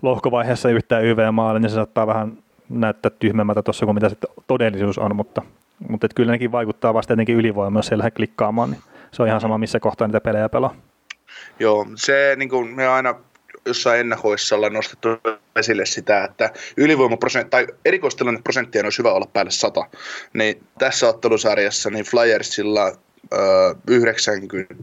[0.01, 2.37] lohkovaiheessa yhtään YV-maalle, niin se saattaa vähän
[2.79, 4.15] näyttää tyhmemmältä tuossa kuin mitä se
[4.47, 5.41] todellisuus on, mutta,
[5.89, 9.27] mutta et kyllä nekin vaikuttaa vasta jotenkin ylivoimaa, jos ei lähde klikkaamaan, niin se on
[9.27, 9.61] ihan sama, mm-hmm.
[9.61, 10.75] missä kohtaa niitä pelejä pelaa.
[11.59, 13.15] Joo, se niin kuin me aina
[13.65, 15.09] jossain ennakoissa ollaan nostettu
[15.55, 19.85] esille sitä, että ylivoimaprosentti tai erikoistilanneprosenttia olisi hyvä olla päälle 100.
[20.33, 22.91] Niin tässä ottelusarjassa niin Flyersilla
[23.87, 24.75] 90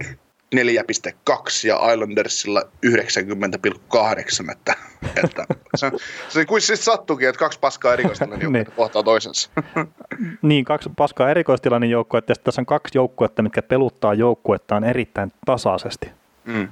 [0.57, 4.53] 4,2 ja Islandersilla 90,8.
[4.53, 4.75] Että,
[5.17, 5.47] että
[5.77, 5.91] se,
[6.29, 8.67] se kuin siis sattukin, että kaksi paskaa erikoistilanne niin, niin.
[8.77, 9.51] kohtaa toisensa.
[10.43, 15.33] niin, kaksi paskaa erikoistilainen niin joukkuetta että tässä on kaksi joukkuetta, mitkä peluttaa joukkuettaan erittäin
[15.47, 16.11] tasaisesti.
[16.45, 16.69] Mm.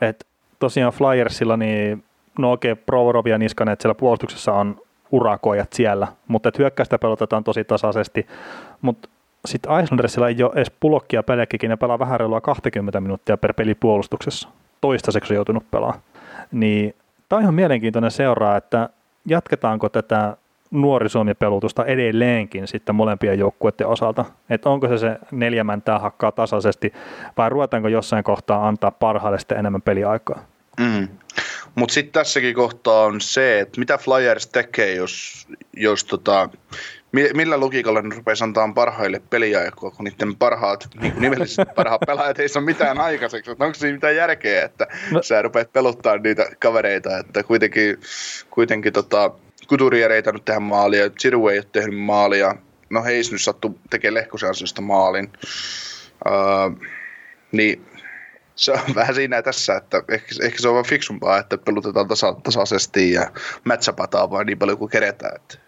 [0.00, 0.26] Et
[0.58, 2.04] tosiaan Flyersilla, niin,
[2.38, 4.80] no okei, okay, Provorov ja Niskanen, että siellä puolustuksessa on
[5.12, 8.26] urakoijat siellä, mutta että hyökkäystä pelotetaan tosi tasaisesti,
[8.82, 9.08] mutta
[9.46, 13.74] sitten Islandersilla ei ole edes pulokkia pelejäkin, ne pelaa vähän reilua 20 minuuttia per peli
[13.74, 14.48] puolustuksessa.
[14.80, 16.00] Toistaiseksi on joutunut pelaamaan.
[16.52, 16.94] Niin
[17.28, 18.88] tämä on ihan mielenkiintoinen seuraa, että
[19.26, 20.36] jatketaanko tätä
[20.70, 24.24] nuori Suomi-pelutusta edelleenkin sitten molempien joukkueiden osalta.
[24.50, 26.92] Että onko se se neljä mäntää hakkaa tasaisesti
[27.36, 30.44] vai ruvetaanko jossain kohtaa antaa parhaille sitten enemmän peliaikaa?
[30.80, 31.08] Mm.
[31.74, 36.48] Mutta sitten tässäkin kohtaa on se, että mitä Flyers tekee, jos, jos tota,
[37.34, 42.48] millä logiikalla ne rupeaa antaa parhaille peliaikaa, kun niiden parhaat, niin kuin parhaat pelaajat ei
[42.48, 43.50] saa mitään aikaiseksi.
[43.50, 45.22] Että onko siinä mitään järkeä, että No.
[45.22, 47.98] sä rupeat peluttaa niitä kavereita, että kuitenkin,
[48.50, 49.30] kuitenkin tota,
[49.68, 52.54] Couturier ei tainnut tehdä maalia, Giroux ei ole tehnyt maalia,
[52.90, 55.32] no Heis nyt sattuu tekemään Lehkosen ansiosta maalin.
[56.26, 56.32] Öö,
[57.52, 57.86] niin
[58.56, 62.36] se on vähän siinä tässä, että ehkä, ehkä se on vaan fiksumpaa, että pelutetaan tasa,
[62.42, 63.30] tasaisesti ja
[63.64, 65.36] matchapataan vaan niin paljon kuin keretään.
[65.36, 65.65] Että.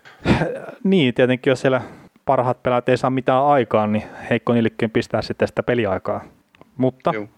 [0.84, 1.82] Niin, tietenkin jos siellä
[2.24, 6.24] parhaat pelaajat ei saa mitään aikaa, niin heikko niillekin pistää sitten sitä peliaikaa.
[6.76, 7.28] Mutta Juu.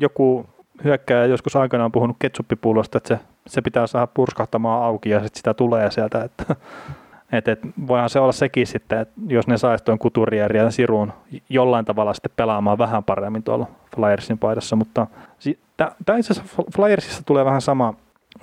[0.00, 0.46] joku
[0.84, 5.36] hyökkääjä joskus aikanaan on puhunut ketsuppipullosta, että se, se pitää saada purskahtamaan auki ja sitten
[5.36, 6.24] sitä tulee sieltä.
[6.24, 6.44] Että,
[7.32, 11.12] et, et, voihan se olla sekin sitten, että jos ne saisi tuon Couturier ja Siruun
[11.48, 13.66] jollain tavalla sitten pelaamaan vähän paremmin tuolla
[13.96, 15.06] Flyersin paidassa, mutta
[15.38, 17.94] si, tämä itse asiassa Flyersissa tulee vähän sama,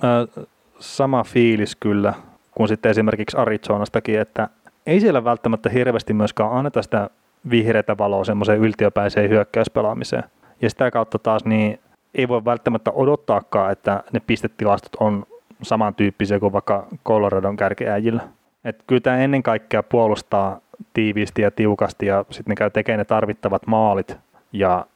[0.04, 0.44] äh,
[0.78, 2.14] sama fiilis kyllä
[2.54, 4.48] kuin sitten esimerkiksi Arizonastakin, että
[4.86, 7.10] ei siellä välttämättä hirveästi myöskään anneta sitä
[7.50, 10.24] vihreätä valoa semmoiseen yltiöpäiseen hyökkäyspelaamiseen.
[10.62, 11.80] Ja sitä kautta taas niin
[12.14, 15.26] ei voi välttämättä odottaakaan, että ne pistetilastot on
[15.62, 18.22] samantyyppisiä kuin vaikka Coloradon kärkeäjillä.
[18.64, 20.60] Et kyllä tämä ennen kaikkea puolustaa
[20.94, 24.16] tiiviisti ja tiukasti ja sitten ne käy tekemään ne tarvittavat maalit
[24.52, 24.86] ja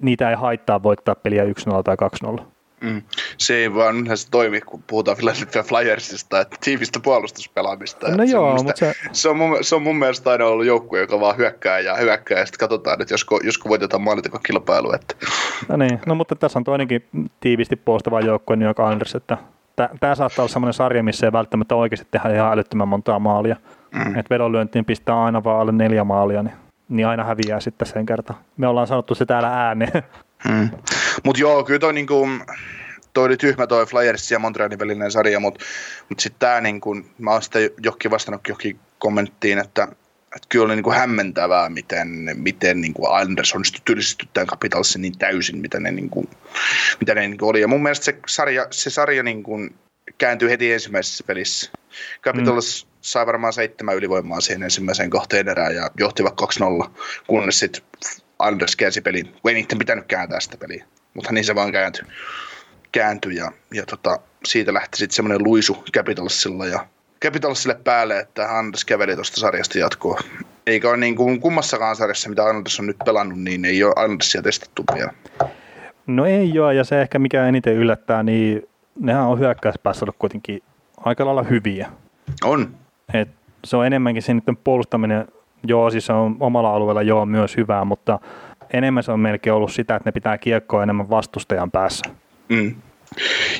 [0.00, 1.48] niitä ei haittaa voittaa peliä 1-0
[1.84, 1.96] tai
[2.40, 2.42] 2-0.
[2.82, 3.02] Mm.
[3.38, 8.16] Se ei vaan se toimi, kun puhutaan Philadelphia Flyersista, että tiivistä puolustuspelaamista.
[8.16, 8.94] No joo, se, mutta se...
[9.12, 12.38] Se on, mun, se on mun mielestä aina ollut joukkue, joka vaan hyökkää ja hyökkää
[12.38, 14.02] ja sitten katsotaan, että josko, josko voitetaan
[14.46, 14.92] kilpailu.
[14.92, 15.14] Että...
[15.68, 17.04] No niin, no mutta tässä on toinenkin
[17.40, 19.38] tiivisti puolustava joukkue New York Islanders, että
[19.76, 23.56] tämä saattaa olla sellainen sarja, missä ei välttämättä oikeasti tehdä ihan älyttömän montaa maalia.
[23.94, 24.18] Mm.
[24.18, 26.54] Että vedonlyöntiin pistää aina vaan alle neljä maalia, niin,
[26.88, 28.38] niin aina häviää sitten sen kertaan.
[28.56, 30.02] Me ollaan sanottu se täällä ääneen.
[30.48, 30.70] Mm.
[31.22, 32.28] Mutta joo, kyllä toi, niinku,
[33.12, 35.64] toi oli tyhmä toi Flyers ja Montrealin välinen sarja, mutta
[36.08, 39.88] mut sitten tämä, niinku, mä oon sitä johonkin vastannut johonkin kommenttiin, että
[40.36, 45.02] että kyllä oli niin kuin hämmentävää, miten, miten niin kuin Anders onnistui työllistetty tämän Capitalsin
[45.02, 46.28] niin täysin, mitä ne, niin kuin,
[47.00, 47.60] mitä ne niin kuin oli.
[47.60, 49.74] Ja mun mielestä se sarja, se sarja niin kuin
[50.18, 51.70] kääntyi heti ensimmäisessä pelissä.
[52.22, 52.90] Capitals mm.
[53.00, 56.34] sai varmaan seitsemän ylivoimaa siihen ensimmäiseen kohteen erään ja johtivat
[56.86, 56.90] 2-0,
[57.26, 57.82] kunnes sitten
[58.42, 59.26] Anders käänsi pelin.
[59.26, 60.84] Kun ei niiden pitänyt kääntää sitä peliä,
[61.14, 62.04] mutta niin se vaan kääntyi.
[62.92, 66.86] kääntyi ja, ja tota, siitä lähti sitten semmoinen luisu Capitalsilla ja
[67.24, 70.20] Capitalsille päälle, että Anders käveli tuosta sarjasta jatkoa.
[70.66, 74.42] Eikä ole niin kuin kummassakaan sarjassa, mitä Anders on nyt pelannut, niin ei ole Andersia
[74.42, 75.12] testattu vielä.
[76.06, 78.68] No ei ole, ja se ehkä mikä eniten yllättää, niin
[79.00, 80.62] nehän on hyökkäyspäässä ollut kuitenkin
[80.96, 81.88] aika lailla hyviä.
[82.44, 82.74] On.
[83.14, 83.28] Et
[83.64, 85.28] se on enemmänkin se niiden puolustaminen,
[85.66, 88.18] joo siis on omalla alueella joo myös hyvää, mutta
[88.72, 92.10] enemmän se on melkein ollut sitä, että ne pitää kiekkoa enemmän vastustajan päässä.
[92.48, 92.74] Mm.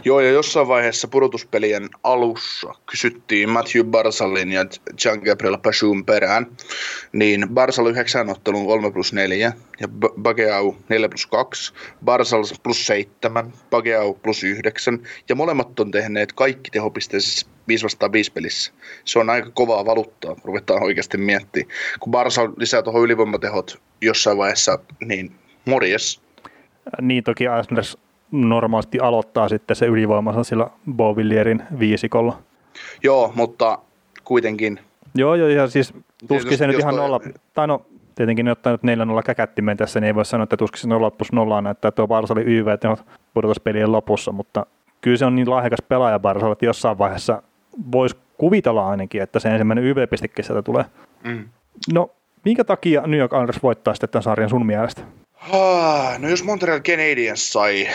[0.04, 4.64] Joo, ja jossain vaiheessa pudotuspelien alussa kysyttiin Matthew Barsalin ja
[5.04, 6.46] Jean-Gabriel Pachun perään,
[7.12, 9.88] niin Barsal 9 ottelun 3 plus 4 ja
[10.22, 11.72] Bageau 4 plus 2,
[12.04, 14.98] Barsal plus 7, Bageau plus 9
[15.28, 18.72] ja molemmat on tehneet kaikki tehopisteisissä 5 vastaan 5 pelissä.
[19.04, 21.76] Se on aika kovaa valuuttaa, ruvetaan oikeasti miettimään.
[22.00, 25.32] Kun Barsal lisää tuohon ylivoimatehot jossain vaiheessa, niin
[25.64, 26.22] morjes.
[27.00, 27.98] Niin toki Islanders
[28.30, 32.38] normaalisti aloittaa sitten se ylivoimansa sillä Bovillierin viisikolla.
[33.02, 33.78] Joo, mutta
[34.24, 34.80] kuitenkin.
[35.14, 35.94] Joo, joo, ja siis
[36.28, 37.20] tuskin se nyt ihan nolla,
[37.54, 40.80] tai no tietenkin ne ottaa nyt 4-0 käkättimen tässä, niin ei voi sanoa, että tuskin
[40.80, 42.66] se 0 plus 0 näyttää, että tuo Barsa oli YV
[43.34, 44.66] pudotuspelien lopussa, mutta
[45.00, 47.42] kyllä se on niin lahjakas pelaaja Barsa, että jossain vaiheessa
[47.92, 50.84] voisi kuvitella ainakin, että se ensimmäinen YV-piste sieltä tulee.
[51.24, 51.48] Mm.
[51.92, 52.10] No,
[52.44, 55.02] minkä takia New York Islanders voittaa sitten tämän sarjan sun mielestä?
[55.50, 57.88] Ah, no jos Montreal Canadiens sai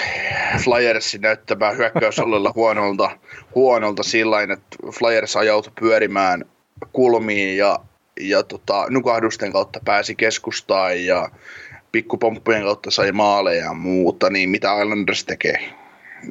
[0.63, 3.17] Flyersin näyttämään hyökkäysalueella huonolta,
[3.55, 6.45] huonolta sillä että Flyers ajautui pyörimään
[6.93, 7.80] kulmiin ja,
[8.19, 11.30] ja tota, nukahdusten kautta pääsi keskustaan ja
[11.91, 15.59] pikkupomppujen kautta sai maaleja ja muuta, niin mitä Islanders tekee?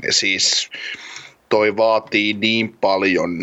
[0.02, 0.70] Ja siis
[1.48, 3.38] toi vaatii niin paljon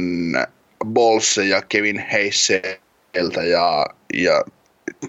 [0.86, 4.44] Bolse ja Kevin Heisseltä ja, ja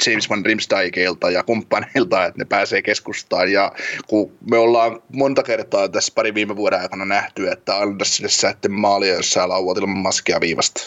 [0.06, 3.52] James Van Rimsteigelta ja kumppaneilta, että ne pääsee keskustaan.
[3.52, 3.72] Ja
[4.06, 9.14] kun me ollaan monta kertaa tässä pari viime vuoden aikana nähty, että Andersille säätte maalia
[9.14, 10.80] jossain lauat ilman maskia viivasta.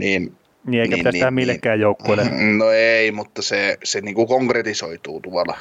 [0.00, 2.24] niin, niin eikä niin, niin, millekään niin, joukkueelle.
[2.56, 5.58] No ei, mutta se, se niin kuin konkretisoituu tuolla.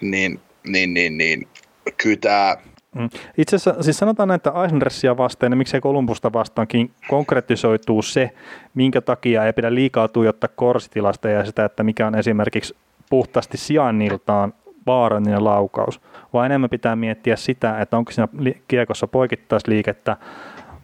[0.00, 1.48] Niin, niin, niin, niin
[1.96, 2.56] kyllä tämä
[2.94, 3.08] Mm.
[3.38, 8.30] Itse asiassa siis sanotaan, että Eisnersia vastaan ja miksei Kolumbusta vastaankin konkretisoituu se,
[8.74, 12.76] minkä takia ei pidä liikaa tuijottaa korsitilasta ja sitä, että mikä on esimerkiksi
[13.10, 14.54] puhtaasti sijainniltaan
[14.86, 16.00] vaarallinen laukaus,
[16.32, 18.28] vaan enemmän pitää miettiä sitä, että onko siinä
[18.68, 20.16] kiekossa poikittaisliikettä,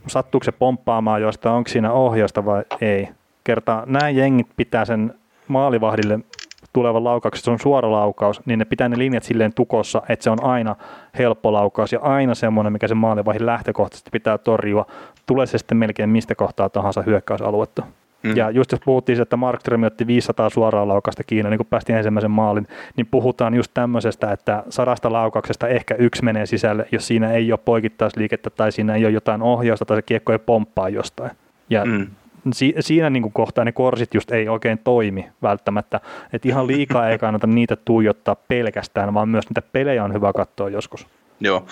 [0.07, 3.09] sattuuko se pomppaamaan josta, onko siinä ohjausta vai ei.
[3.45, 5.15] Kertaa nämä jengit pitää sen
[5.49, 6.19] maalivahdille
[6.73, 10.31] tulevan laukauksen, se on suora laukaus, niin ne pitää ne linjat silleen tukossa, että se
[10.31, 10.77] on aina
[11.19, 14.87] helppo laukaus ja aina semmoinen, mikä se maalivahin lähtökohtaisesti pitää torjua,
[15.27, 17.83] tulee se sitten melkein mistä kohtaa tahansa hyökkäysaluetta.
[18.23, 18.37] Mm.
[18.37, 21.97] Ja just jos puhuttiin, että Mark Tremi otti 500 suoraa laukasta Kiinaan, niin kun päästiin
[21.97, 27.33] ensimmäisen maalin, niin puhutaan just tämmöisestä, että sadasta laukauksesta ehkä yksi menee sisälle, jos siinä
[27.33, 31.31] ei ole poikittaisliikettä tai siinä ei ole jotain ohjausta tai se kiekko ei pomppaa jostain.
[31.71, 32.07] Ja mm
[32.53, 36.01] si, siinä niin kuin kohtaa ne korsit just ei oikein toimi välttämättä.
[36.33, 40.69] Et ihan liikaa ei kannata niitä tuijottaa pelkästään, vaan myös niitä pelejä on hyvä katsoa
[40.69, 41.07] joskus.
[41.41, 41.67] Joo.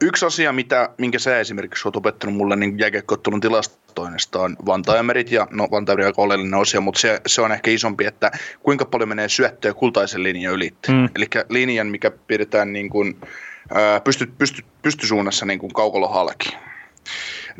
[0.00, 5.48] Yksi asia, mitä, minkä sä esimerkiksi olet opettanut mulle niin jääkiekkoottelun tilastoinnista on vantaajamerit, ja
[5.50, 8.30] no vantaajamerit on aika oleellinen osia, mutta se, se, on ehkä isompi, että
[8.62, 10.74] kuinka paljon menee syöttöä kultaisen linjan yli.
[10.88, 11.08] Mm.
[11.16, 13.16] Eli linjan, mikä pidetään niin kuin,
[14.04, 16.56] pysty, pysty, pystysuunnassa niin kuin kaukolohalki.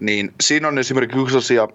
[0.01, 1.69] Niin siinä on esimerkiksi yksi asia,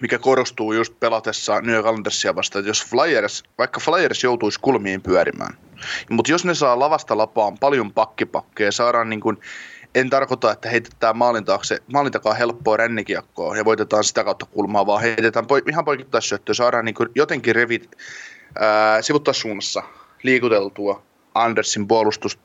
[0.00, 5.58] mikä korostuu just pelatessa New Islandersia vastaan, että jos Flyers, vaikka Flyers joutuisi kulmiin pyörimään,
[6.10, 9.38] mutta jos ne saa lavasta lapaan paljon pakkipakkeja, saadaan niin kuin
[9.94, 14.86] en tarkoita, että heitetään maalin, taakse, maalin takaa helppoa rännikiekkoa ja voitetaan sitä kautta kulmaa,
[14.86, 17.90] vaan heitetään po, ihan poikittaissyöttöä, saadaan niin jotenkin revit
[19.00, 19.82] sivuttaa suunnassa
[20.22, 21.02] liikuteltua
[21.34, 22.38] Andersin puolustus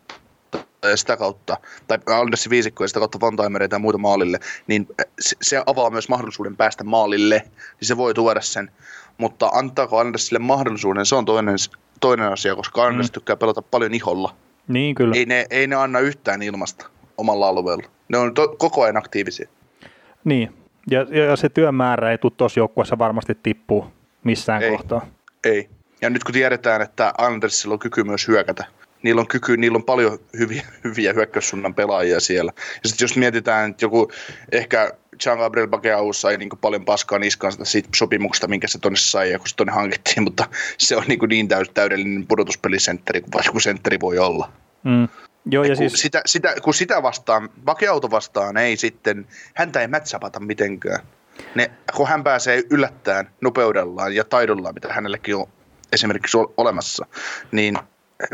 [0.96, 1.58] sitä kautta,
[1.88, 4.88] tai Andersin viisikko ja sitä kautta Vantaimereita ja muuta maalille, niin
[5.20, 7.44] se avaa myös mahdollisuuden päästä maalille,
[7.80, 8.72] niin se voi tuoda sen.
[9.18, 11.56] Mutta antaako Andersille mahdollisuuden, se on toinen,
[12.00, 13.14] toinen asia, koska Anders mm.
[13.14, 14.36] tykkää pelata paljon iholla.
[14.68, 15.16] Niin, kyllä.
[15.16, 16.86] Ei ne, ei ne anna yhtään ilmasta
[17.18, 17.88] omalla alueella.
[18.08, 19.50] Ne on to, koko ajan aktiivisia.
[20.24, 20.54] Niin,
[20.92, 23.86] ja, ja se työmäärä ei tule tuossa joukkueessa varmasti tippuu
[24.24, 24.72] missään ei.
[24.72, 25.06] kohtaa.
[25.44, 25.70] Ei.
[26.02, 28.66] Ja nyt kun tiedetään, että Andersilla on kyky myös hyökätä,
[29.08, 32.52] niillä on kyky, niillä on paljon hyviä, hyviä hyökkäyssuunnan pelaajia siellä.
[32.84, 34.12] Ja sitten jos mietitään, että joku
[34.52, 34.92] ehkä
[35.26, 39.48] Jean-Gabriel Bakeaus sai niin paljon paskaa niskansa siitä sopimuksesta, minkä se tonne sai ja kun
[39.48, 40.48] se tonne hankittiin, mutta
[40.78, 44.52] se on niin, niin täys, täydellinen pudotuspelisentteri kuin vaikka sentteri voi olla.
[44.84, 45.08] Mm.
[45.52, 46.02] Joo, ja, ja kun, siis...
[46.02, 51.00] sitä, sitä, kun sitä vastaan, Bakeauto vastaan ei sitten, häntä ei mätsäpata mitenkään.
[51.56, 55.48] Ne, kun hän pääsee yllättäen nopeudellaan ja taidollaan, mitä hänellekin on
[55.92, 57.06] esimerkiksi olemassa,
[57.52, 57.78] niin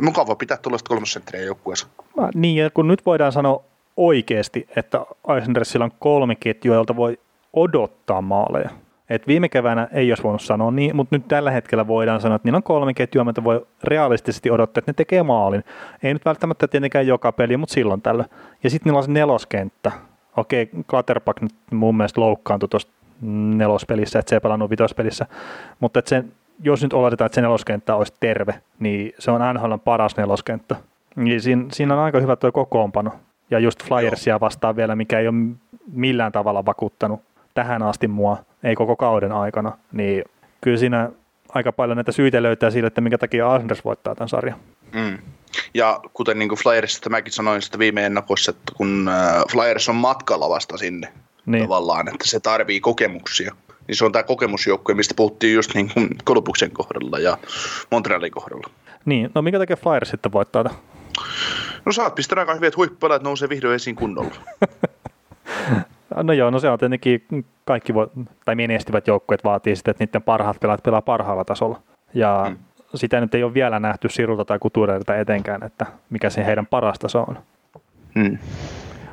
[0.02, 1.88] mukava pitää tuollaista kolmosentteriä joukkueessa.
[2.36, 3.64] Niin, ja kun nyt voidaan sanoa
[3.98, 5.06] oikeasti, että
[5.36, 7.20] Eisendersillä on kolme ketjua, joilta voi
[7.54, 8.70] odottaa maaleja.
[9.10, 12.48] Et viime keväänä ei olisi voinut sanoa niin, mutta nyt tällä hetkellä voidaan sanoa, että
[12.48, 15.64] niillä on kolme ketjua, mitä voi realistisesti odottaa, että ne tekee maalin.
[16.04, 18.26] Ei nyt välttämättä tietenkään joka peli, mutta silloin tällä.
[18.64, 19.92] Ja sitten niillä on se neloskenttä.
[20.38, 22.92] Okei, Clutterpack nyt mun mielestä loukkaantui tuosta
[23.56, 25.26] nelospelissä, että se ei pelannut vitospelissä,
[25.80, 26.32] mutta että sen
[26.64, 30.76] jos nyt oletetaan, että se neloskenttä olisi terve, niin se on NHL paras neloskenttä.
[31.16, 33.12] Niin siinä, siinä on aika hyvä tuo kokoonpano.
[33.52, 35.36] Ja just Flyersia vastaan vielä, mikä ei ole
[35.92, 37.22] millään tavalla vakuuttanut
[37.54, 40.24] tähän asti mua, ei koko kauden aikana, niin
[40.62, 41.10] kyllä siinä
[41.50, 44.60] aika paljon näitä syitä löytää sille, että minkä takia Anders voittaa tämän sarjan.
[44.94, 45.18] Mm.
[45.74, 49.96] Ja kuten niin kuin Flyersista mäkin sanoin sitä viime ennakossa, että kun äh, Flyers on
[49.96, 51.14] matkalla vasta sinne
[51.46, 51.64] niin.
[51.64, 53.56] tavallaan, että se tarvii kokemuksia
[53.88, 57.38] niin se on tämä kokemusjoukkue, mistä puhuttiin just niin kuin Kolupuksen kohdalla ja
[57.92, 58.70] Montrealin kohdalla.
[59.06, 60.64] Niin, no minkä takia Flyers sitten voittaa
[61.86, 64.36] No saat pistää aika hyviä, että että nousee vihdoin esiin kunnolla.
[66.24, 67.26] no joo, no se on tietenkin
[67.66, 71.82] kaikki, vo- tai menestivät joukkueet vaatii sitten, että niiden parhaat pelaat pelaa parhaalla tasolla.
[72.14, 72.58] Ja hmm.
[72.96, 77.00] sitä nyt ei ole vielä nähty Sirulta tai Kutureilta etenkään, että mikä se heidän paras
[77.00, 77.38] taso on.
[78.16, 78.38] Hmm.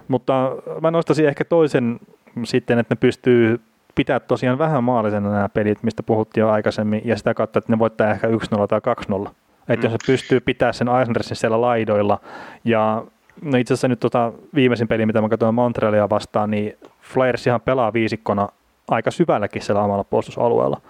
[0.08, 2.00] Mutta mä nostaisin ehkä toisen
[2.44, 3.60] sitten, että ne pystyy
[3.94, 7.78] pitää tosiaan vähän maalisena nämä pelit, mistä puhuttiin jo aikaisemmin, ja sitä kautta, että ne
[7.78, 8.30] voittaa ehkä 1-0
[8.68, 8.80] tai
[9.26, 9.30] 2-0.
[9.68, 9.92] Että mm.
[9.92, 12.20] jos se pystyy pitämään sen Eisendersin siellä laidoilla,
[12.64, 13.04] ja
[13.42, 17.60] no itse asiassa nyt tota viimeisin peli, mitä mä katsoin Montrealia vastaan, niin Flyers ihan
[17.60, 18.48] pelaa viisikkona
[18.88, 20.80] aika syvälläkin siellä omalla puolustusalueella.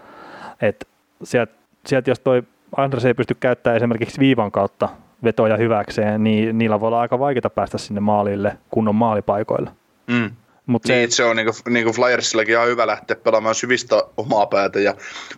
[0.63, 0.87] Että
[1.23, 1.53] sieltä,
[1.87, 2.43] sielt, jos toi
[2.77, 4.89] Anders ei pysty käyttämään esimerkiksi viivan kautta
[5.25, 9.71] vetoja hyväkseen, niin niillä voi olla aika vaikeaa päästä sinne maalille kunnon maalipaikoille.
[10.07, 10.31] Mm.
[10.71, 14.81] Mut se, niin, se on niinku, niinku Flyersillakin ihan hyvä lähteä pelaamaan syvistä omaa päätä.
[14.81, 14.95] Ja,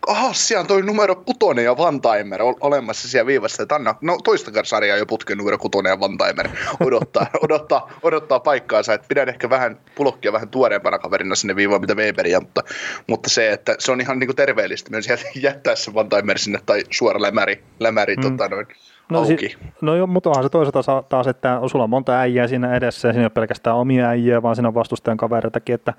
[0.07, 3.63] aha, siellä on toi numero kutonen ja Vantaimer olemassa siellä viivassa.
[3.63, 6.49] Että anna, no toista sarjaa jo putken numero kutonen ja Vantaimer
[6.81, 8.95] odottaa, odottaa, odottaa paikkaansa.
[8.95, 12.61] Että pidän ehkä vähän pulokkia vähän tuoreempana kaverina sinne viivaan mitä Weberiä, mutta,
[13.07, 17.23] mutta se, että se on ihan niinku terveellistä myös jättää se Vantaimer sinne tai suora
[17.23, 18.23] lämäri, lämäri mm.
[18.23, 18.67] tota noin,
[19.13, 19.49] No, auki.
[19.49, 23.09] Si- no joo, mutta onhan se toisaalta taas, että sulla on monta äijää siinä edessä
[23.09, 25.95] ja siinä ei ole pelkästään omia äijää, vaan siinä on vastustajan kavereitakin, että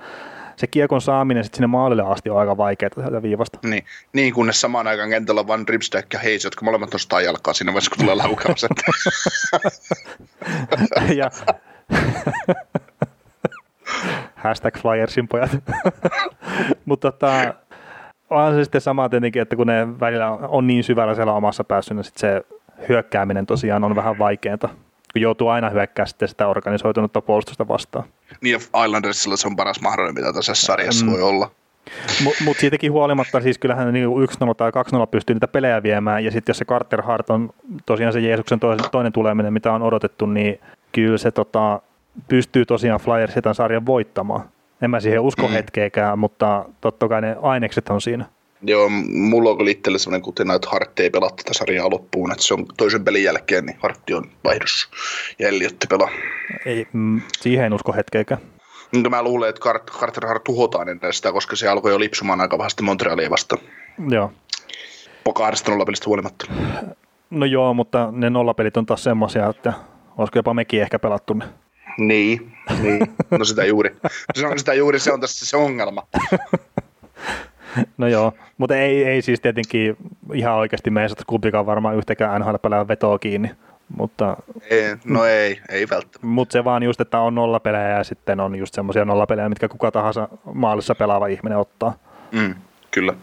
[0.56, 3.60] se kiekon saaminen sitten sinne maalille asti on aika vaikeaa tätä viivasta.
[3.64, 3.84] Niin,
[4.14, 7.74] niin kunnes samaan aikaan kentällä on Van Ripstack ja Hayes, jotka molemmat nostaa jalkaa siinä
[7.74, 8.66] vaiheessa, kun tulee laukaus.
[11.16, 11.32] ja
[14.44, 15.52] Hashtag Flyersin pojat.
[16.86, 17.54] Mutta tota,
[18.30, 21.94] onhan se sitten sama tietenkin, että kun ne välillä on niin syvällä siellä omassa päässä,
[21.94, 22.46] niin sitten se
[22.90, 24.58] hyökkääminen tosiaan on vähän vaikeaa,
[25.14, 28.06] kun joutuu aina hyökkää sitten sitä organisoitunutta puolustusta vastaan.
[28.42, 31.12] Niin ja Islandersilla se on paras mahdollinen, mitä tässä sarjassa mm.
[31.12, 31.52] voi olla.
[32.24, 34.10] Mutta mut siitäkin huolimatta, siis kyllähän niin 1-0
[34.58, 37.50] tai 2-0 pystyy niitä pelejä viemään, ja sitten jos se Carter Hart on
[37.86, 40.60] tosiaan se Jeesuksen toinen, toinen tuleminen, mitä on odotettu, niin
[40.92, 41.82] kyllä se tota,
[42.28, 44.50] pystyy tosiaan Flyers tämän sarjan voittamaan.
[44.82, 45.54] En mä siihen usko mm.
[45.54, 48.26] hetkeäkään, mutta totta kai ne ainekset on siinä.
[48.64, 52.44] Joo, mulla on kyllä itselle sellainen kutina, että Hartti ei pelaa tätä sarjaa loppuun, että
[52.44, 54.90] se on toisen pelin jälkeen, niin Hartti on vaihdossa
[55.40, 56.10] ja Elliotti pelaa.
[56.66, 58.42] Ei, mm, siihen en usko hetkeäkään.
[58.96, 62.58] No, mä luulen, että Carter Hart tuhotaan ennen sitä, koska se alkoi jo lipsumaan aika
[62.58, 63.62] vahvasti Montrealia vastaan.
[64.10, 64.32] Joo.
[65.36, 66.46] Kahdesta nollapelistä huolimatta.
[67.30, 69.74] No joo, mutta ne nollapelit on taas semmoisia, että
[70.18, 71.46] olisiko jopa mekin ehkä pelattu ne.
[71.98, 73.16] Niin, niin.
[73.32, 73.96] no sitä juuri.
[74.36, 76.08] Se on sitä juuri, se on tässä se ongelma.
[77.98, 79.98] No joo, mutta ei, ei siis tietenkin
[80.34, 82.56] ihan oikeasti meistä kumpikaan varmaan yhtäkään nhl
[82.88, 83.52] vetoa kiinni
[83.98, 84.38] Mutta,
[84.70, 86.28] ei, no ei, ei välttämättä.
[86.28, 89.92] Mutta se vaan just, että on nollapelejä ja sitten on just semmoisia nollapelejä, mitkä kuka
[89.92, 91.96] tahansa maalissa pelaava ihminen ottaa.
[92.32, 92.56] Mm,
[92.92, 93.14] kyllä.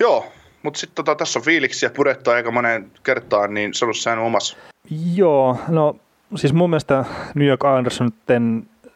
[0.00, 0.32] Joo,
[0.62, 4.56] mutta sitten tota, tässä on fiiliksiä purettu aika monen kertaan, niin sano sä omassa.
[5.14, 5.96] Joo, no
[6.34, 7.04] siis mun mielestä
[7.34, 8.00] New York Islanders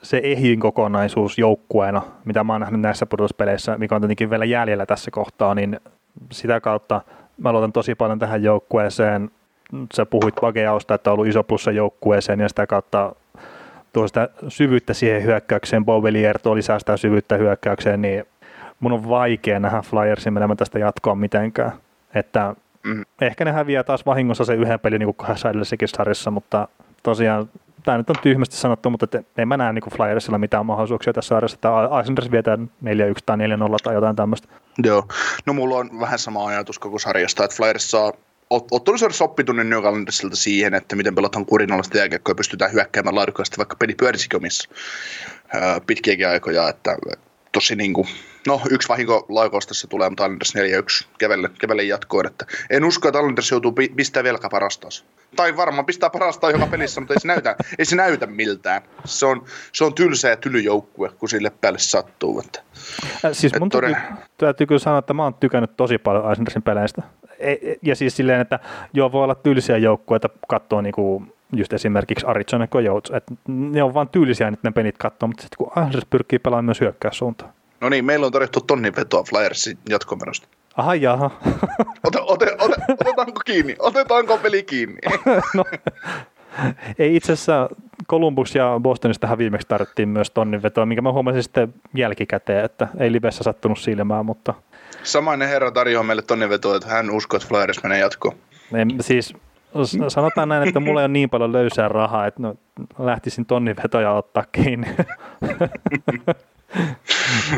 [0.03, 4.87] se ehjin kokonaisuus joukkueena, mitä mä oon nähnyt näissä pudotuspeleissä, mikä on tietenkin vielä jäljellä
[4.87, 5.81] tässä kohtaa, niin
[6.33, 7.01] sitä kautta
[7.39, 9.31] mä luotan tosi paljon tähän joukkueeseen.
[9.95, 13.15] Sä puhuit Pageausta, että on ollut iso plussa joukkueeseen ja sitä kautta
[13.93, 15.85] tuo sitä syvyyttä siihen hyökkäykseen.
[15.85, 18.25] Bovelier tuo lisää sitä syvyyttä hyökkäykseen, niin
[18.81, 21.73] mun on vaikea nähdä Flyersin menemään tästä jatkoa mitenkään.
[22.15, 22.55] Että
[22.85, 23.05] mm.
[23.21, 26.69] ehkä ne häviää taas vahingossa se yhden pelin niin kuin kahdessa edellisessäkin sarjassa, mutta
[27.03, 27.49] tosiaan
[27.87, 29.07] tämä nyt on tyhmästi sanottu, mutta
[29.39, 31.69] en mä näe niin Flyersilla mitään mahdollisuuksia tässä sarjassa, että
[32.01, 32.59] Islanders vietää 4-1
[33.27, 33.41] tai 4-0
[33.83, 34.49] tai jotain tämmöistä.
[34.85, 35.09] Joo,
[35.47, 38.13] no mulla on vähän sama ajatus koko sarjasta, että Flyers saa
[38.51, 43.77] ottelusarjassa oppitunnin New Islandersilta siihen, että miten pelataan kurinalaista jääkiekkoa ja pystytään hyökkäämään laadukkaasti, vaikka
[43.77, 44.69] peli pyörisikin omissa
[45.87, 46.97] pitkiäkin aikoja, että
[47.53, 48.09] tosi niin kuin,
[48.47, 50.55] no yksi vahinko laukaus tässä tulee, mutta Islanders
[51.05, 55.05] 4-1 kevelle, kevelle jatkoon, että en usko, että Islanders joutuu pistää velka parastaas.
[55.37, 58.83] Tai varmaan pistää parastaa joka pelissä, mutta ei se näytä, ei se näytä miltään.
[59.05, 62.41] Se on, se on tylsä ja tyly joukkue, kun sille päälle sattuu.
[62.41, 62.63] Että,
[63.25, 63.95] äh, siis mun täytyy,
[64.39, 67.03] täytyy kyllä sanoa, että mä oon tykännyt tosi paljon Islandersin peleistä.
[67.83, 68.59] Ja siis silleen, että
[68.93, 74.09] joo, voi olla tylsiä joukkueita katsoa niinku just esimerkiksi Arizona Coyotes, että ne on vaan
[74.09, 77.53] tyylisiä nyt ne pelit katsoa, mutta sitten kun Islanders pyrkii pelaamaan myös hyökkäyssuuntaan.
[77.81, 80.49] No niin, meillä on tarjottu tonnin vetoa Flyersin jatkomenosta.
[80.77, 81.31] Aha, jaha.
[82.05, 83.77] Ote, ote, ote, otetaanko kiinni?
[83.79, 84.99] Otetaanko peli kiinni?
[85.57, 85.65] no,
[86.99, 87.69] ei itse asiassa
[88.09, 93.13] Columbus ja Bostonistahan viimeksi tarvittiin myös tonnin vetoa, minkä mä huomasin sitten jälkikäteen, että ei
[93.13, 94.55] livessä sattunut silmään, mutta...
[95.03, 98.37] Samainen herra tarjoaa meille tonnin vetoa, että hän uskoo, että Flyers menee jatkoon.
[98.75, 99.35] En, siis
[100.09, 102.55] sanotaan näin, että mulla ei ole niin paljon löysää rahaa, että no,
[102.99, 104.87] lähtisin tonnin vetoja ottaa kiinni.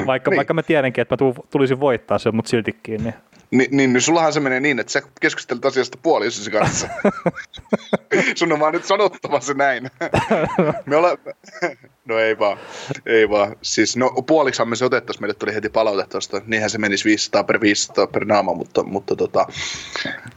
[0.07, 0.37] vaikka, niin.
[0.37, 3.15] vaikka mä tiedänkin, että mä tulisin voittaa sen, mutta silti kiinni.
[3.51, 6.89] Ni, niin, niin sullahan se menee niin, että sä keskustelet asiasta puolisosi kanssa.
[8.35, 9.91] Sun on vaan nyt sanottava se näin.
[10.87, 11.35] me olemme...
[12.05, 12.59] No ei vaan,
[13.07, 13.57] ei vaan.
[13.63, 16.41] Siis no puoliksihan me se otettaisiin, meille tuli heti palaute tuosta.
[16.47, 19.47] Niinhän se menisi 500 per 500 per naama, mutta, mutta tota,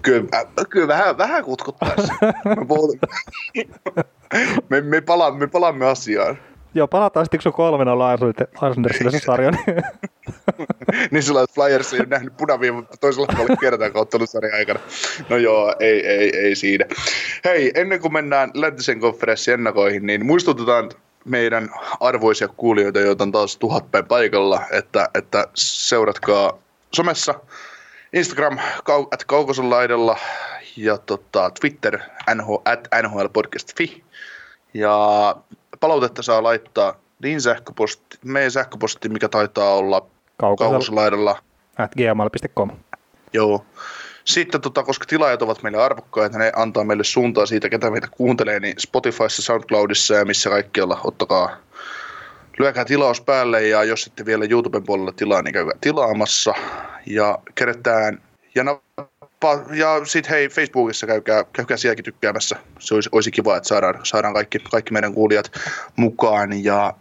[0.01, 2.11] kyllä, äh, kyllä vähän, vähän kutkuttaisi.
[4.69, 6.37] me, me, me, palaamme, me palaamme asiaan.
[6.73, 7.91] Joo, palataan sitten, kun se on kolmena
[8.53, 9.51] Islandersille se sarja.
[11.11, 14.79] niin sulla Flyers ei ole nähnyt punaviivan toisella puolella kertaa ottelusarjan aikana.
[15.29, 16.85] No joo, ei, ei, ei siinä.
[17.45, 20.91] Hei, ennen kuin mennään läntisen konferenssin ennakoihin, niin muistutetaan
[21.25, 21.69] meidän
[21.99, 26.57] arvoisia kuulijoita, joita on taas tuhat päin paikalla, että, että seuratkaa
[26.93, 27.35] somessa
[28.13, 28.59] Instagram
[29.11, 30.17] at Kaukosen laidalla
[30.77, 31.99] ja tota, Twitter
[32.35, 34.03] nhl, at nhlpodcast.fi.
[34.73, 35.35] Ja
[35.79, 40.05] palautetta saa laittaa niin sähköposti, meidän sähköposti, mikä taitaa olla
[40.37, 41.39] kaukoselaidalla.
[41.77, 42.71] At gmail.com.
[43.33, 43.65] Joo.
[44.25, 48.59] Sitten, tota, koska tilaajat ovat meille arvokkaita, ne antaa meille suuntaa siitä, ketä meitä kuuntelee,
[48.59, 51.57] niin Spotifyssa, SoundCloudissa ja missä kaikkialla ottakaa,
[52.59, 56.53] lyökää tilaus päälle ja jos sitten vielä YouTuben puolella tilaa, niin käykää tilaamassa
[57.05, 58.21] ja kerätään
[58.55, 58.63] ja
[59.73, 62.55] ja sitten hei, Facebookissa käykää, käykää sielläkin tykkäämässä.
[62.79, 65.51] Se olisi, olisi kiva, että saadaan, saadaan kaikki, kaikki meidän kuulijat
[65.95, 66.63] mukaan.
[66.63, 66.93] Ja,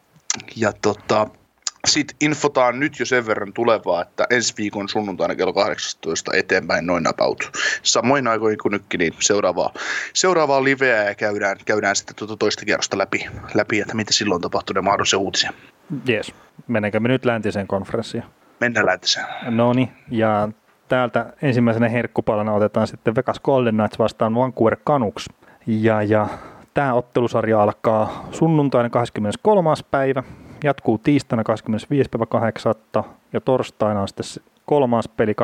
[0.57, 1.27] ja tota,
[1.85, 7.09] sitten infotaan nyt jo sen verran tulevaa, että ensi viikon sunnuntaina kello 18 eteenpäin noin
[7.09, 7.51] about.
[7.83, 9.75] Samoin aikoihin kuin nytkin, niin seuraavaa,
[10.13, 14.75] seuraavaa liveä ja käydään, käydään sitten tuota toista kierrosta läpi, läpi, että mitä silloin tapahtuu
[14.75, 15.53] ne mahdollisia uutisia.
[16.07, 16.35] Jees.
[16.67, 18.25] Mennäänkö me nyt läntiseen konferenssiin?
[18.61, 19.27] Mennään läntiseen.
[19.43, 20.49] No niin, ja
[20.91, 25.27] täältä ensimmäisenä herkkupalana otetaan sitten Vegas Golden Knights vastaan Vancouver Canucks.
[25.67, 26.29] Ja, ja
[26.75, 29.71] tämä ottelusarja alkaa sunnuntaina 23.
[29.91, 30.23] päivä,
[30.65, 32.11] jatkuu tiistaina 25.
[32.11, 32.75] päivä 8.
[33.33, 35.35] ja torstaina on sitten kolmas peli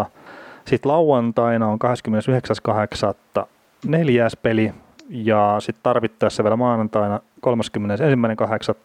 [0.00, 0.04] 27.8.
[0.64, 1.78] Sitten lauantaina on
[3.40, 3.46] 29.8.
[3.86, 4.74] neljäs peli
[5.08, 7.20] ja sitten tarvittaessa vielä maanantaina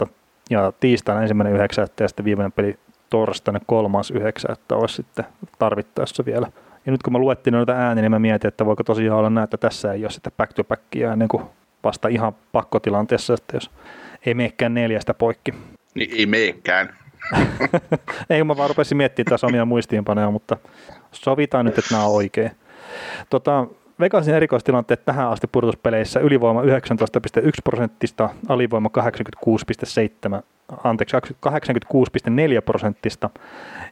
[0.01, 0.07] 31.8.
[0.49, 1.27] ja tiistaina 1.9.
[1.99, 2.77] ja sitten viimeinen peli
[3.09, 5.25] torstaina kolmas yhdeksä, että olisi sitten
[5.59, 6.47] tarvittaessa vielä.
[6.85, 9.43] Ja nyt kun mä luettiin noita ääniä, niin mä mietin, että voiko tosiaan olla näin,
[9.43, 11.43] että tässä ei ole sitten back to backia ennen kuin
[11.83, 13.71] vasta ihan pakkotilanteessa, että jos
[14.25, 15.53] ei meekään neljästä poikki.
[15.95, 16.95] Niin ei meekään.
[18.29, 20.57] ei, mä vaan rupesin miettimään tässä omia muistiinpanoja, mutta
[21.11, 22.51] sovitaan nyt, että nämä on oikein.
[23.29, 23.67] Tota,
[23.99, 26.19] Vegasin erikoistilanteet tähän asti pudotuspeleissä.
[26.19, 26.67] Ylivoima 19,1
[27.63, 28.89] prosenttista, alivoima
[30.37, 30.43] 86,7,
[30.83, 31.21] anteeksi 86,4
[32.65, 33.29] prosenttista.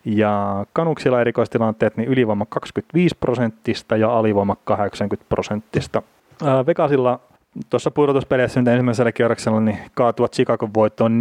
[0.06, 6.02] Ja Kanuksilla erikoistilanteet niin ylivoima 25 prosenttista ja alivoima 80 prosenttista.
[6.68, 7.20] Vegasilla
[7.70, 11.20] tuossa pudotuspeleissä nyt ensimmäisellä kierroksella niin kaatuvat Chicagon voittoon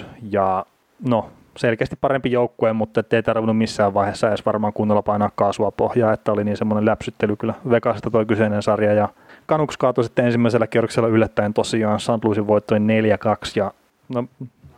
[0.00, 0.66] 4-1 ja
[1.08, 6.12] no selkeästi parempi joukkue, mutta ei tarvinnut missään vaiheessa edes varmaan kunnolla painaa kaasua pohjaa,
[6.12, 9.08] että oli niin semmoinen läpsyttely kyllä Vegasista tuo kyseinen sarja ja
[9.48, 12.24] Canucks kaatui sitten ensimmäisellä kierroksella yllättäen tosiaan St.
[12.24, 13.72] Louisin voittoin 4-2 ja
[14.08, 14.24] no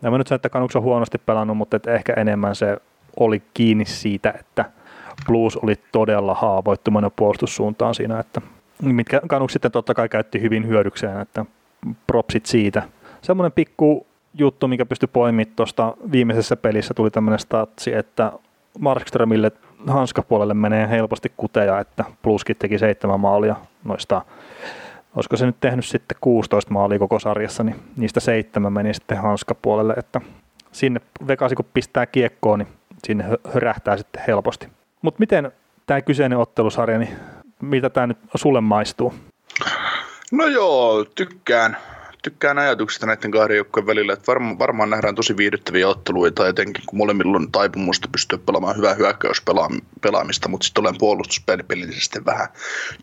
[0.04, 2.76] en mä nyt sano, että Canucks on huonosti pelannut, mutta että ehkä enemmän se
[3.20, 4.64] oli kiinni siitä, että
[5.26, 8.40] Blues oli todella haavoittumana puolustussuuntaan siinä, että
[8.82, 11.44] mitkä Canucks sitten totta kai käytti hyvin hyödykseen, että
[12.06, 12.82] propsit siitä.
[13.22, 18.32] Semmoinen pikku juttu, mikä pystyi poimimaan tuosta viimeisessä pelissä, tuli tämmöinen statsi, että
[18.78, 19.52] Markströmille
[19.86, 24.22] hanskapuolelle menee helposti kuteja, että Pluskin teki seitsemän maalia noista,
[25.16, 29.94] olisiko se nyt tehnyt sitten 16 maalia koko sarjassa, niin niistä seitsemän meni sitten hanskapuolelle,
[29.96, 30.20] että
[30.72, 32.68] sinne Vegasi kun pistää kiekkoon, niin
[33.04, 34.68] sinne hörähtää sitten helposti.
[35.02, 35.52] Mutta miten
[35.86, 37.16] tämä kyseinen ottelusarja, niin
[37.62, 39.14] miltä tämä nyt sulle maistuu?
[40.32, 41.76] No joo, tykkään
[42.22, 46.96] tykkään ajatuksesta näiden kahden joukkojen välillä, että varma, varmaan nähdään tosi viihdyttäviä otteluita, etenkin kun
[46.96, 52.48] molemmilla on taipumusta pystyä pelaamaan hyvää hyökkäyspelaamista, mutta sitten olen puolustuspelillisesti vähän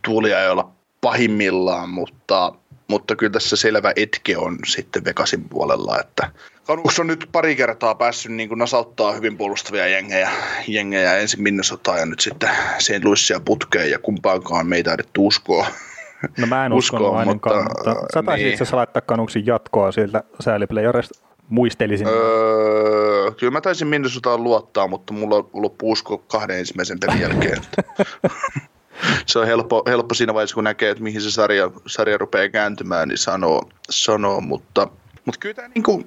[0.02, 0.72] tuulia olla
[1.02, 2.54] pahimmillaan, mutta,
[2.88, 6.32] mutta kyllä tässä selvä etke on sitten Vegasin puolella, että
[6.70, 10.32] Kanuks on nyt pari kertaa päässyt niin nasauttaa hyvin puolustavia jengejä,
[10.68, 13.04] jengejä ensin Minnesotaa ja nyt sitten St.
[13.04, 15.68] Louisia putkeen ja kumpaankaan meitä ehditty uskoa
[16.38, 18.54] No mä en uskonut ainakaan, mutta, mutta sä taisit niin.
[18.54, 21.20] itse asiassa laittaa kanuksin jatkoa siltä sääliplayerista,
[21.50, 22.08] muistelisin.
[22.08, 27.62] Öö, kyllä mä taisin Minnesotaan luottaa, mutta mulla loppu usko kahden ensimmäisen pelin jälkeen.
[29.26, 33.08] se on helppo, helppo siinä vaiheessa, kun näkee, että mihin se sarja, sarja rupeaa kääntymään,
[33.08, 34.88] niin sanoo, sanoo mutta,
[35.26, 36.04] mutta kyllä tämä niin kuin,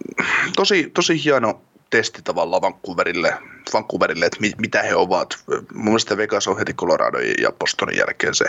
[0.57, 1.61] tosi, tosi hieno,
[1.91, 3.39] testi tavallaan Vancouverille,
[3.73, 5.39] Vancouverille että mit, mitä he ovat.
[5.75, 8.45] Mun mielestä Vegas on heti Colorado ja Bostonin jälkeen se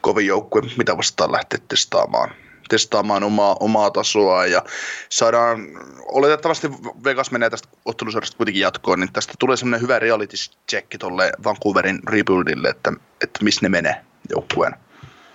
[0.00, 2.34] kovin joukkue, mitä vastaan lähtee testaamaan
[2.68, 4.64] testaamaan omaa, omaa tasoa ja
[5.08, 5.60] saadaan,
[6.06, 6.70] oletettavasti
[7.04, 10.36] Vegas menee tästä ottelusarjasta kuitenkin jatkoon, niin tästä tulee semmoinen hyvä reality
[10.70, 12.92] check tolle Vancouverin rebuildille, että,
[13.22, 13.96] että missä ne menee
[14.30, 14.74] joukkueen.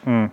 [0.06, 0.30] Mm.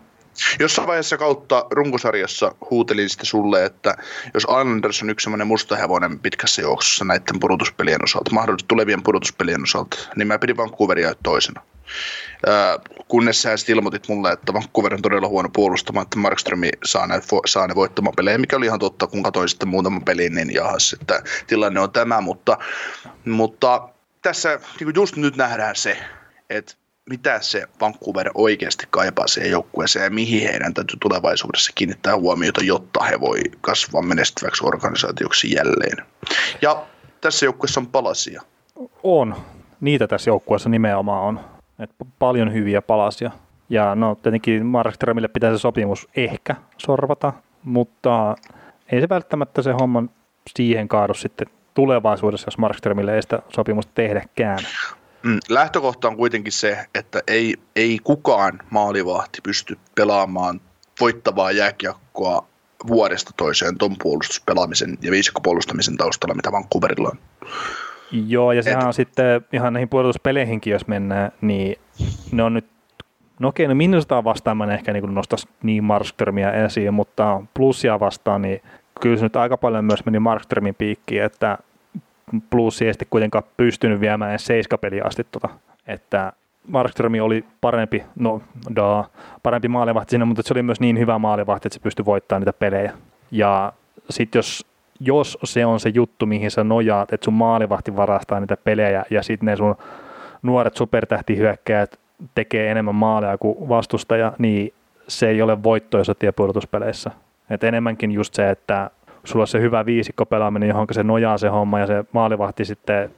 [0.58, 3.96] Jossain vaiheessa kautta runkosarjassa huutelin sitten sulle, että
[4.34, 9.62] jos Islanders on yksi semmoinen musta hevonen pitkässä juoksussa näiden pudotuspelien osalta, mahdollisesti tulevien pudotuspelien
[9.62, 11.62] osalta, niin mä pidin Vancouveria toisena.
[12.48, 17.06] Äh, kunnes sä sitten ilmoitit mulle, että Vancouver on todella huono puolustamaan, että Markström saa
[17.06, 20.54] ne, saa ne voittamaan pelejä, mikä oli ihan totta, kun katsoin sitten muutaman pelin, niin
[20.54, 22.58] jahas, että tilanne on tämä, mutta,
[23.24, 23.88] mutta
[24.22, 25.98] tässä niin just nyt nähdään se,
[26.50, 26.74] että
[27.10, 33.04] mitä se Vancouver oikeasti kaipaa siihen joukkueeseen ja mihin heidän täytyy tulevaisuudessa kiinnittää huomiota, jotta
[33.04, 36.06] he voi kasvaa menestyväksi organisaatioksi jälleen.
[36.62, 36.86] Ja
[37.20, 38.42] tässä joukkueessa on palasia.
[39.02, 39.36] On.
[39.80, 41.40] Niitä tässä joukkueessa nimenomaan on.
[41.78, 43.30] Et paljon hyviä palasia.
[43.68, 47.32] Ja no tietenkin Markströmille pitää se sopimus ehkä sorvata,
[47.62, 48.36] mutta
[48.92, 50.10] ei se välttämättä se homman
[50.56, 54.58] siihen kaadu sitten tulevaisuudessa, jos Markströmille ei sitä sopimusta tehdäkään.
[55.24, 60.60] Mm, lähtökohta on kuitenkin se, että ei, ei kukaan maalivahti pysty pelaamaan
[61.00, 62.46] voittavaa jääkiekkoa
[62.86, 67.18] vuodesta toiseen ton puolustuspelaamisen ja viisikkopuolustamisen taustalla, mitä Vancouverilla on.
[68.12, 68.86] Joo, ja sehän Et...
[68.86, 71.78] on sitten ihan näihin puolustuspeleihinkin, jos mennään, niin
[72.32, 72.74] ne on nyt
[73.38, 78.00] No okei, no Minnesotaa vastaan mä en ehkä niin nostaisi niin Markströmiä esiin, mutta plussia
[78.00, 78.62] vastaan, niin
[79.00, 81.58] kyllä se nyt aika paljon myös meni Markströmin piikkiin, että
[82.50, 85.48] Blues ei sitten kuitenkaan pystynyt viemään edes seiskapeliä asti tota,
[85.86, 86.32] että
[86.68, 88.42] Markström oli parempi, no
[88.76, 89.04] da,
[89.42, 92.52] parempi maalivahti sinne, mutta se oli myös niin hyvä maalivahti, että se pystyi voittamaan niitä
[92.52, 92.92] pelejä.
[93.30, 93.72] Ja
[94.10, 94.66] sitten jos,
[95.00, 99.22] jos se on se juttu, mihin sä nojaat, että sun maalivahti varastaa niitä pelejä ja
[99.22, 99.76] sitten ne sun
[100.42, 101.98] nuoret supertähtihyökkäjät
[102.34, 104.74] tekee enemmän maaleja kuin vastustaja, niin
[105.08, 107.10] se ei ole voitto, jos pudotuspeleissä.
[107.50, 108.90] Et enemmänkin just se, että
[109.24, 113.10] sulla on se hyvä viisikko pelaaminen, johon se nojaa se homma ja se maalivahti sitten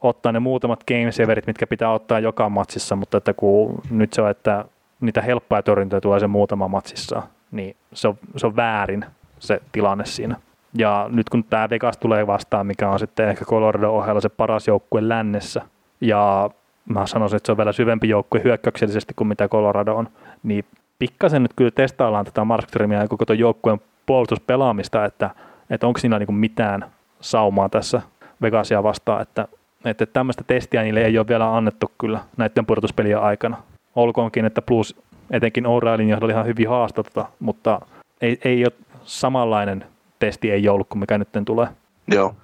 [0.00, 4.30] ottaa ne muutamat gameseverit, mitkä pitää ottaa joka matsissa, mutta että kun nyt se on,
[4.30, 4.64] että
[5.00, 9.04] niitä helppoja torjuntoja tulee se muutama matsissa, niin se on, se on väärin
[9.38, 10.36] se tilanne siinä.
[10.74, 14.68] Ja nyt kun tämä Vegas tulee vastaan, mikä on sitten ehkä Colorado ohella se paras
[14.68, 15.62] joukkue lännessä,
[16.00, 16.50] ja
[16.88, 20.08] mä sanoisin, että se on vielä syvempi joukkue hyökkäyksellisesti kuin mitä Colorado on,
[20.42, 20.64] niin
[20.98, 25.30] pikkasen nyt kyllä testaillaan tätä Markströmiä ja koko tuon joukkueen puolustuspelaamista, että
[25.72, 26.90] että onko siinä niin mitään
[27.20, 28.02] saumaa tässä
[28.42, 29.48] Vegasia vastaan, että,
[29.84, 33.56] että tämmöistä testiä niille ei ole vielä annettu kyllä näiden pudotuspelien aikana.
[33.96, 34.96] Olkoonkin, että Plus
[35.30, 37.80] etenkin O'Reillyn johdolla ihan hyvin haastetta, mutta
[38.20, 38.72] ei, ei ole
[39.04, 39.84] samanlainen
[40.18, 41.68] testi ei ollut kuin mikä nyt tulee.
[42.08, 42.34] Joo.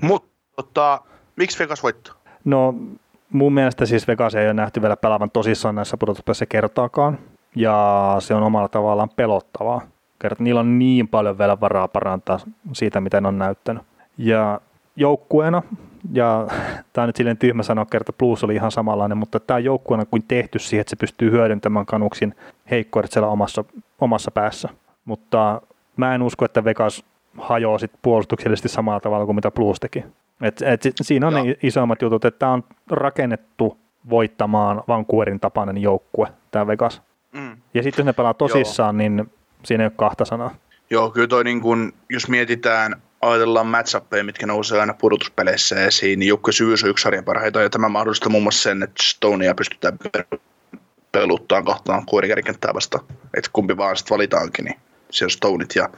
[0.00, 1.00] Mutta tota,
[1.36, 2.14] miksi Vegas voittaa?
[2.44, 2.74] No
[3.30, 7.18] mun mielestä siis Vegas ei ole nähty vielä pelaavan tosissaan näissä pudotuspelissä kertaakaan.
[7.56, 9.80] Ja se on omalla tavallaan pelottavaa.
[10.20, 12.38] Kerta, niillä on niin paljon vielä varaa parantaa
[12.72, 13.82] siitä, miten on näyttänyt.
[14.18, 14.60] Ja
[14.96, 15.62] joukkueena,
[16.12, 16.46] ja
[16.92, 20.04] tämä on nyt silleen tyhmä sanoa, kerta plus oli ihan samanlainen, mutta tämä on joukkueena
[20.04, 22.34] kuin tehty siihen, että se pystyy hyödyntämään kanuksin
[22.70, 23.64] heikkoudet siellä omassa,
[24.00, 24.68] omassa päässä.
[25.04, 25.62] Mutta
[25.96, 27.04] mä en usko, että Vegas
[27.38, 30.04] hajoaa sit puolustuksellisesti samalla tavalla kuin mitä Blues teki.
[30.42, 31.44] Et, et, siinä on Joo.
[31.44, 33.76] ne isommat jutut, että tämä on rakennettu
[34.10, 37.02] voittamaan Vancouverin tapainen joukkue, tämä Vegas.
[37.32, 37.56] Mm.
[37.74, 38.98] Ja sitten jos ne pelaa tosissaan, Joo.
[38.98, 39.30] niin
[39.64, 40.54] siinä ei ole kahta sanaa.
[40.90, 46.28] Joo, kyllä toi niin kun, jos mietitään, ajatellaan matchappeja, mitkä nousee aina pudotuspeleissä esiin, niin
[46.28, 49.98] Jukka Syys on yksi sarjan parhaita, ja tämä mahdollistaa muun muassa sen, että Stonea pystytään
[51.12, 52.98] peluttaan kohtaan kuorikärkenttää vasta,
[53.34, 54.80] että kumpi vaan sitten valitaankin, niin
[55.10, 55.88] siellä Stoneit ja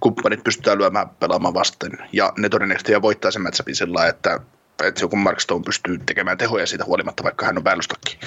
[0.00, 1.90] kumppanit pystytään lyömään pelaamaan vasten.
[2.12, 4.40] Ja ne todennäköisesti voittaa sen matchupin sillä että,
[4.84, 8.18] että joku Mark Stone pystyy tekemään tehoja siitä huolimatta, vaikka hän on päällystokki.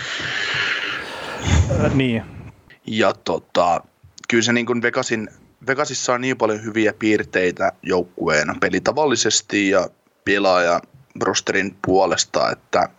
[1.86, 2.24] Äh, niin.
[2.88, 3.82] Ja tota,
[4.28, 5.30] kyllä se niin kuin Vegasin,
[5.68, 9.90] Vegasissa on niin paljon hyviä piirteitä joukkueena pelitavallisesti ja
[10.26, 10.82] pelaaja
[11.22, 12.90] rosterin puolesta, että,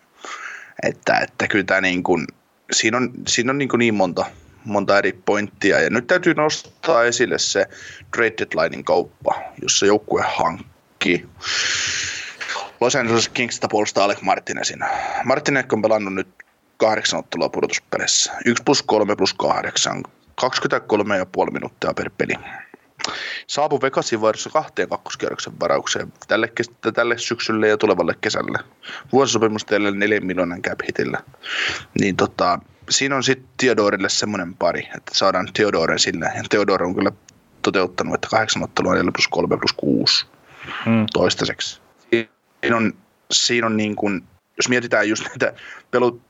[0.83, 2.27] että, että kyllä tämä niin kuin,
[2.73, 4.27] siinä on, siinä on niin, kuin niin monta,
[4.65, 5.81] monta eri pointtia.
[5.81, 7.67] Ja nyt täytyy nostaa esille se
[8.17, 11.27] trade deadlinein kauppa, jossa joukkue hankki
[12.81, 14.79] Los Angeles Kingsista puolustaa Alec Martinezin.
[15.25, 16.29] Martinez on pelannut nyt
[16.77, 18.33] kahdeksan ottelua pudotuspelissä.
[18.45, 20.03] 1 plus 3 plus 8.
[20.43, 22.35] 23,5 minuuttia per peli.
[23.47, 26.53] Saapu Vegasin vaihdossa kahteen kakkoskierroksen varaukseen tälle,
[26.95, 28.59] tälle syksylle ja tulevalle kesälle.
[29.13, 31.19] Vuosisopimus teille 4 miljoonan cap hitillä.
[32.01, 32.59] Niin tota,
[32.91, 36.25] siinä on sitten Theodorille semmoinen pari, että saadaan Theodoren sille.
[36.25, 37.13] Ja Theodore on kyllä
[37.63, 40.27] toteuttanut, että kahdeksan ottelua 4 plus 3 plus 6
[40.85, 41.07] hmm.
[41.13, 41.81] toistaiseksi.
[42.61, 42.93] Siinä on,
[43.31, 44.25] siinä on niin kuin,
[44.57, 45.53] jos mietitään just näitä
[45.91, 46.21] pelu,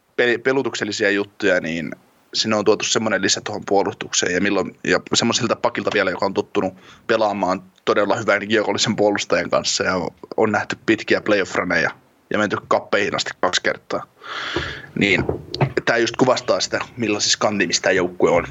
[0.42, 1.92] pelutuksellisia juttuja, niin
[2.34, 6.34] sinne on tuotu semmoinen lisä tuohon puolustukseen ja, milloin, ja semmoiselta pakilta vielä, joka on
[6.34, 6.74] tottunut
[7.06, 9.94] pelaamaan todella hyvän kiekollisen puolustajan kanssa ja
[10.36, 11.56] on nähty pitkiä playoff
[12.30, 14.02] ja menty kappeihin asti kaksi kertaa.
[14.94, 15.24] Niin
[15.84, 18.46] tämä just kuvastaa sitä, millaisissa kantimissa tämä joukkue on.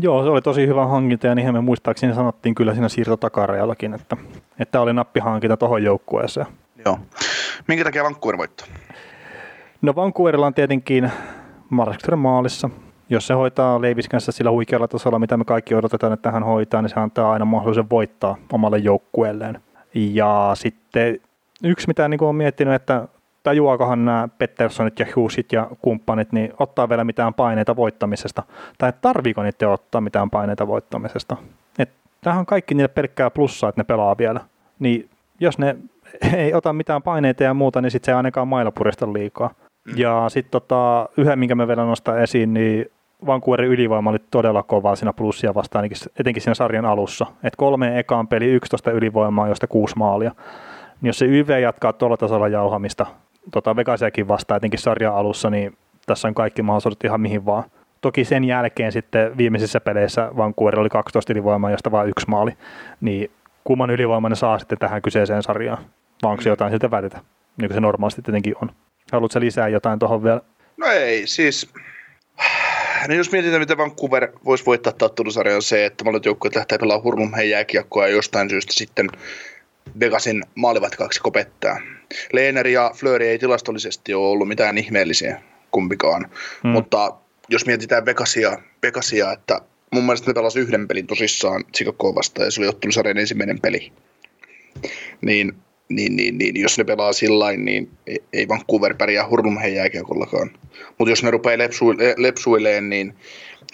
[0.00, 4.16] Joo, se oli tosi hyvä hankinta ja niin me muistaakseni sanottiin kyllä siinä siirtotakarejallakin, että,
[4.58, 6.46] että oli nappihankinta tuohon joukkueeseen.
[6.84, 6.98] Joo.
[7.68, 8.66] Minkä takia Vancouver voittaa?
[9.82, 11.10] No Vancouverilla on tietenkin
[11.70, 12.70] Markström maalissa.
[13.10, 16.82] Jos se hoitaa Leivis kanssa sillä huikealla tasolla, mitä me kaikki odotetaan, että hän hoitaa,
[16.82, 19.60] niin se antaa aina mahdollisuuden voittaa omalle joukkueelleen.
[19.94, 21.20] Ja sitten
[21.64, 23.08] yksi, mitä niin on miettinyt, että
[23.42, 28.42] tajuakohan nämä Petterssonit ja Hughesit ja kumppanit, niin ottaa vielä mitään paineita voittamisesta,
[28.78, 31.36] tai tarviiko niitä ottaa mitään paineita voittamisesta.
[31.78, 31.90] Et
[32.20, 34.40] tämähän on kaikki niille pelkkää plussaa, että ne pelaa vielä.
[34.78, 35.10] Niin
[35.40, 35.76] jos ne
[36.36, 39.50] ei ota mitään paineita ja muuta, niin sitten se ei ainakaan mailla purista liikaa.
[39.86, 39.92] Mm.
[39.96, 42.86] Ja sitten tota, yhden, minkä me vielä nostan esiin, niin
[43.26, 45.88] Vancouverin ylivoima oli todella kova siinä plussia vastaan,
[46.20, 47.26] etenkin siinä sarjan alussa.
[47.44, 50.32] Et kolme ekaan peli 11 ylivoimaa, josta kuusi maalia.
[51.00, 53.06] Niin jos se YV jatkaa tuolla tasolla jauhamista,
[53.52, 55.76] tota Vegasiakin vastaan etenkin sarjan alussa, niin
[56.06, 57.64] tässä on kaikki mahdollisuudet ihan mihin vaan.
[58.00, 62.52] Toki sen jälkeen sitten viimeisissä peleissä Vancouver oli 12 ylivoimaa, josta vain yksi maali.
[63.00, 63.30] Niin
[63.64, 65.78] kumman ylivoiman ne saa sitten tähän kyseiseen sarjaan?
[66.22, 67.18] Vai onko se jotain siltä välitä,
[67.56, 68.70] niin kuin se normaalisti tietenkin on?
[69.12, 70.40] Haluatko lisää jotain tuohon vielä?
[70.76, 71.68] No ei, siis
[73.08, 77.04] No jos mietitään, mitä Vancouver voisi voittaa tattelusarjan, on se, että molemmat joukkueet lähtee pelaamaan
[77.04, 79.10] hurlumheen jääkiekkoa ja jostain syystä sitten
[80.00, 81.80] Vegasin maalivat kaksi kopettaa.
[82.32, 86.30] Leener ja Fleury ei tilastollisesti ole ollut mitään ihmeellisiä kumpikaan,
[86.62, 86.70] hmm.
[86.70, 87.14] mutta
[87.48, 89.60] jos mietitään Vegasia, Vegasia, että
[89.90, 93.92] mun mielestä ne pelasivat yhden pelin tosissaan Chicagoa vastaan ja se oli ottelusarjan ensimmäinen peli,
[95.20, 95.54] niin
[95.88, 97.90] niin, niin, niin jos ne pelaa sillä niin
[98.32, 100.50] ei Vancouver pärjää hurlumheen jääkiekollakaan.
[100.98, 103.14] Mutta jos ne rupeaa lepsuile- lepsuileen, niin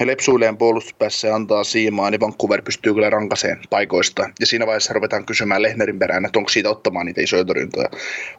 [0.01, 4.31] he lepsuileen puolustuspäässä ja antaa siimaa, niin Vancouver pystyy kyllä rankaseen paikoista.
[4.41, 7.89] Ja siinä vaiheessa ruvetaan kysymään Lehnerin perään, että onko siitä ottamaan niitä isoja torjuntoja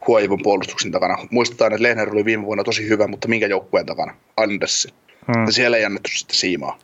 [0.08, 1.18] huojivun puolustuksen takana.
[1.32, 4.16] Muistetaan, että Lehner oli viime vuonna tosi hyvä, mutta minkä joukkueen takana?
[4.38, 4.92] Andersin.
[5.36, 5.46] Hmm.
[5.50, 6.80] Siellä ei annettu sitä siimaa.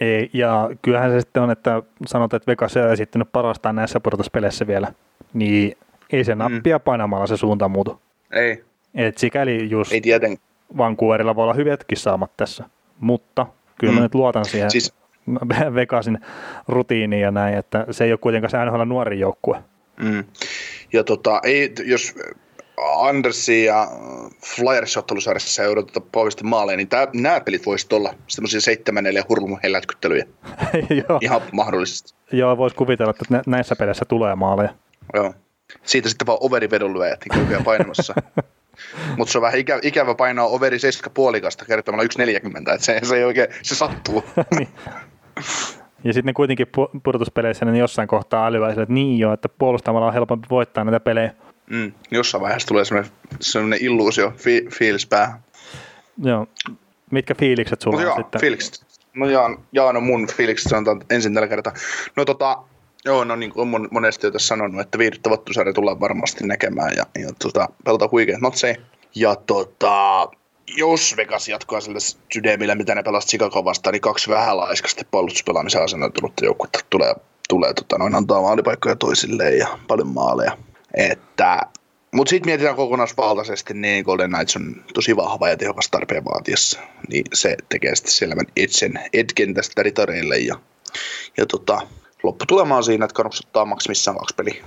[0.00, 4.66] Ei, ja kyllähän se sitten on, että sanotaan, että Vegas on esittänyt parastaan näissä pudotuspeleissä
[4.66, 4.92] vielä,
[5.34, 5.76] niin
[6.12, 6.38] ei se mm.
[6.38, 6.82] nappia mm.
[6.82, 8.00] painamalla se suunta muutu.
[8.32, 8.64] Ei.
[8.94, 10.38] Et sikäli just ei tieten.
[10.76, 12.64] Vancouverilla voi olla hyvätkin saamat tässä,
[13.00, 13.46] mutta
[13.78, 13.96] kyllä mm.
[13.96, 14.94] mä nyt luotan siihen siis...
[15.74, 16.18] Vegasin
[16.68, 19.62] rutiiniin ja näin, että se ei ole kuitenkaan se NHL nuori joukkue.
[20.02, 20.24] Mm.
[20.92, 22.14] Ja tota, ei, jos
[22.98, 23.88] Andersin ja
[24.56, 28.60] Flyers ottelusarjassa ei odoteta pauhisesti maaleja, niin tää, nämä pelit voisivat olla semmoisia
[29.20, 30.24] 7-4 hurlumun hellätkyttelyjä.
[31.08, 31.18] Joo.
[31.20, 32.14] Ihan mahdollisesti.
[32.32, 34.74] Joo, voisi kuvitella, että nä- näissä peleissä tulee maaleja.
[35.14, 35.34] Joo.
[35.82, 38.14] Siitä sitten vaan overivedonlyöjät niin kulkee painamassa.
[39.16, 43.16] Mutta se on vähän ikä, ikävä painaa overi 7 puolikasta kertomalla 1,40, että se, se
[43.16, 44.24] ei oikein, se sattuu.
[44.58, 44.68] niin.
[46.04, 50.06] Ja sitten kuitenkin pu- pudotuspeleissä ne jossain kohtaa älyvää sille, että niin joo, että puolustamalla
[50.06, 51.32] on helpompi voittaa näitä pelejä.
[51.70, 55.40] Mm, jossain vaiheessa tulee semmoinen, semmoinen illuusio, fi, fiilis päähän.
[56.22, 56.46] Joo.
[57.10, 58.40] Mitkä fiilikset sulla on joo, sitten?
[58.40, 58.86] fiilikset.
[59.14, 61.72] No jaan, jaan on mun fiilikset sanotaan ensin tällä kertaa.
[62.16, 62.58] No tota,
[63.04, 66.92] joo, no niin kuin mon, monesti jo tässä sanonut, että viihdyttävä ottelusarja tullaan varmasti näkemään
[66.96, 68.76] ja, ja tota, pelataan huikeat notsei.
[69.14, 70.28] Ja tota,
[70.76, 71.98] jos Vegas jatkaa sillä
[72.32, 77.14] sydämillä, mitä ne pelasivat Chicago vastaan, niin kaksi vähän laiskasti puolustuspelaamisen asennoitunutta joukkuetta tulee,
[77.48, 80.58] tulee tota, noin antaa maalipaikkoja toisilleen ja paljon maaleja.
[80.94, 81.60] Että
[82.12, 86.80] mutta sitten mietitään kokonaisvaltaisesti, niin Golden Knights on tosi vahva ja tehokas tarpeen vaatiessa.
[87.08, 90.38] Niin se tekee sitten selvän etsen, etken tästä ritareille.
[90.38, 90.54] Ja,
[91.36, 91.80] ja tota,
[92.22, 94.64] lopputulema on siinä, että Canucks ottaa maksimissaan kaksi peliä.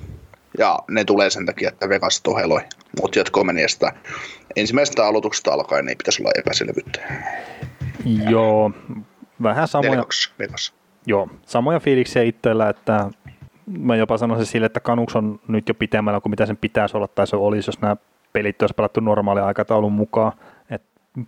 [0.58, 2.62] Ja ne tulee sen takia, että Vegas toheloi.
[3.02, 3.94] Mutta jatkoa meni ja sitä
[4.56, 7.00] ensimmäisestä aloituksesta alkaen ei pitäisi olla epäselvyyttä.
[8.30, 8.72] Joo,
[9.44, 10.06] vähän samoja, 4-2
[10.40, 10.74] Vegas.
[11.06, 13.10] joo, samoja fiiliksiä itsellä, että
[13.66, 17.08] mä jopa sanoisin sille, että Kanuks on nyt jo pitemmällä kuin mitä sen pitäisi olla,
[17.08, 17.98] tai se olisi, jos nämä
[18.34, 20.34] pelit olisi pelattu normaali aikataulun mukaan.
[20.70, 20.82] Et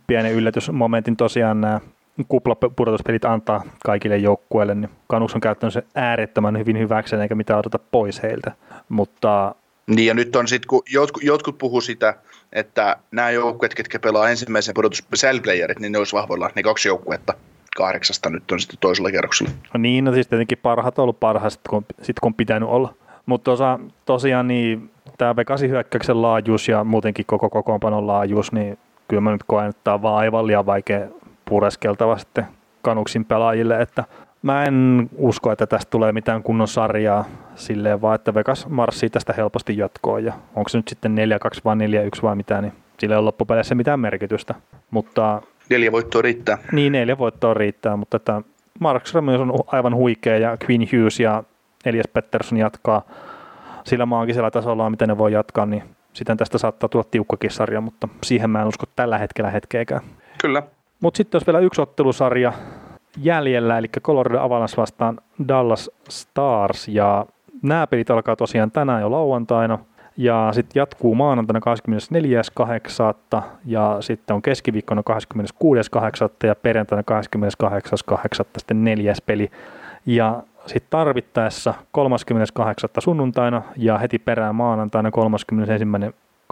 [0.06, 1.80] pienen yllätysmomentin tosiaan nämä
[2.28, 7.78] kuplapudotuspelit antaa kaikille joukkueille, niin Kanuks on käyttänyt se äärettömän hyvin hyväkseen, eikä mitään odota
[7.78, 8.52] pois heiltä.
[8.88, 9.54] Mutta
[9.86, 12.14] Niin ja nyt on sitten, kun jotkut, jotkut puhuu sitä,
[12.52, 15.06] että nämä joukkueet, ketkä pelaa ensimmäisen pudotus
[15.42, 17.34] playerit, niin ne olisi vahvoilla ne kaksi joukkuetta
[17.78, 19.52] kahdeksasta nyt on sitten toisella kerroksella.
[19.74, 22.68] No niin, no siis tietenkin parhaat on ollut parhaat, sit kun, sit kun on pitänyt
[22.68, 22.94] olla.
[23.26, 28.78] Mutta tosa, tosiaan niin tämä Vegasin hyökkäyksen laajuus ja muutenkin koko kokoonpanon laajuus, niin
[29.08, 31.08] kyllä mä nyt koen, että tämä on vaan aivan liian vaikea
[31.48, 32.46] pureskeltava sitten
[32.82, 34.04] kanuksin pelaajille, että
[34.42, 39.32] mä en usko, että tästä tulee mitään kunnon sarjaa silleen vaan, että Vegas marssii tästä
[39.32, 41.16] helposti jatkoon ja onko se nyt sitten
[41.56, 41.78] 4-2 vai 4-1
[42.22, 44.54] vai mitä, niin sillä ei ole loppupeleissä mitään merkitystä.
[44.90, 46.58] Mutta Neljä voittoa riittää.
[46.72, 48.42] niin, neljä voittoa riittää, mutta että
[48.80, 51.44] Mark Ramos on aivan huikea ja Quinn Hughes ja
[51.84, 53.02] Elias Pettersson jatkaa
[53.84, 58.08] sillä maagisella tasolla, miten ne voi jatkaa, niin sitten tästä saattaa tulla tiukkakin sarja, mutta
[58.24, 60.00] siihen mä en usko tällä hetkellä hetkeäkään.
[60.40, 60.62] Kyllä.
[61.00, 62.52] Mutta sitten olisi vielä yksi ottelusarja
[63.16, 65.18] jäljellä, eli Colorado Avalanche vastaan
[65.48, 67.26] Dallas Stars, ja
[67.62, 69.78] nämä pelit alkaa tosiaan tänään jo lauantaina,
[70.16, 71.60] ja sitten jatkuu maanantaina
[73.36, 73.42] 24.8.
[73.64, 76.46] ja sitten on keskiviikkona 26.8.
[76.46, 77.04] ja perjantaina
[78.12, 78.44] 28.8.
[78.58, 79.50] sitten neljäs peli.
[80.06, 82.90] Ja sitten tarvittaessa 38.
[82.98, 85.10] sunnuntaina ja heti perään maanantaina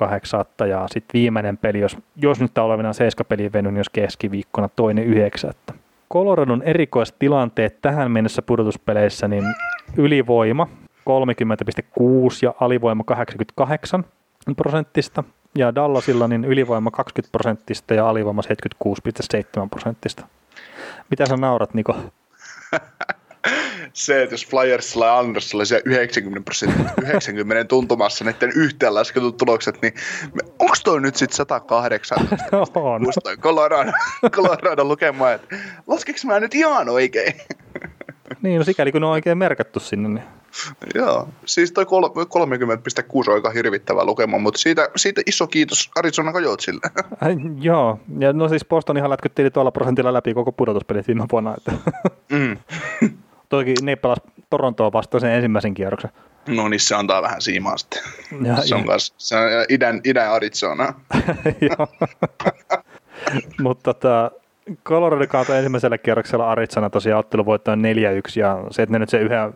[0.02, 0.66] 31.8.
[0.66, 5.04] ja sitten viimeinen peli, jos, jos nyt tämä olevina seiskapeli veny, niin jos keskiviikkona toinen
[5.04, 5.74] yhdeksättä.
[6.12, 9.44] Coloradon erikoistilanteet tähän mennessä pudotuspeleissä, niin
[9.96, 10.68] ylivoima
[11.10, 12.04] 30,6
[12.42, 14.04] ja alivoima 88
[14.56, 15.24] prosenttista.
[15.54, 20.26] Ja Dallasilla niin ylivoima 20 prosenttista ja alivoima 76,7 prosenttista.
[21.10, 21.96] Mitä sä naurat, Niko?
[23.92, 29.94] Se, että jos Flyersilla ja Andersilla se 90 prosenttia, 90 tuntumassa näiden yhteenlasketut tulokset, niin
[30.58, 32.28] onko toi nyt sitten 108?
[32.74, 33.02] On.
[33.02, 33.92] Muistan Colorado,
[34.30, 35.56] Colorado lukemaan, että
[35.86, 37.34] laskeks mä nyt ihan oikein?
[38.42, 40.24] Niin, no sikäli kun ne on oikein merkattu sinne, niin
[40.94, 46.32] Joo, siis toi kol- 30,6 on aika hirvittävä lukema, mutta siitä, siitä iso kiitos Arizona
[46.32, 46.80] Coyotesille.
[47.60, 48.00] Joo.
[48.18, 51.54] Ja no siis Boston ihan lätkytteli tuolla prosentilla läpi koko pudotuspelit viime vuonna.
[51.56, 51.72] Että.
[52.32, 52.56] Mm.
[53.48, 54.18] Toki ne pelas
[54.50, 56.10] Torontoa vastaan sen ensimmäisen kierroksen.
[56.48, 58.02] No niin, se antaa vähän siimaa sitten.
[58.42, 60.94] Ja, Se on, kans, se on idän, idän Arizona.
[63.62, 64.30] Mutta tota,
[64.84, 67.82] Colorado kaatoi ensimmäisellä kierroksella Arizona tosiaan otteluvoittoon 4-1
[68.36, 69.54] ja se, että ne nyt se yhden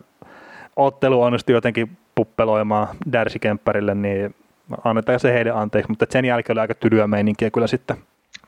[0.75, 4.35] ottelu onnistui jotenkin puppeloimaan Darcy Kemperille, niin
[4.83, 7.97] annetaan se heidän anteeksi, mutta sen jälkeen oli aika tylyä meininkiä kyllä sitten.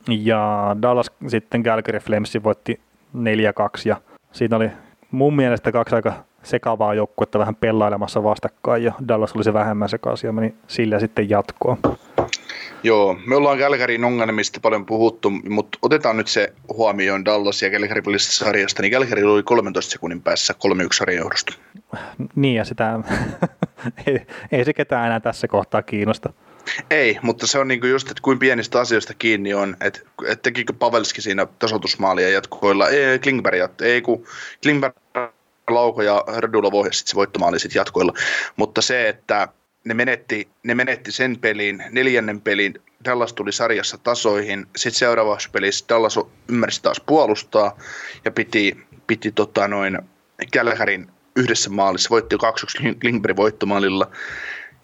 [0.08, 2.80] Ja Dallas sitten Calgary Flamesin voitti
[3.16, 3.20] 4-2
[3.86, 4.02] ja
[4.32, 4.70] siinä oli
[5.14, 6.14] mun mielestä kaksi aika
[6.44, 11.30] sekavaa joukkuetta vähän pelailemassa vastakkain ja Dallas oli se vähemmän sekaisin ja meni sillä sitten
[11.30, 11.78] jatkoon.
[12.84, 18.02] Joo, me ollaan Calgaryn ongelmista paljon puhuttu, mutta otetaan nyt se huomioon Dallas ja Calgary
[18.06, 21.54] välisestä sarjasta, niin Calgary oli 13 sekunnin päässä 3-1 sarjan johdosta.
[22.36, 23.00] Niin ja sitä
[24.08, 26.34] ei, ei se ketään enää tässä kohtaa kiinnosta.
[26.90, 30.74] Ei, mutta se on niinku just, että kuin pienistä asioista kiinni on, että, että tekikö
[30.74, 34.26] Pavelski siinä tasoitusmaalia jatkoilla, ei Klingberg, ei kun
[34.64, 34.96] Klingberg
[35.70, 38.14] lauko ja Radulov ohjasi sit se voittomaali sit jatkoilla,
[38.56, 39.48] mutta se, että
[39.84, 45.86] ne menetti, ne menetti sen pelin, neljännen pelin, Dallas tuli sarjassa tasoihin, sitten seuraavassa pelissä
[45.90, 46.20] Dallas
[46.50, 47.78] ymmärsi taas puolustaa
[48.26, 48.78] ja piti,
[49.08, 50.00] piti tota noin
[50.52, 54.12] Kälkärin yhdessä maalissa, voitti 2-1 Lindbergin voittomaalilla.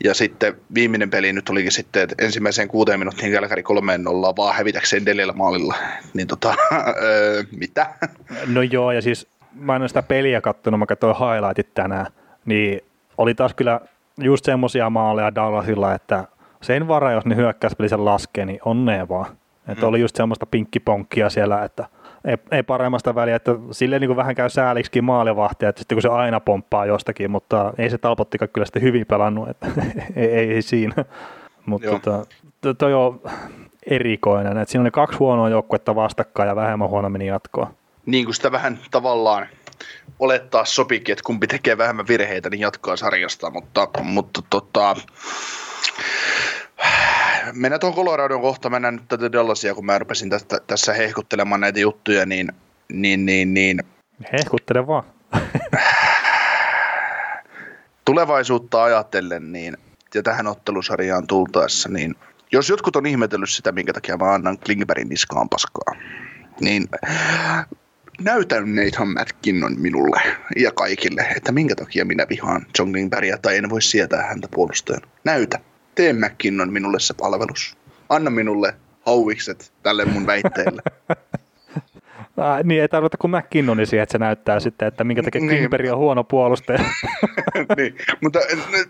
[0.03, 4.55] Ja sitten viimeinen peli nyt olikin sitten, että ensimmäiseen kuuteen minuuttiin Kälkäri kolmeen nollaa vaan
[4.55, 5.76] hävitäkseen neljällä maalilla.
[6.13, 6.55] Niin tota,
[7.03, 7.93] öö, mitä?
[8.47, 12.05] No joo, ja siis mä en ole sitä peliä kattonut, mä katsoin highlightit tänään,
[12.45, 12.81] niin
[13.17, 13.81] oli taas kyllä
[14.19, 16.23] just semmoisia maaleja Dallasilla, että
[16.61, 19.38] sen vara, jos ne hyökkäyspeli laskee, niin onnea vaan.
[19.67, 19.89] Että mm.
[19.89, 21.85] oli just semmoista pinkkiponkkia siellä, että
[22.25, 26.09] ei, ei paremmasta väliä, että sille niin vähän käy sääliksikin maalivahtia, että sitten kun se
[26.09, 29.67] aina pomppaa jostakin, mutta ei se Talpottikaan kyllä sitten hyvin pelannut, että
[30.15, 31.05] ei, ei, ei siinä.
[31.65, 32.25] Mutta tota,
[32.77, 33.21] toi on
[33.85, 37.71] erikoinen, että siinä oli kaksi huonoa joukkuetta vastakkain ja vähemmän huono meni jatkoa.
[38.05, 39.47] Niin kuin sitä vähän tavallaan
[40.19, 44.95] olettaa sopikin, että kumpi tekee vähemmän virheitä, niin jatkaa sarjasta, mutta, mutta tota,
[47.53, 51.79] mennään tuohon Coloradon kohta, mennään nyt tätä Dallasia, kun mä rupesin tästä, tässä hehkuttelemaan näitä
[51.79, 52.51] juttuja, niin,
[52.93, 53.79] niin, niin, niin
[54.33, 55.03] Hehkuttele vaan.
[58.05, 59.77] tulevaisuutta ajatellen, niin,
[60.15, 62.15] ja tähän ottelusarjaan tultaessa, niin
[62.51, 65.95] jos jotkut on ihmetellyt sitä, minkä takia mä annan Klingbergin niskaan paskaa,
[66.61, 66.87] niin
[68.21, 70.21] näytän Nathan Mätkinnon minulle
[70.55, 75.07] ja kaikille, että minkä takia minä vihaan John Klingbergia tai en voi sietää häntä puolustajana.
[75.23, 75.59] Näytä.
[75.95, 77.77] Tee McKinnon minulle se palvelus.
[78.09, 78.75] Anna minulle
[79.05, 80.81] hauvikset tälle mun väitteelle.
[82.37, 85.49] Ah, niin ei tarvita kuin McKinnoni siihen, että se näyttää sitten, että minkä takia niin.
[85.49, 86.79] Klingberg on huono puolustaja.
[87.77, 88.39] niin, mutta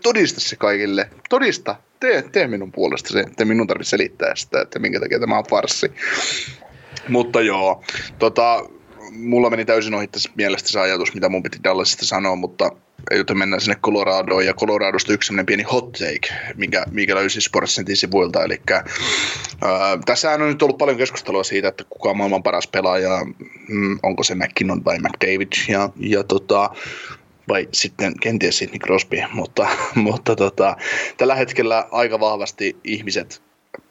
[0.02, 1.10] todista se kaikille.
[1.28, 1.76] Todista.
[2.00, 5.44] Tee, tee minun puolesta se, että minun tarvitse selittää sitä, että minkä takia tämä on
[5.50, 5.92] farssi.
[7.08, 7.84] Mutta joo,
[8.18, 8.64] tota,
[9.10, 12.70] mulla meni täysin ohi tässä mielestä se ajatus, mitä mun piti Dallasista sanoa, mutta
[13.10, 17.96] joten mennään sinne Coloradoon, ja Coloradosta yksi sellainen pieni hot take, mikä, mikä löysi Sportsentin
[17.96, 18.80] sivuilta, eli ää,
[20.06, 23.26] tässä on nyt ollut paljon keskustelua siitä, että kuka on maailman paras pelaaja,
[23.68, 26.70] mm, onko se McKinnon vai McDavid, ja, ja tota,
[27.48, 30.76] vai sitten kenties Sidney Crosby, mutta, mutta tota,
[31.16, 33.42] tällä hetkellä aika vahvasti ihmiset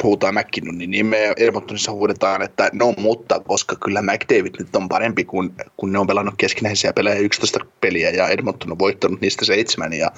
[0.01, 5.55] puhutaan McKinnonin nimeä, Edmontonissa huudetaan, että no mutta, koska kyllä McDavid nyt on parempi, kun,
[5.77, 10.11] kun ne on pelannut keskinäisiä pelejä 11 peliä ja Edmonton on voittanut niistä seitsemän ja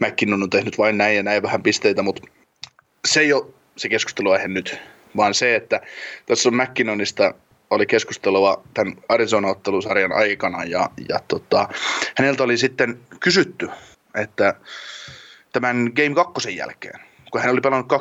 [0.00, 2.22] McKinnon on tehnyt vain näin ja näin vähän pisteitä, mutta
[3.04, 3.46] se ei ole
[3.76, 4.78] se keskusteluaihe nyt,
[5.16, 5.80] vaan se, että
[6.26, 7.34] tässä on McKinnonista
[7.70, 11.68] oli keskustelua tämän Arizona-ottelusarjan aikana ja, ja tota,
[12.16, 13.68] häneltä oli sitten kysytty,
[14.14, 14.54] että
[15.52, 17.00] tämän Game 2 jälkeen,
[17.32, 17.92] kun hän oli pelannut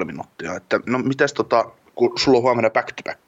[0.00, 1.64] 21,5 minuuttia, että no mitäs tota,
[1.94, 3.22] kun sulla on huomenna back to back,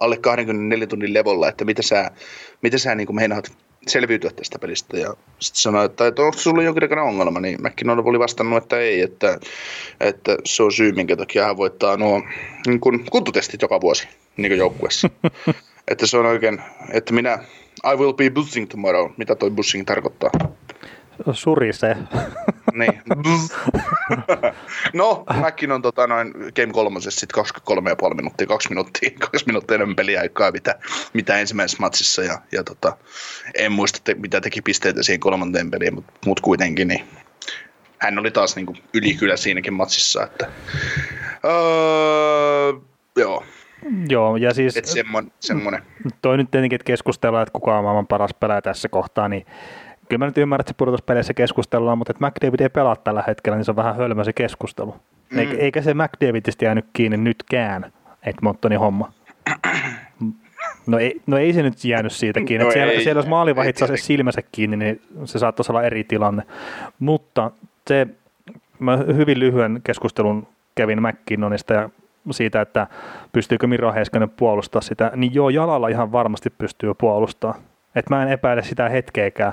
[0.00, 2.10] alle 24 tunnin levolla, että mitä sä,
[2.62, 3.52] mitä sä niin meinaat
[3.86, 4.96] selviytyä tästä pelistä.
[4.96, 9.00] Ja sitten sanoi, että, että onko sulla jonkinlainen ongelma, niin McKinnon oli vastannut, että ei,
[9.00, 9.38] että,
[10.00, 12.22] että se on syy, minkä takia hän voittaa nuo
[12.66, 15.10] niin kuin kuntotestit joka vuosi niin joukkueessa.
[15.90, 17.38] että se on oikein, että minä,
[17.92, 19.10] I will be buzzing tomorrow.
[19.16, 20.30] Mitä toi buzzing tarkoittaa?
[21.32, 21.96] Surise.
[22.72, 23.02] niin.
[24.92, 27.44] no, mäkin on tota, noin Game 3 sitten
[28.08, 30.74] 23,5 minuuttia, 2 minuuttia, 2 minuuttia enemmän peliaikaa, mitä,
[31.12, 32.22] mitä ensimmäisessä matsissa.
[32.22, 32.96] Ja, ja tota,
[33.54, 37.04] en muista, te, mitä teki pisteitä siihen kolmanteen peliin, mutta mut kuitenkin niin
[37.98, 40.22] hän oli taas niin kuin ylikylä siinäkin matsissa.
[40.22, 40.46] Että,
[41.44, 42.72] öö,
[43.16, 43.44] joo,
[44.08, 44.76] Joo, ja siis...
[44.76, 45.82] Et semmoinen, semmoinen.
[46.22, 49.46] Toi nyt tietenkin, että keskustellaan, että kuka on maailman paras pelaaja tässä kohtaa, niin
[50.08, 53.56] kyllä mä nyt ymmärrän, että se pudotuspeleissä keskustellaan, mutta että McDavid ei pelaa tällä hetkellä,
[53.56, 54.94] niin se on vähän hölmö se keskustelu.
[55.30, 55.38] Mm.
[55.38, 57.92] Eikä, eikä se McDavidista jäänyt kiinni nytkään,
[58.26, 59.12] Edmontonin homma.
[60.86, 62.64] No ei, no ei se nyt jäänyt siitä kiinni.
[62.64, 66.04] No siellä, ei, siellä jos maalivahit saa se silmänsä kiinni, niin se saattaisi olla eri
[66.04, 66.42] tilanne.
[66.98, 67.50] Mutta
[67.86, 68.06] se,
[68.78, 71.90] mä hyvin lyhyen keskustelun kävin McKinnonista ja
[72.30, 72.86] siitä, että
[73.32, 77.60] pystyykö Miro Heiskanen puolustaa sitä, niin joo, jalalla ihan varmasti pystyy puolustamaan.
[77.94, 79.52] Et mä en epäile sitä hetkeäkään.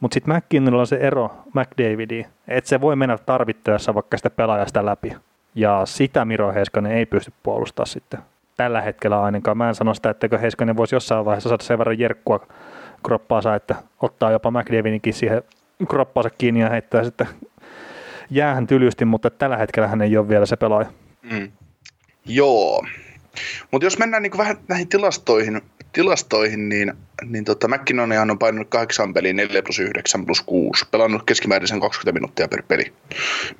[0.00, 4.86] Mutta sitten McKinnonilla on se ero McDavidiin, että se voi mennä tarvittaessa vaikka sitä pelaajasta
[4.86, 5.12] läpi.
[5.54, 8.20] Ja sitä Miro Heiskanen ei pysty puolustamaan sitten.
[8.56, 9.56] Tällä hetkellä ainakaan.
[9.58, 12.46] Mä en sano sitä, että Heiskanen voisi jossain vaiheessa saada sen verran jerkkua
[13.04, 15.42] kroppaansa, että ottaa jopa McDavidinkin siihen
[15.88, 17.28] kroppaansa kiinni ja heittää sitten
[18.30, 20.88] jäähän tylysti, mutta tällä hetkellä hän ei ole vielä se pelaaja.
[21.22, 21.52] Mm.
[22.26, 22.86] Joo.
[23.70, 25.60] Mutta jos mennään niinku vähän näihin tilastoihin,
[25.98, 26.92] tilastoihin niin,
[27.24, 32.12] niin tota, McKinnon on painanut kahdeksan peliä 4 plus 9 plus 6, pelannut keskimäärin 20
[32.12, 32.92] minuuttia per peli.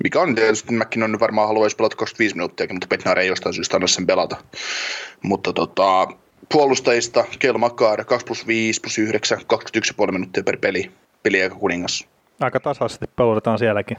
[0.03, 3.87] Mikä on tietysti, McKinnon varmaan haluaisi pelata 25 minuuttia, mutta Petnar ei jostain syystä anna
[3.87, 4.37] sen pelata.
[5.23, 6.07] Mutta tota,
[6.51, 10.91] puolustajista Kel Makar 2 plus 5 plus 9, 21,5 minuuttia per peli,
[11.23, 12.07] peliaika kuningas.
[12.39, 13.97] Aika tasaisesti pelataan sielläkin.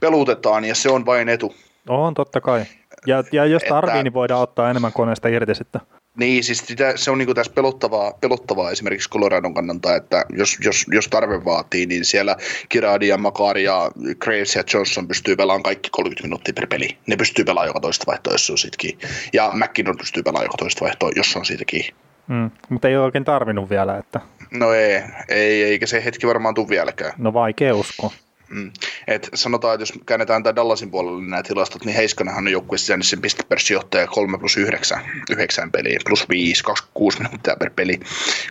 [0.00, 1.54] pelutetaan ja se on vain etu.
[1.88, 2.64] On, totta kai.
[3.06, 5.80] Ja, ja jos tarvii, että, niin voidaan ottaa enemmän koneesta irti sitten.
[6.18, 10.86] Niin, siis sitä, se on niin tässä pelottavaa, pelottavaa esimerkiksi Coloradon kannalta, että jos, jos,
[10.92, 12.36] jos tarve vaatii, niin siellä
[12.68, 16.98] Kiradi ja Makari ja Graves ja Johnson pystyy pelaamaan kaikki 30 minuuttia per peli.
[17.06, 18.98] Ne pystyy pelaamaan joka toista vaihtoa, jos on siitäkin.
[19.32, 21.84] Ja McKinnon pystyy pelaamaan joka toista vaihtoa, jos on siitäkin.
[22.28, 24.20] Mm, mutta ei ole oikein tarvinnut vielä, että...
[24.50, 27.12] No ei, ei, eikä se hetki varmaan tule vieläkään.
[27.18, 28.10] No vaikea uskoa.
[28.54, 28.72] Mm.
[29.06, 32.92] Et sanotaan, että jos käännetään tämä Dallasin puolelle niin nämä tilastot, niin Heiskanenhan on joukkueessa
[32.92, 35.00] jäänyt sen pistepörssijohtaja 3 plus 9,
[35.30, 38.00] 9 peliä, plus 5, 26 minuuttia per peli.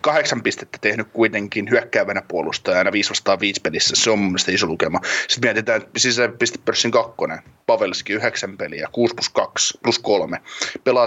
[0.01, 4.67] Kahdeksan pistettä tehnyt kuitenkin hyökkäävänä puolustajana 5 vastaan 5 pelissä, se on mun mielestä iso
[4.67, 4.99] lukema.
[5.27, 10.41] Sitten mietitään, sisäisen pistepörssin kakkonen, Pavelski 9 peliä, 6 plus 2 plus 3,
[10.83, 11.05] pelaa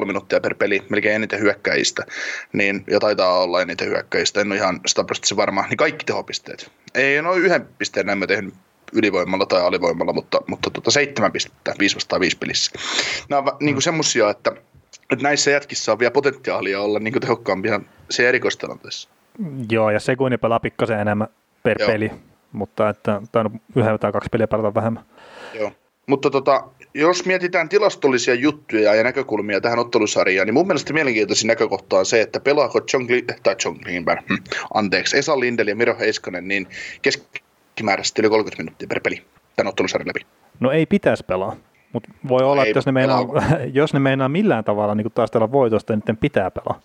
[0.00, 2.06] 17,5 minuuttia per peli, melkein eniten hyökkäistä,
[2.52, 5.04] niin, ja taitaa olla eniten hyökkäistä, en ole ihan 100
[5.36, 6.70] varma, niin kaikki tehopisteet.
[6.94, 8.54] Ei noin yhden pisteen näin tehnyt
[8.92, 12.72] ylivoimalla tai alivoimalla, mutta, mutta tota seitsemän pistettä 5 vastaan 5 pelissä.
[13.28, 14.52] Nämä on niin kuin semmosia, että,
[15.10, 19.08] että näissä jätkissä on vielä potentiaalia olla niin kuin tehokkaampia se erikoistilanteessa.
[19.70, 21.28] Joo, ja sekunnit pelaa pikkasen enemmän
[21.62, 21.88] per Joo.
[21.88, 22.10] peli,
[22.52, 25.04] mutta että tainnut yhden tai kaksi peliä pelata vähemmän.
[25.54, 25.72] Joo,
[26.06, 26.64] mutta tota,
[26.94, 32.20] jos mietitään tilastollisia juttuja ja näkökulmia tähän ottelusarjaan, niin mun mielestä mielenkiintoisin näkökohta on se,
[32.20, 34.34] että pelaako John, Gli- tai John Greenberg, hm,
[34.74, 36.68] anteeksi, Esa Lindel ja Miro Heiskanen, niin
[37.74, 39.24] keskimääräisesti yli 30 minuuttia per peli
[39.56, 40.26] tämän ottelusarjan läpi.
[40.60, 41.56] No ei pitäisi pelaa,
[41.92, 43.20] mutta voi no olla, että jos ne, meinaa,
[43.72, 46.80] jos ne meinaa millään tavalla niin taistella voitosta, niin niiden pitää pelaa.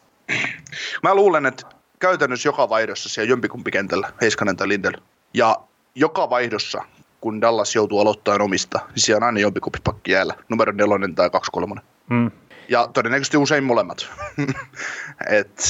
[1.03, 1.63] Mä luulen, että
[1.99, 4.93] käytännössä joka vaihdossa siellä jompikumpi kentällä, Heiskanen tai Lindel,
[5.33, 5.55] ja
[5.95, 6.83] joka vaihdossa
[7.21, 11.29] kun Dallas joutuu aloittamaan omista, niin siellä on aina jompikumpi pakki jäällä, numero nelonen tai
[11.29, 11.83] kaksi kolmonen.
[12.09, 12.31] Mm.
[12.69, 14.09] Ja todennäköisesti usein molemmat.
[15.39, 15.63] et,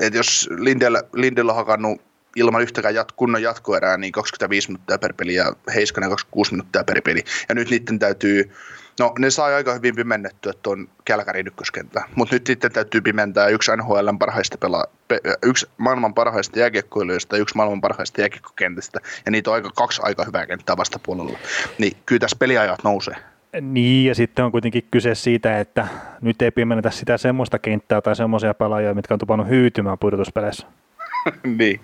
[0.00, 5.12] et jos Lindell, Lindell on hakannut ilman yhtäkään jat, kunnon jatkoerää, niin 25 minuuttia per
[5.12, 7.24] peli ja Heiskanen 26 minuuttia per peli.
[7.48, 8.50] Ja nyt niiden täytyy
[8.98, 13.70] No ne saa aika hyvin pimennettyä tuon Kälkärin ykköskenttä, mutta nyt sitten täytyy pimentää yksi
[13.76, 19.50] NHL parhaista pelaa, pe, yksi maailman parhaista jääkiekkoilijoista ja yksi maailman parhaista jääkiekkokentistä, ja niitä
[19.50, 21.38] on aika, kaksi aika hyvää kenttää vastapuolella.
[21.78, 23.16] Niin kyllä tässä peliajat nousee.
[23.60, 25.88] Niin, ja sitten on kuitenkin kyse siitä, että
[26.20, 30.66] nyt ei pimennetä sitä semmoista kenttää tai semmoisia pelaajia, mitkä on tupannut hyytymään pudotuspeleissä.
[31.58, 31.80] niin.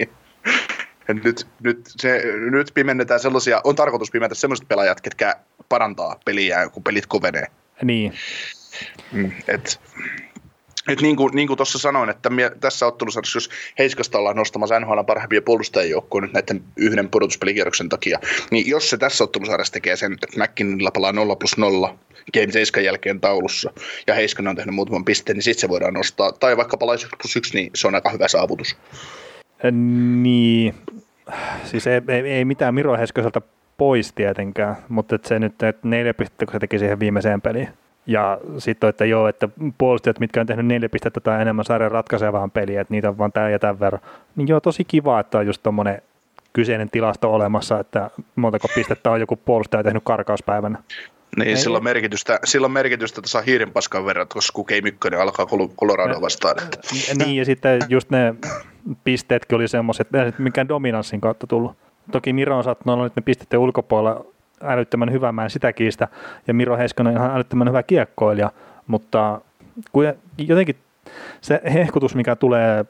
[1.08, 5.36] Nyt, nyt, se, nyt pimennetään sellaisia, on tarkoitus pimetä sellaiset pelaajat, ketkä
[5.68, 7.46] parantaa peliä, kun pelit kovenee.
[7.82, 8.12] Niin.
[9.12, 9.80] Mm, et,
[10.88, 14.80] et niin kuin, niin kuin tuossa sanoin, että mie, tässä ottelussa, jos Heiskasta ollaan nostamassa
[14.80, 18.18] NHL parhaimpia puolustajien nyt näiden yhden pudotuspelikierroksen takia,
[18.50, 21.98] niin jos se tässä ottelusarjassa tekee sen, että McKinnonilla pelaa 0 plus 0
[22.34, 23.72] Game 7 jälkeen taulussa,
[24.06, 26.32] ja Heiskanen on tehnyt muutaman pisteen, niin sitten se voidaan nostaa.
[26.32, 28.76] Tai vaikka palaisi 1 plus 1, niin se on aika hyvä saavutus.
[29.70, 30.74] Niin,
[31.64, 33.42] siis ei, ei, ei mitään Miro Heiskaselta
[33.76, 37.68] pois tietenkään, mutta että se nyt, että neljä pistettä, kun se teki siihen viimeiseen peliin.
[38.06, 42.50] Ja sitten että joo, että puolustajat, mitkä on tehnyt neljä pistettä tai enemmän sarjan ratkaisevaan
[42.50, 44.02] peliä, että niitä on vaan tämän ja tämän verran.
[44.36, 46.02] Niin joo, tosi kiva, että on just tuommoinen
[46.52, 50.82] kyseinen tilasto olemassa, että montako pistettä on joku puolustaja tehnyt karkauspäivänä.
[51.36, 51.56] Niin, Ei.
[51.56, 55.46] sillä on merkitystä, sillä on merkitystä tuossa hiirenpaskan verran, koska kun Kei Mykkönen alkaa
[55.80, 56.62] Colorado vastaan.
[56.62, 56.78] Että.
[57.18, 58.34] Niin, ja sitten just ne
[59.04, 61.76] pisteetkin oli semmoiset, että ei mikään dominanssin kautta tullut.
[62.12, 64.24] Toki Miro on saattanut olla nyt ne pisteiden ulkopuolella
[64.62, 66.08] älyttömän hyvä, mä en sitä kiistä,
[66.46, 68.50] ja Miro Heiskanen on ihan älyttömän hyvä kiekkoilija,
[68.86, 69.40] mutta
[69.92, 70.04] kun
[70.38, 70.76] jotenkin
[71.40, 72.84] se hehkutus, mikä tulee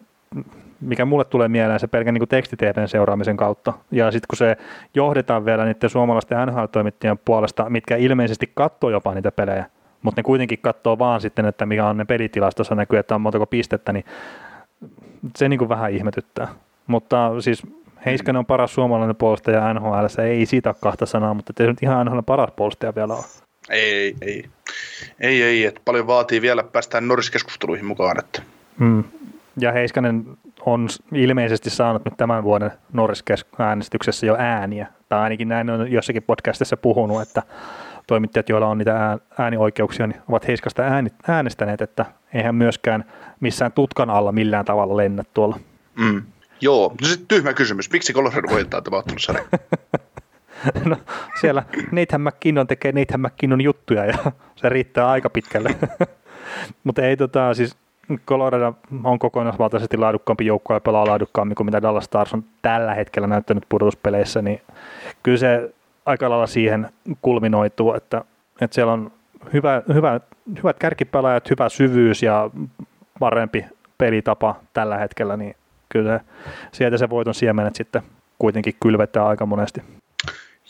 [0.81, 3.73] mikä mulle tulee mieleen, se pelkän niin tekstiteiden seuraamisen kautta.
[3.91, 4.57] Ja sitten kun se
[4.95, 9.67] johdetaan vielä niiden suomalaisten NHL-toimittajien puolesta, mitkä ilmeisesti katsoo jopa niitä pelejä,
[10.03, 13.47] mutta ne kuitenkin katsoo vaan sitten, että mikä on ne pelitilastossa näkyy, että on montako
[13.47, 14.05] pistettä, niin
[15.37, 16.49] se niin kuin vähän ihmetyttää.
[16.87, 17.63] Mutta siis
[18.07, 22.07] Heiskanen on paras suomalainen puolustaja NHL, se ei siitä kahta sanaa, mutta ei nyt ihan
[22.07, 23.25] NHL paras puolustaja vielä ole.
[23.71, 24.45] Ei, ei.
[25.21, 28.19] Ei, ei, että paljon vaatii vielä päästä Norris-keskusteluihin mukaan.
[28.19, 28.43] Että.
[28.79, 29.05] Mm.
[29.57, 30.25] Ja Heiskanen
[30.67, 36.77] on ilmeisesti saanut nyt tämän vuoden Norris-äänestyksessä jo ääniä, tai ainakin näin on jossakin podcastissa
[36.77, 37.43] puhunut, että
[38.07, 40.83] toimittajat, joilla on niitä äänioikeuksia, niin ovat Heiskasta
[41.29, 43.05] äänestäneet, että eihän myöskään
[43.41, 45.59] missään tutkan alla millään tavalla lennä tuolla.
[45.97, 46.23] Mm.
[46.61, 47.91] Joo, no sitten tyhmä kysymys.
[47.91, 49.45] Miksi Colorado voittaa tämä ottelusarja?
[50.85, 50.97] no
[51.41, 51.63] siellä
[51.93, 54.15] Nathan McKinnon tekee Nathan McKinnon juttuja ja
[54.57, 55.77] se riittää aika pitkälle.
[56.85, 57.77] Mutta ei tota, siis
[58.27, 58.75] Colorado
[59.05, 63.65] on kokonaisvaltaisesti laadukkaampi joukko ja pelaa laadukkaammin kuin mitä Dallas Stars on tällä hetkellä näyttänyt
[63.69, 64.63] pudotuspeleissä, niin
[65.23, 65.75] kyllä se
[66.07, 66.91] aika lailla siihen
[67.23, 68.25] kulminoituu, että,
[68.61, 69.13] että siellä on
[69.53, 70.21] hyvä, hyvä,
[70.59, 72.51] hyvät kärkipelaajat, hyvä syvyys ja
[73.21, 73.65] parempi
[73.99, 75.57] pelitapa tällä hetkellä, niin
[75.89, 76.21] kyllä
[76.73, 78.03] sieltä se voiton siemenet sitten
[78.39, 79.83] kuitenkin kylvetään aika monesti.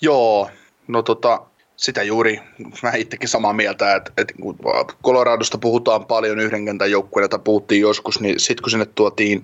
[0.01, 0.51] Joo,
[0.89, 1.43] no tota,
[1.77, 2.41] sitä juuri,
[2.83, 4.59] mä itsekin samaa mieltä, että, että kun
[5.05, 9.43] Coloradosta puhutaan paljon yhden kentän joukkueena, tai puhuttiin joskus, niin sitten kun sinne tuotiin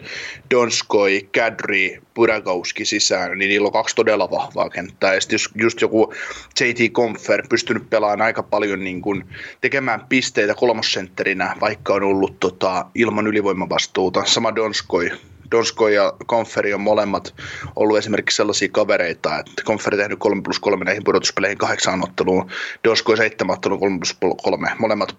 [0.50, 5.14] Donskoi, Kadri, Puragowski sisään, niin niillä on kaksi todella vahvaa kenttää.
[5.14, 6.14] Ja just, just joku
[6.60, 9.24] JT Confer pystynyt pelaamaan aika paljon niin kuin,
[9.60, 14.24] tekemään pisteitä kolmosentterinä, vaikka on ollut tota, ilman ylivoimavastuuta.
[14.24, 15.10] Sama Donskoi,
[15.50, 17.34] Donsko ja Konferi on molemmat
[17.76, 22.50] ollut esimerkiksi sellaisia kavereita, että Konferi tehnyt 3 plus 3 näihin pudotuspeleihin kahdeksan otteluun,
[22.84, 25.16] Donsko 7 otteluun 3 plus 3, molemmat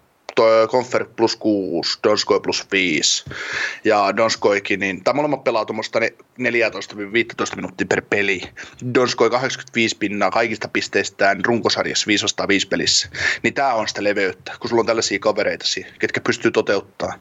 [0.70, 3.26] Konfer plus 6, Donskoi plus 5
[3.84, 6.06] ja Donskoikin, niin, tai molemmat pelaa tuommoista 14-15
[7.56, 8.42] minuuttia per peli.
[8.94, 13.10] Donskoi 85 pinnaa kaikista pisteistään runkosarjassa 5 5 pelissä.
[13.44, 15.66] Niin tämä on sitä leveyttä, kun sulla on tällaisia kavereita,
[16.00, 17.20] ketkä pystyy toteuttamaan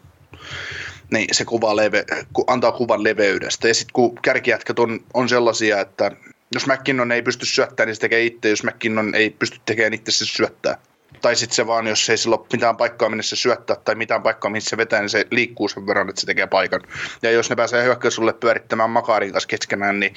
[1.10, 2.04] niin se kuva leve,
[2.46, 3.68] antaa kuvan leveydestä.
[3.68, 6.10] Ja sitten kun kärkijätkät on, on sellaisia, että
[6.54, 8.48] jos McKinnon ei pysty syöttämään, niin se tekee itse.
[8.48, 10.76] Jos McKinnon ei pysty tekemään itse, se syöttää.
[11.20, 14.22] Tai sitten se vaan, jos ei sillä ole mitään paikkaa, minne se syöttää, tai mitään
[14.22, 16.80] paikkaa, mihin se vetää, niin se liikkuu sen verran, että se tekee paikan.
[17.22, 20.14] Ja jos ne pääsee hyökkäysulle pyörittämään Makarin kanssa keskenään, niin,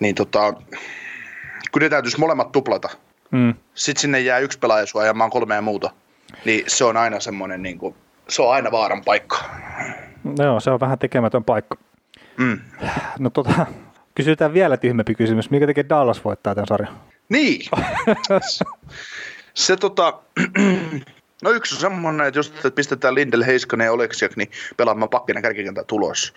[0.00, 0.52] niin tota,
[1.72, 2.88] kun ne täytyisi molemmat tuplata,
[3.30, 3.54] mm.
[3.74, 5.90] sitten sinne jää yksi pelaaja suojaamaan kolmea muuta,
[6.44, 7.94] niin se on aina semmoinen, niin kuin,
[8.28, 9.38] se on aina vaaran paikka.
[10.38, 11.76] Joo, se on vähän tekemätön paikka.
[12.36, 12.60] Mm.
[13.18, 13.66] No tota,
[14.14, 15.50] kysytään vielä tyhmempi kysymys.
[15.50, 17.00] Mikä tekee Dallas voittaa tämän sarjan?
[17.28, 17.60] Niin.
[19.54, 20.18] se tota,
[21.44, 25.86] No yksi on semmoinen, että jos pistetään Lindel, Heiskanen ja Oleksiak, niin pelaamaan pakkina kärkikentän
[25.86, 26.34] tulos.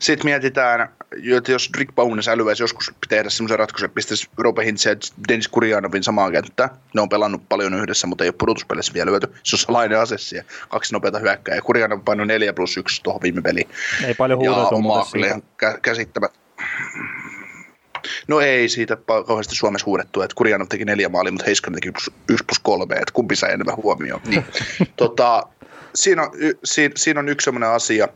[0.00, 0.88] Sitten mietitään,
[1.36, 4.96] että jos Rick Bowness älyväisi joskus tehdä semmoisen ratkaisun, että pistäisi Robe Hintze ja
[5.28, 6.70] Dennis Kurjanovin samaan kenttään.
[6.94, 9.34] Ne on pelannut paljon yhdessä, mutta ei ole pudotuspelissä vielä lyöty.
[9.42, 10.48] Se on salainen ase siellä.
[10.68, 13.68] Kaksi nopeata hyökkää ja Kurjanov painoi 4 plus 1 tuohon viime peliin.
[14.04, 15.40] Ei paljon huudeltu, mutta siitä.
[15.82, 16.32] Käsittämät
[18.28, 21.88] No ei siitä kauheasti Suomessa huudettu, että Kurjanov teki neljä maalia, mutta Heiskanen teki
[22.28, 24.20] yksi plus kolme, että kumpi sai enemmän huomioon.
[24.26, 24.44] Niin.
[24.96, 25.46] tota,
[25.94, 26.30] siinä, on,
[26.64, 28.08] siinä, siinä on yksi sellainen asia.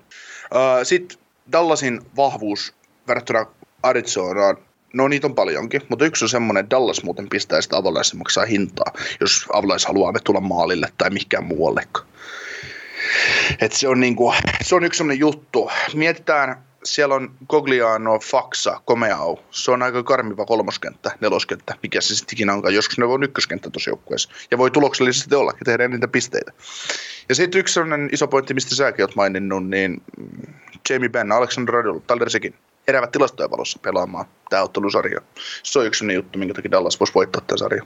[0.82, 1.18] Sitten
[1.52, 2.74] Dallasin vahvuus
[3.08, 3.46] verrattuna
[3.82, 4.56] Arizonaan,
[4.94, 8.44] no niitä on paljonkin, mutta yksi on semmoinen, että Dallas muuten pistää sitä Avalanche maksaa
[8.44, 12.06] hintaa, jos Avalanche haluaa tulla maalille tai mihinkään muuallekaan.
[13.60, 15.70] Et se, on niinku, se on yksi semmoinen juttu.
[15.94, 19.36] Mietitään, siellä on Gogliano, Faxa, Komeau.
[19.50, 22.74] Se on aika karmiva kolmoskenttä, neloskenttä, mikä se sitten ikinä onkaan.
[22.74, 24.30] Joskus ne voi ykköskenttä tosi joukkueessa.
[24.50, 26.52] Ja voi tuloksellisesti olla tehdä niitä pisteitä.
[27.28, 30.02] Ja sitten yksi sellainen iso pointti, mistä säkin oot maininnut, niin
[30.90, 32.54] Jamie Benn, Alexander Radul, Taldersekin
[32.88, 35.20] erävät tilastojen valossa pelaamaan tämä ottelusarja.
[35.62, 37.82] Se on yksi juttu, minkä takia Dallas voisi voittaa tämä sarja.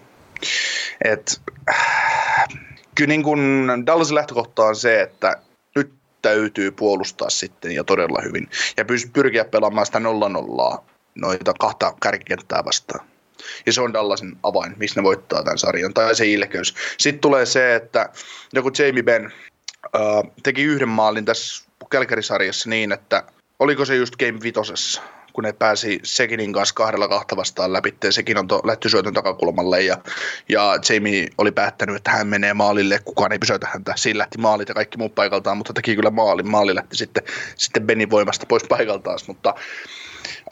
[1.05, 2.49] Et, äh,
[2.95, 5.37] kyllä niin kun Dallasin lähtökohta on se, että
[6.23, 8.49] täytyy puolustaa sitten ja todella hyvin.
[8.77, 10.78] Ja pyrkiä pelaamaan sitä 0-0
[11.15, 13.07] noita kahta kärkikenttää vastaan.
[13.66, 16.74] Ja se on Dallasin avain, missä ne voittaa tämän sarjan, tai se ilkeys.
[16.99, 18.09] Sitten tulee se, että
[18.53, 23.23] joku Jamie Benn äh, teki yhden maalin tässä Kälkärisarjassa niin, että
[23.59, 25.03] oliko se just Game Vitosessa,
[25.39, 27.94] kun ne pääsi Sekinin kanssa kahdella kahta vastaan läpi.
[28.10, 29.98] Sekin on to, lähti syötön takakulmalle ja,
[30.48, 33.93] ja Jamie oli päättänyt, että hän menee maalille, kukaan ei pysäytä häntä.
[33.97, 36.51] Siinä lähti maalit ja kaikki muut paikaltaan, mutta teki kyllä maalin.
[36.51, 37.23] Maali lähti sitten,
[37.56, 39.55] sitten Benin voimasta pois paikaltaan, mutta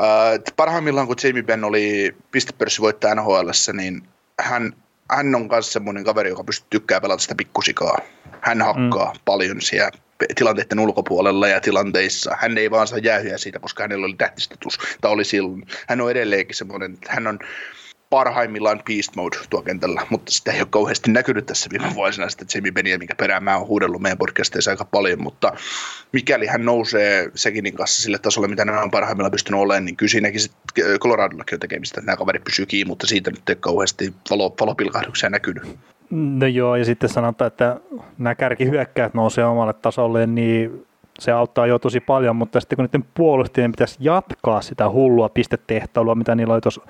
[0.02, 4.02] äh, parhaimmillaan kun Jamie Ben oli pistepörssivoittaja NHL, niin
[4.40, 4.72] hän,
[5.10, 7.98] hän on myös semmoinen kaveri, joka pystyy tykkää pelata sitä pikkusikaa.
[8.40, 9.20] Hän hakkaa mm.
[9.24, 12.36] paljon siellä tilanteiden ulkopuolella ja tilanteissa.
[12.40, 15.66] Hän ei vaan saa jäähyä siitä, koska hänellä oli tähtistatus, tai oli silloin.
[15.88, 17.38] Hän on edelleenkin semmoinen, että hän on
[18.10, 22.44] parhaimmillaan beast mode tuo kentällä, mutta sitä ei ole kauheasti näkynyt tässä viime vuosina sitä
[22.54, 25.52] Jamie Benia, mikä perään mä oon huudellut meidän podcasteissa aika paljon, mutta
[26.12, 30.10] mikäli hän nousee Sekinin kanssa sille tasolle, mitä nämä on parhaimmillaan pystynyt olemaan, niin kyllä
[30.10, 34.14] siinäkin sitten Coloradollakin on tekemistä, että nämä kaverit pysyy kiinni, mutta siitä nyt ei kauheasti
[34.30, 35.78] valo, valopilkahduksia näkynyt.
[36.10, 37.80] No joo, ja sitten sanotaan, että
[38.18, 40.86] nämä kärkihyökkäät nousee omalle tasolle, niin
[41.18, 46.14] se auttaa jo tosi paljon, mutta sitten kun niiden puolustajien pitäisi jatkaa sitä hullua pistetehtailua,
[46.14, 46.82] mitä niillä oli tuossa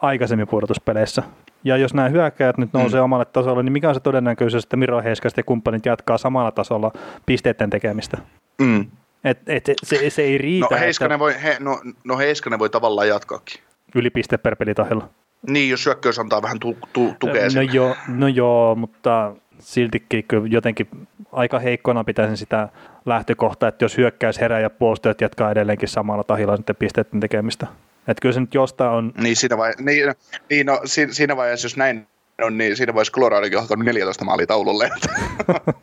[0.00, 1.22] aikaisemmin pudotuspeleissä.
[1.64, 3.04] Ja jos nämä hyökkäjät nyt nousee mm.
[3.04, 6.92] omalle tasolle, niin mikä on se todennäköisyys, että Miro Heiskasta ja kumppanit jatkaa samalla tasolla
[7.26, 8.18] pisteiden tekemistä?
[8.58, 8.86] Mm.
[9.24, 10.66] Et, et, se, se, ei riitä.
[10.70, 11.18] No Heiskanen, että...
[11.18, 13.60] voi, he, no, no Heiskanen voi tavallaan jatkaakin.
[13.94, 15.08] Yli piste per pelitahilla.
[15.46, 20.88] Niin, jos syökkäys antaa vähän tu- tu- tukea no, joo, no joo, mutta siltikin jotenkin
[21.32, 22.68] aika heikkona pitäisin sitä
[23.06, 27.66] lähtökohtaa, että jos hyökkäys herää ja puolustajat jatkaa edelleenkin samalla tahilla sitten pisteiden tekemistä.
[28.08, 29.12] Että kyllä se nyt jostain on...
[29.18, 30.14] Niin siinä, vai, niin,
[30.50, 32.06] niin no, siinä, siinä vaiheessa, jos näin
[32.42, 34.90] on, niin siinä vaiheessa Coloradokin on ottanut 14 maalia taululle.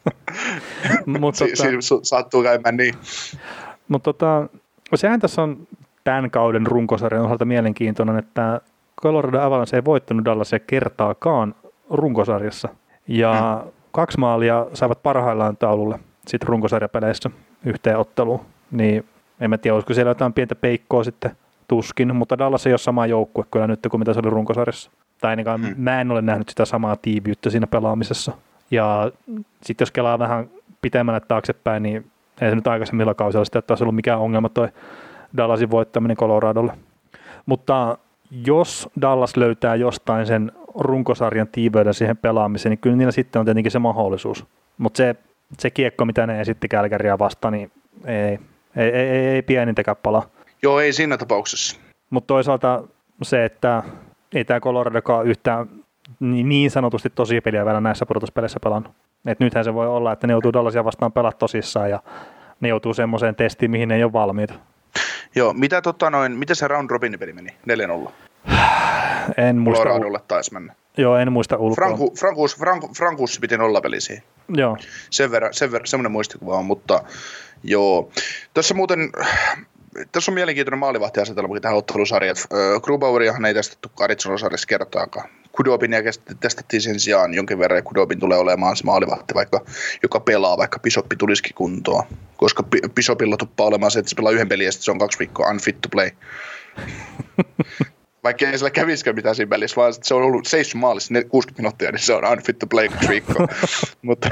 [1.20, 2.96] Mutta si, tota, si, sattuu käymään niin.
[3.88, 4.50] Mutta tota,
[4.96, 5.68] sehän tässä on
[6.04, 8.62] tämän kauden runkosarjan osalta mielenkiintoinen, että
[9.02, 11.56] Colorado Avalanche ei voittanut Dallasia kertaakaan
[11.90, 12.70] runkosarjassa.
[13.08, 13.72] Ja hmm.
[13.92, 17.30] kaksi maalia saivat parhaillaan taululle sitten runkosarjapeleissä
[17.66, 18.42] yhteen otteluun.
[18.72, 19.06] Niin
[19.40, 21.32] en mä tiedä, olisiko siellä jotain pientä peikkoa sitten
[21.68, 24.92] tuskin, mutta Dallas ei ole sama joukkue kyllä nyt kuin mitä se oli runkosarjassa.
[25.22, 25.76] Tai ainakaan hmm.
[25.78, 28.32] mä en ole nähnyt sitä samaa tiiviyttä siinä pelaamisessa.
[28.72, 29.12] Ja
[29.64, 30.50] sitten jos kelaa vähän
[30.82, 32.12] pitemmälle taaksepäin, niin
[32.42, 34.68] ei se nyt aikaisemmilla kausilla sitten, että olisi ollut mikään ongelma toi
[35.38, 36.74] Dallasin voittaminen Coloradolle.
[37.46, 37.98] Mutta
[38.32, 43.72] jos Dallas löytää jostain sen runkosarjan tiiveyden siihen pelaamiseen, niin kyllä niillä sitten on tietenkin
[43.72, 44.46] se mahdollisuus.
[44.78, 45.16] Mutta se,
[45.58, 47.72] se kiekko, mitä ne esitti Kälkäriä vastaan, niin
[48.06, 48.40] ei,
[48.76, 50.26] ei, ei, ei, ei pienintäkään palaa.
[50.62, 51.78] Joo, ei siinä tapauksessa.
[52.10, 52.84] Mutta toisaalta
[53.22, 53.84] se, että
[54.34, 55.70] ei tämä Coloradokaan yhtään
[56.20, 58.94] niin sanotusti tosi peliä vielä näissä pudotuspeleissä pelannut.
[59.26, 62.00] Et nythän se voi olla, että ne joutuu Dallasia vastaan pelata tosissaan ja
[62.60, 64.54] ne joutuu semmoiseen testiin, mihin ne ei ole valmiita.
[65.36, 67.50] Joo, mitä tota noin, miten se round robin peli meni?
[68.08, 68.12] 4-0.
[69.38, 69.84] En muista.
[69.84, 70.76] Coloradolle taisi mennä.
[70.98, 71.76] Joo, en muista ulkoa.
[71.76, 74.24] Franku, Frankus, Franku, Frankus piti nollapeli siihen.
[74.50, 74.78] Joo.
[75.10, 77.04] Sen verran, sen verran, semmoinen muistikuva on, mutta
[77.64, 78.12] joo.
[78.54, 79.00] Tässä muuten,
[80.12, 82.38] tässä on mielenkiintoinen maalivahtiasetelma tähän ottelusarjat.
[82.82, 85.30] Grubaueriahan ei testattu Arizona-sarjassa kertaakaan.
[85.52, 86.00] Kudobin ja
[86.40, 89.66] testattiin sen sijaan jonkin verran, ja Kudobin tulee olemaan se maalivahti, vaikka,
[90.04, 92.04] joka pelaa, vaikka Pisoppi tulisikin kuntoon.
[92.38, 92.64] Koska
[92.96, 95.50] Pisopilla tuppaa olemaan se, että se pelaa yhden pelin ja sitten se on kaksi viikkoa
[95.50, 96.12] unfit to play.
[98.24, 101.92] vaikka ei sillä kävisikään mitään siinä välissä, vaan se on ollut seissyt maalissa 60 minuuttia,
[101.92, 103.48] niin se on unfit to play kaksi viikkoa.
[104.02, 104.30] Mutta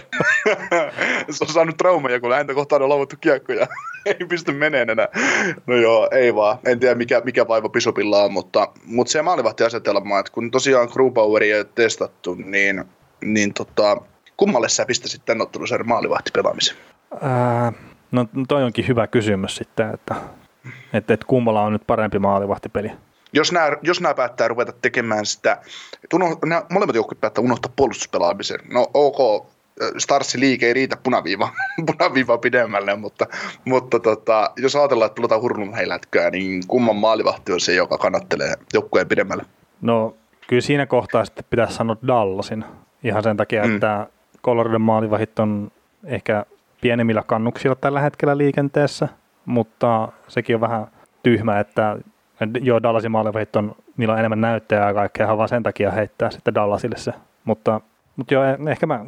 [1.30, 3.66] se on saanut traumaja, kun häntä kohtaan on lauvattu kiekkoja.
[4.06, 5.08] ei pysty meneen enää.
[5.66, 6.58] No joo, ei vaan.
[6.64, 11.52] En tiedä mikä, mikä vaiva Pisopilla on, mutta, mutta se maalivahtiasetelma, että kun tosiaan Grubaueri
[11.52, 12.84] ei ole testattu, niin,
[13.24, 13.96] niin tota,
[14.36, 16.76] kummalle sä pistäisit tämän ottelusarjan maalivahtipelaamisen?
[17.20, 17.72] Ää,
[18.12, 20.14] no toi onkin hyvä kysymys sitten, että,
[20.92, 22.90] että, että kummalla on nyt parempi maalivahtipeli.
[23.32, 25.52] Jos nämä, jos nämä päättää ruveta tekemään sitä,
[26.04, 28.60] että uno, nämä molemmat joukkueet päättää unohtaa puolustuspelaamisen.
[28.72, 29.46] No ok,
[29.98, 31.48] Starsin liike ei riitä punaviiva,
[31.86, 33.26] punaviiva pidemmälle, mutta,
[33.64, 39.08] mutta tota, jos ajatellaan, että pelataan hurlumheilätköä, niin kumman maalivahti on se, joka kannattelee joukkueen
[39.08, 39.44] pidemmälle?
[39.80, 40.16] No
[40.48, 42.64] kyllä siinä kohtaa sitten pitäisi sanoa Dallasin
[43.04, 43.74] ihan sen takia, mm.
[43.74, 44.06] että
[44.42, 45.70] Coloradon maalivahit on
[46.04, 46.44] ehkä
[46.80, 49.08] pienemmillä kannuksilla tällä hetkellä liikenteessä,
[49.44, 50.86] mutta sekin on vähän
[51.22, 51.98] tyhmä, että
[52.60, 56.54] joo, Dallasin maalivahit on, niillä on enemmän näyttäjää ja kaikkea, vaan sen takia heittää sitten
[56.54, 57.12] Dallasille se.
[57.44, 57.80] Mutta,
[58.16, 59.04] mutta joo, ehkä mä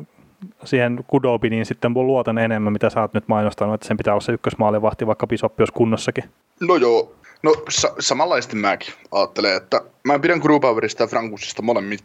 [0.65, 4.33] siihen Kudobiniin sitten luotan enemmän, mitä sä oot nyt mainostanut, että sen pitää olla se
[4.33, 6.25] ykkösmaalivahti, vaikka Pisoppi olisi kunnossakin.
[6.61, 11.63] No joo, no sa- samanlaisesti mäkin ajattelen, että mä pidän Grubauerista ja Frankusista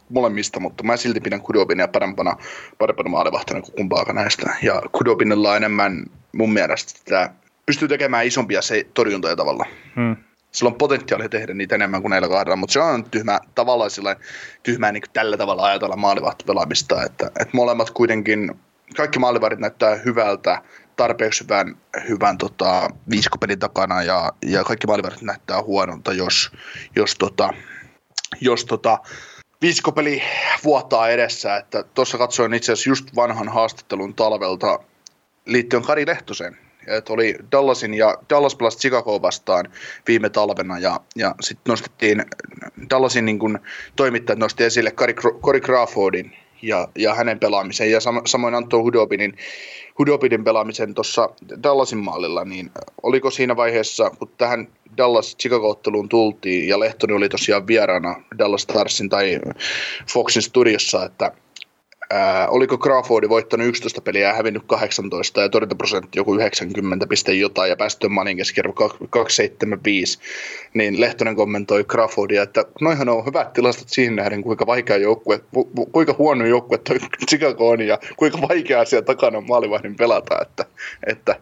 [0.10, 2.38] molemmista, mutta mä silti pidän Kudobinia parempana,
[2.78, 4.56] parempana maalivahtina kuin kumpaakaan näistä.
[4.62, 7.30] Ja Kudobinilla on enemmän mun mielestä sitä,
[7.66, 9.66] pystyy tekemään isompia se torjuntoja tavalla.
[9.96, 10.16] Hmm
[10.54, 13.92] sillä on potentiaalia tehdä niitä enemmän kuin näillä kahdella, mutta se on tyhmä, tavallaan
[14.64, 18.52] tyhmää niin tällä tavalla ajatella maalivahtipelaamista, että, että molemmat kuitenkin,
[18.98, 20.62] kaikki maalivahdit näyttää hyvältä,
[20.96, 21.78] tarpeeksi hyvän,
[22.10, 26.52] hyvän tota, viiskopelin takana ja, ja kaikki maalivahdit näyttää huonolta, jos,
[26.96, 27.54] jos, tota,
[28.42, 28.98] jos tota,
[29.62, 30.24] viiskopeli
[30.64, 34.80] vuotaa edessä, että tuossa katsoin itse asiassa just vanhan haastattelun talvelta
[35.46, 39.66] liittyen Kari Lehtoseen, että oli Dallasin ja Dallas pelasi Chicago vastaan
[40.08, 42.26] viime talvena ja, ja sitten nostettiin
[42.90, 43.60] Dallasin niin kun,
[43.96, 44.92] toimittajat nosti esille
[45.42, 49.38] Cory Crawfordin ja, ja hänen pelaamisen ja sam, samoin Anto Hudobinin,
[50.00, 51.30] Hudobinin pelaamisen tuossa
[51.64, 52.72] Dallasin maalilla, niin
[53.04, 59.10] oliko siinä vaiheessa, kun tähän Dallas Chicago-otteluun tultiin ja Lehtonen oli tosiaan vieraana Dallas Starsin
[59.10, 59.40] tai
[60.14, 61.32] Foxin studiossa, että
[62.10, 67.70] Ää, oliko Crawfordi voittanut 11 peliä ja hävinnyt 18 ja torjuntaprosentti joku 90 piste jotain
[67.70, 68.74] ja päästy manin keskiarvo
[69.10, 70.20] 275,
[70.74, 75.40] niin Lehtonen kommentoi Crawfordia, että noihan on hyvät tilastot siihen nähden, kuinka vaikea joukkue,
[75.92, 77.00] kuinka huono joukkue toi
[77.30, 80.66] Chicago on ja kuinka vaikea asia takana on maalivahdin pelata, että,
[81.08, 81.36] että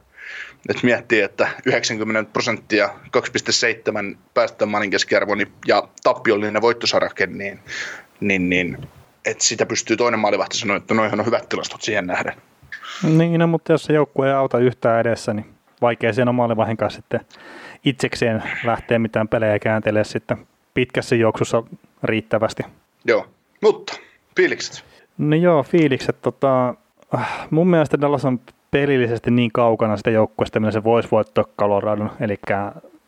[0.70, 7.60] että miettii, että 90 prosenttia 2,7 päästöön manin keskiarvo niin, ja tappiollinen voittosarake, niin,
[8.20, 8.78] niin, niin
[9.26, 12.34] että sitä pystyy toinen maalivahti sanoa, että noihan on hyvät tilastot siihen nähden.
[13.04, 15.46] Niin, no, mutta jos se joukkue ei auta yhtään edessä, niin
[15.82, 17.20] vaikea siinä on maalivahin kanssa sitten
[17.86, 20.38] itsekseen lähteä mitään pelejä kääntelee sitten
[20.74, 21.64] pitkässä juoksussa
[22.04, 22.64] riittävästi.
[23.06, 23.28] Joo,
[23.62, 23.94] mutta
[24.36, 24.86] fiilikset?
[25.18, 26.22] No joo, fiilikset.
[26.22, 26.76] Tota,
[27.50, 28.40] mun mielestä Dallas on
[28.72, 32.40] pelillisesti niin kaukana sitä joukkueesta, millä se voisi voittaa Coloradon, eli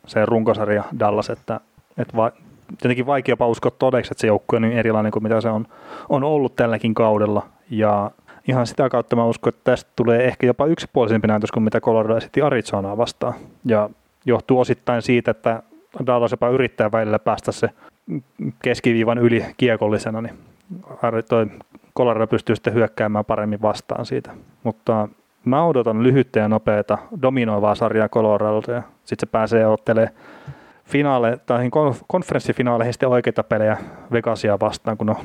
[0.08, 1.60] se runkosarja Dallas, että,
[1.98, 2.32] että va,
[2.78, 5.66] tietenkin vaikea uskoa todeksi, että se joukkue on niin erilainen kuin mitä se on,
[6.10, 7.46] on ollut tälläkin kaudella.
[7.70, 8.12] Ja
[8.48, 12.18] ihan sitä kautta mä uskon, että tästä tulee ehkä jopa yksipuolisempi näytös kuin mitä Colorado
[12.18, 13.34] esitti Arizonaa vastaan.
[13.66, 13.90] Ja
[14.26, 15.64] johtuu osittain siitä, että
[16.06, 17.70] Dallas jopa yrittää välillä päästä se
[18.64, 20.38] keskiviivan yli kiekollisena, niin
[21.30, 21.48] toi
[21.98, 24.32] Colorado pystyy sitten hyökkäämään paremmin vastaan siitä.
[24.64, 25.08] Mutta
[25.46, 30.14] mä odotan lyhyttä ja nopeata dominoivaa sarjaa Coloradolta ja sitten se pääsee ottelemaan
[30.86, 31.70] finaale, tai
[32.08, 33.78] konferenssifinaaleihin sitten oikeita pelejä
[34.12, 35.16] Vegasia vastaan, kun on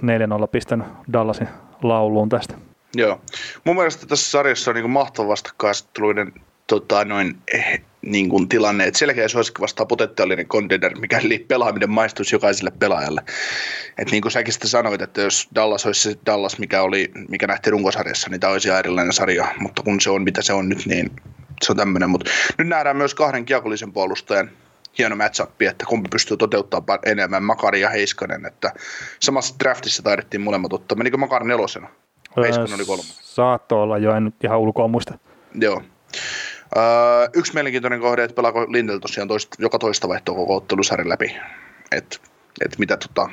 [0.44, 1.48] 4-0 pistän Dallasin
[1.82, 2.55] lauluun tästä.
[2.94, 3.20] Joo.
[3.64, 6.32] Mun mielestä tässä sarjassa on niin mahtava vastakkainasetteluiden
[6.66, 12.35] tota, noin, eh, niin kuin tilanne, että selkeä suosikki vastaa potentiaalinen contender, mikäli pelaaminen maistuisi
[12.35, 13.22] jokaiselle pelaajalle.
[13.98, 17.47] Et niin kuin säkin sitten sanoit, että jos Dallas olisi se Dallas, mikä, oli, mikä
[17.47, 20.86] nähtiin runkosarjassa, niin tämä olisi erilainen sarja, mutta kun se on mitä se on nyt,
[20.86, 21.10] niin
[21.62, 22.10] se on tämmöinen.
[22.10, 24.51] Mutta nyt nähdään myös kahden kiekollisen puolustajan
[24.99, 28.73] hieno matchup, että kumpi pystyy toteuttamaan enemmän, Makari ja Heiskanen, että
[29.20, 30.99] samassa draftissa taidettiin molemmat ottaa.
[30.99, 31.89] Menikö Makari nelosena?
[32.37, 33.03] Heiskanen oli kolme.
[33.23, 35.19] Saattoi olla jo, en nyt ihan ulkoa muista.
[35.55, 35.83] Joo.
[36.77, 36.83] Öö,
[37.35, 41.37] yksi mielenkiintoinen kohde, että pelaako Lindel tosiaan toista, joka toista vaihtoa koko ottelusarjan läpi.
[41.93, 42.16] Että
[42.65, 43.29] et mitä tota,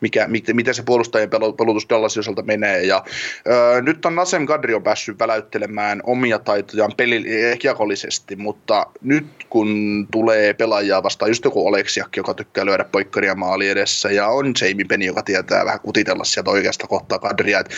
[0.00, 2.82] mikä, miten, miten se puolustajien pelutus Dallasin osalta menee.
[2.82, 3.04] Ja,
[3.48, 7.24] öö, nyt on Nasem Kadri on päässyt väläyttelemään omia taitojaan peli,
[7.58, 9.68] kiekollisesti, mutta nyt kun
[10.10, 14.84] tulee pelaajia vastaan, just joku Oleksiak, joka tykkää lyödä poikkaria maali edessä, ja on Jamie
[14.84, 17.74] Penny, joka tietää vähän kutitella sieltä oikeasta kohtaa Kadria, että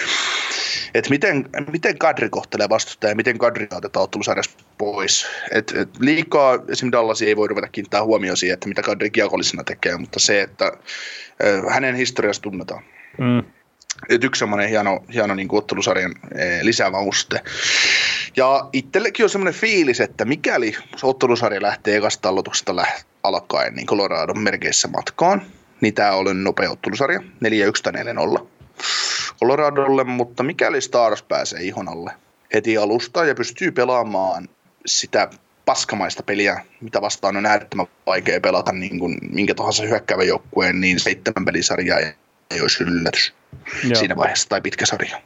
[0.94, 4.50] et miten, miten Kadri kohtelee vastustajaa ja miten Kadri otetaan ottelusarjassa
[4.80, 5.26] pois.
[5.50, 9.64] Et, et liikaa esimerkiksi Dallasi ei voi ruveta kiinnittää huomioon siihen, että mitä Kadri kiekollisena
[9.64, 10.72] tekee, mutta se, että
[11.68, 12.82] hänen historiasta tunnetaan.
[13.18, 13.42] Mm.
[14.08, 16.14] Et yksi semmoinen hieno, hieno niin ottelusarjan
[16.62, 17.40] lisävauste.
[18.36, 24.38] Ja itsellekin on semmoinen fiilis, että mikäli ottelusarja lähtee ekasta aloituksesta läht- alkaen niin Coloradon
[24.38, 25.42] merkeissä matkaan,
[25.80, 27.22] niin tämä on nopea ottelusarja, 4-1
[27.82, 28.46] tai 4-0
[29.40, 32.12] Coloradolle, mutta mikäli Stars pääsee ihon alle
[32.54, 34.48] heti alusta ja pystyy pelaamaan
[34.86, 35.30] sitä
[35.64, 41.00] paskamaista peliä, mitä vastaan on äärettömän vaikea pelata niin kuin minkä tahansa hyökkäävän joukkueen, niin
[41.00, 41.98] seitsemän pelisarjaa
[42.50, 43.34] ei olisi yllätys
[43.84, 43.94] Joo.
[43.94, 45.20] siinä vaiheessa tai pitkä sarja.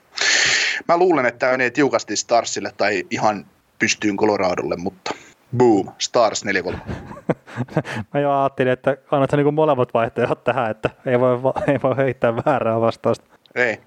[0.88, 3.46] Mä luulen, että menee tiukasti Starsille tai ihan
[3.78, 5.14] pystyyn Coloradolle, mutta
[5.56, 6.48] boom, Stars 4-3.
[8.14, 11.38] Mä jo ajattelin, että annat niin molemmat vaihtoehdot tähän, että ei voi,
[11.72, 13.24] ei voi heittää väärää vastausta.
[13.54, 13.80] Ei.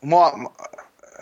[0.00, 0.32] Mua,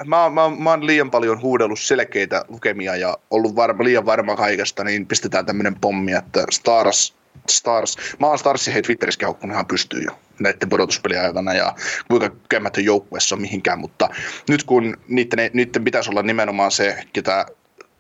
[0.05, 4.85] mä, mä, mä oon liian paljon huudellut selkeitä lukemia ja ollut varma, liian varma kaikesta,
[4.85, 7.15] niin pistetään tämmöinen pommi, että Stars,
[7.49, 10.11] Stars, mä oon Starsin hei Twitterissä kehukkunut ihan pystyy jo
[10.41, 11.75] näiden pudotuspelien aikana ja
[12.09, 14.09] kuinka käymätön joukkueessa on mihinkään, mutta
[14.49, 17.47] nyt kun niiden, niiden pitäisi olla nimenomaan se, ketä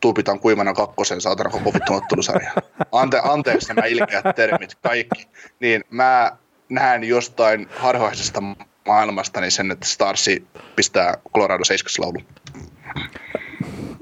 [0.00, 2.52] tuupitaan kuivana kakkosen saatana koko vittu ottelusarja.
[2.92, 5.28] Ante, anteeksi nämä ilkeät termit, kaikki.
[5.60, 6.36] Niin mä
[6.68, 8.42] näen jostain harhaisesta
[8.86, 10.46] maailmasta, niin sen, että Starsi
[10.76, 12.18] pistää Colorado 7 laulu.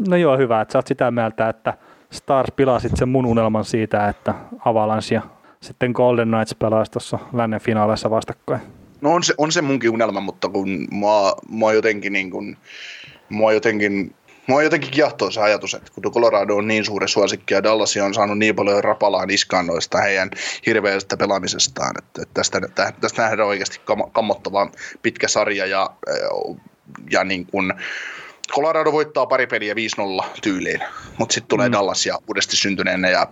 [0.09, 1.74] No joo, hyvä, että sä oot sitä mieltä, että
[2.10, 4.34] Stars pilasit sen mun unelman siitä, että
[4.64, 5.22] Avalanche ja
[5.60, 8.60] sitten Golden Knights pelaisi tuossa lännen finaaleissa vastakkain.
[9.00, 12.56] No on se, on se munkin unelma, mutta kun mua, mua jotenkin niin kun,
[13.28, 14.14] mua jotenkin
[14.47, 18.14] Mua jotenkin kiehtoo se ajatus, että kun Colorado on niin suuri suosikki ja Dallas on
[18.14, 20.31] saanut niin paljon rapalaa niskaan noista heidän
[20.66, 22.60] hirveästä pelaamisestaan, että, että tästä,
[23.01, 23.81] tästä nähdään oikeasti
[24.12, 24.70] kammottava
[25.02, 25.90] pitkä sarja ja,
[27.10, 27.74] ja niin kuin,
[28.54, 29.74] Colorado voittaa pari peliä
[30.22, 30.80] 5-0 tyyliin,
[31.18, 31.72] mutta sitten tulee mm.
[31.72, 33.26] Dallas ja uudesti syntyneenä ja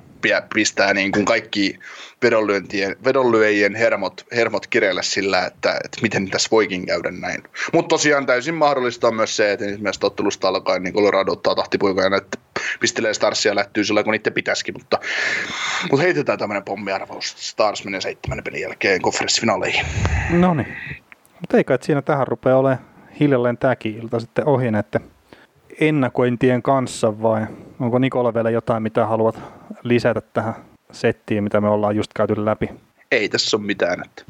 [0.55, 1.79] pistää niin kuin kaikki
[3.05, 7.43] vedonlyöjien hermot, hermot kireelle sillä, että, että miten tässä voikin käydä näin.
[7.73, 12.17] Mutta tosiaan täysin mahdollista on myös se, että ensimmäisestä ottelusta alkaen niin Colorado ottaa tahtipuikoja
[12.17, 12.39] että
[12.81, 14.99] pistelee Starsia lättyy sillä kun niiden pitäisikin, mutta,
[15.91, 17.35] mutta heitetään tämmöinen pommiarvaus.
[17.37, 19.87] Stars menee seitsemän pelin jälkeen konferenssifinaaleihin.
[20.31, 20.77] No niin.
[21.41, 22.90] Mutta eikä, että siinä tähän rupeaa olemaan
[23.21, 25.01] hiljalleen tämäkin ilta sitten ohi näiden
[25.81, 27.47] ennakointien kanssa vai
[27.81, 29.43] onko Nikola vielä jotain, mitä haluat
[29.83, 30.55] lisätä tähän
[30.93, 32.71] settiin, mitä me ollaan just käyty läpi?
[33.11, 34.03] Ei tässä ole mitään.
[34.05, 34.23] Että...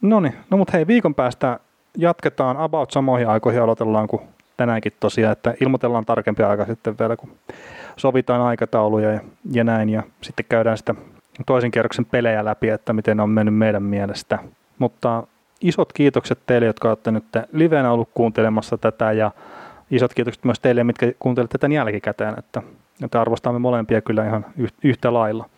[0.00, 1.60] No niin, no mutta hei viikon päästä
[1.98, 4.22] jatketaan about samoihin aikoihin aloitellaan kuin
[4.56, 7.30] tänäänkin tosiaan, että ilmoitellaan tarkempi aika sitten vielä, kun
[7.96, 9.20] sovitaan aikatauluja ja,
[9.52, 10.94] ja näin, ja sitten käydään sitä
[11.46, 14.38] toisen kierroksen pelejä läpi, että miten ne on mennyt meidän mielestä.
[14.78, 15.22] Mutta
[15.60, 19.30] isot kiitokset teille, jotka olette nyt livenä ollut kuuntelemassa tätä ja
[19.90, 22.62] isot kiitokset myös teille, mitkä kuuntelette tämän jälkikäteen, että,
[23.04, 24.46] että arvostamme molempia kyllä ihan
[24.82, 25.48] yhtä lailla.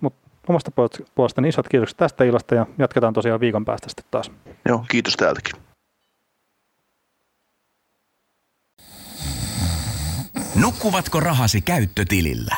[0.00, 0.70] Mutta omasta
[1.14, 4.30] puolestani isot kiitokset tästä illasta ja jatketaan tosiaan viikon päästä sitten taas.
[4.68, 5.52] Joo, kiitos täältäkin.
[10.60, 12.56] Nukkuvatko rahasi käyttötilillä?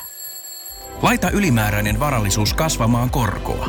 [1.03, 3.69] Laita ylimääräinen varallisuus kasvamaan korkoa.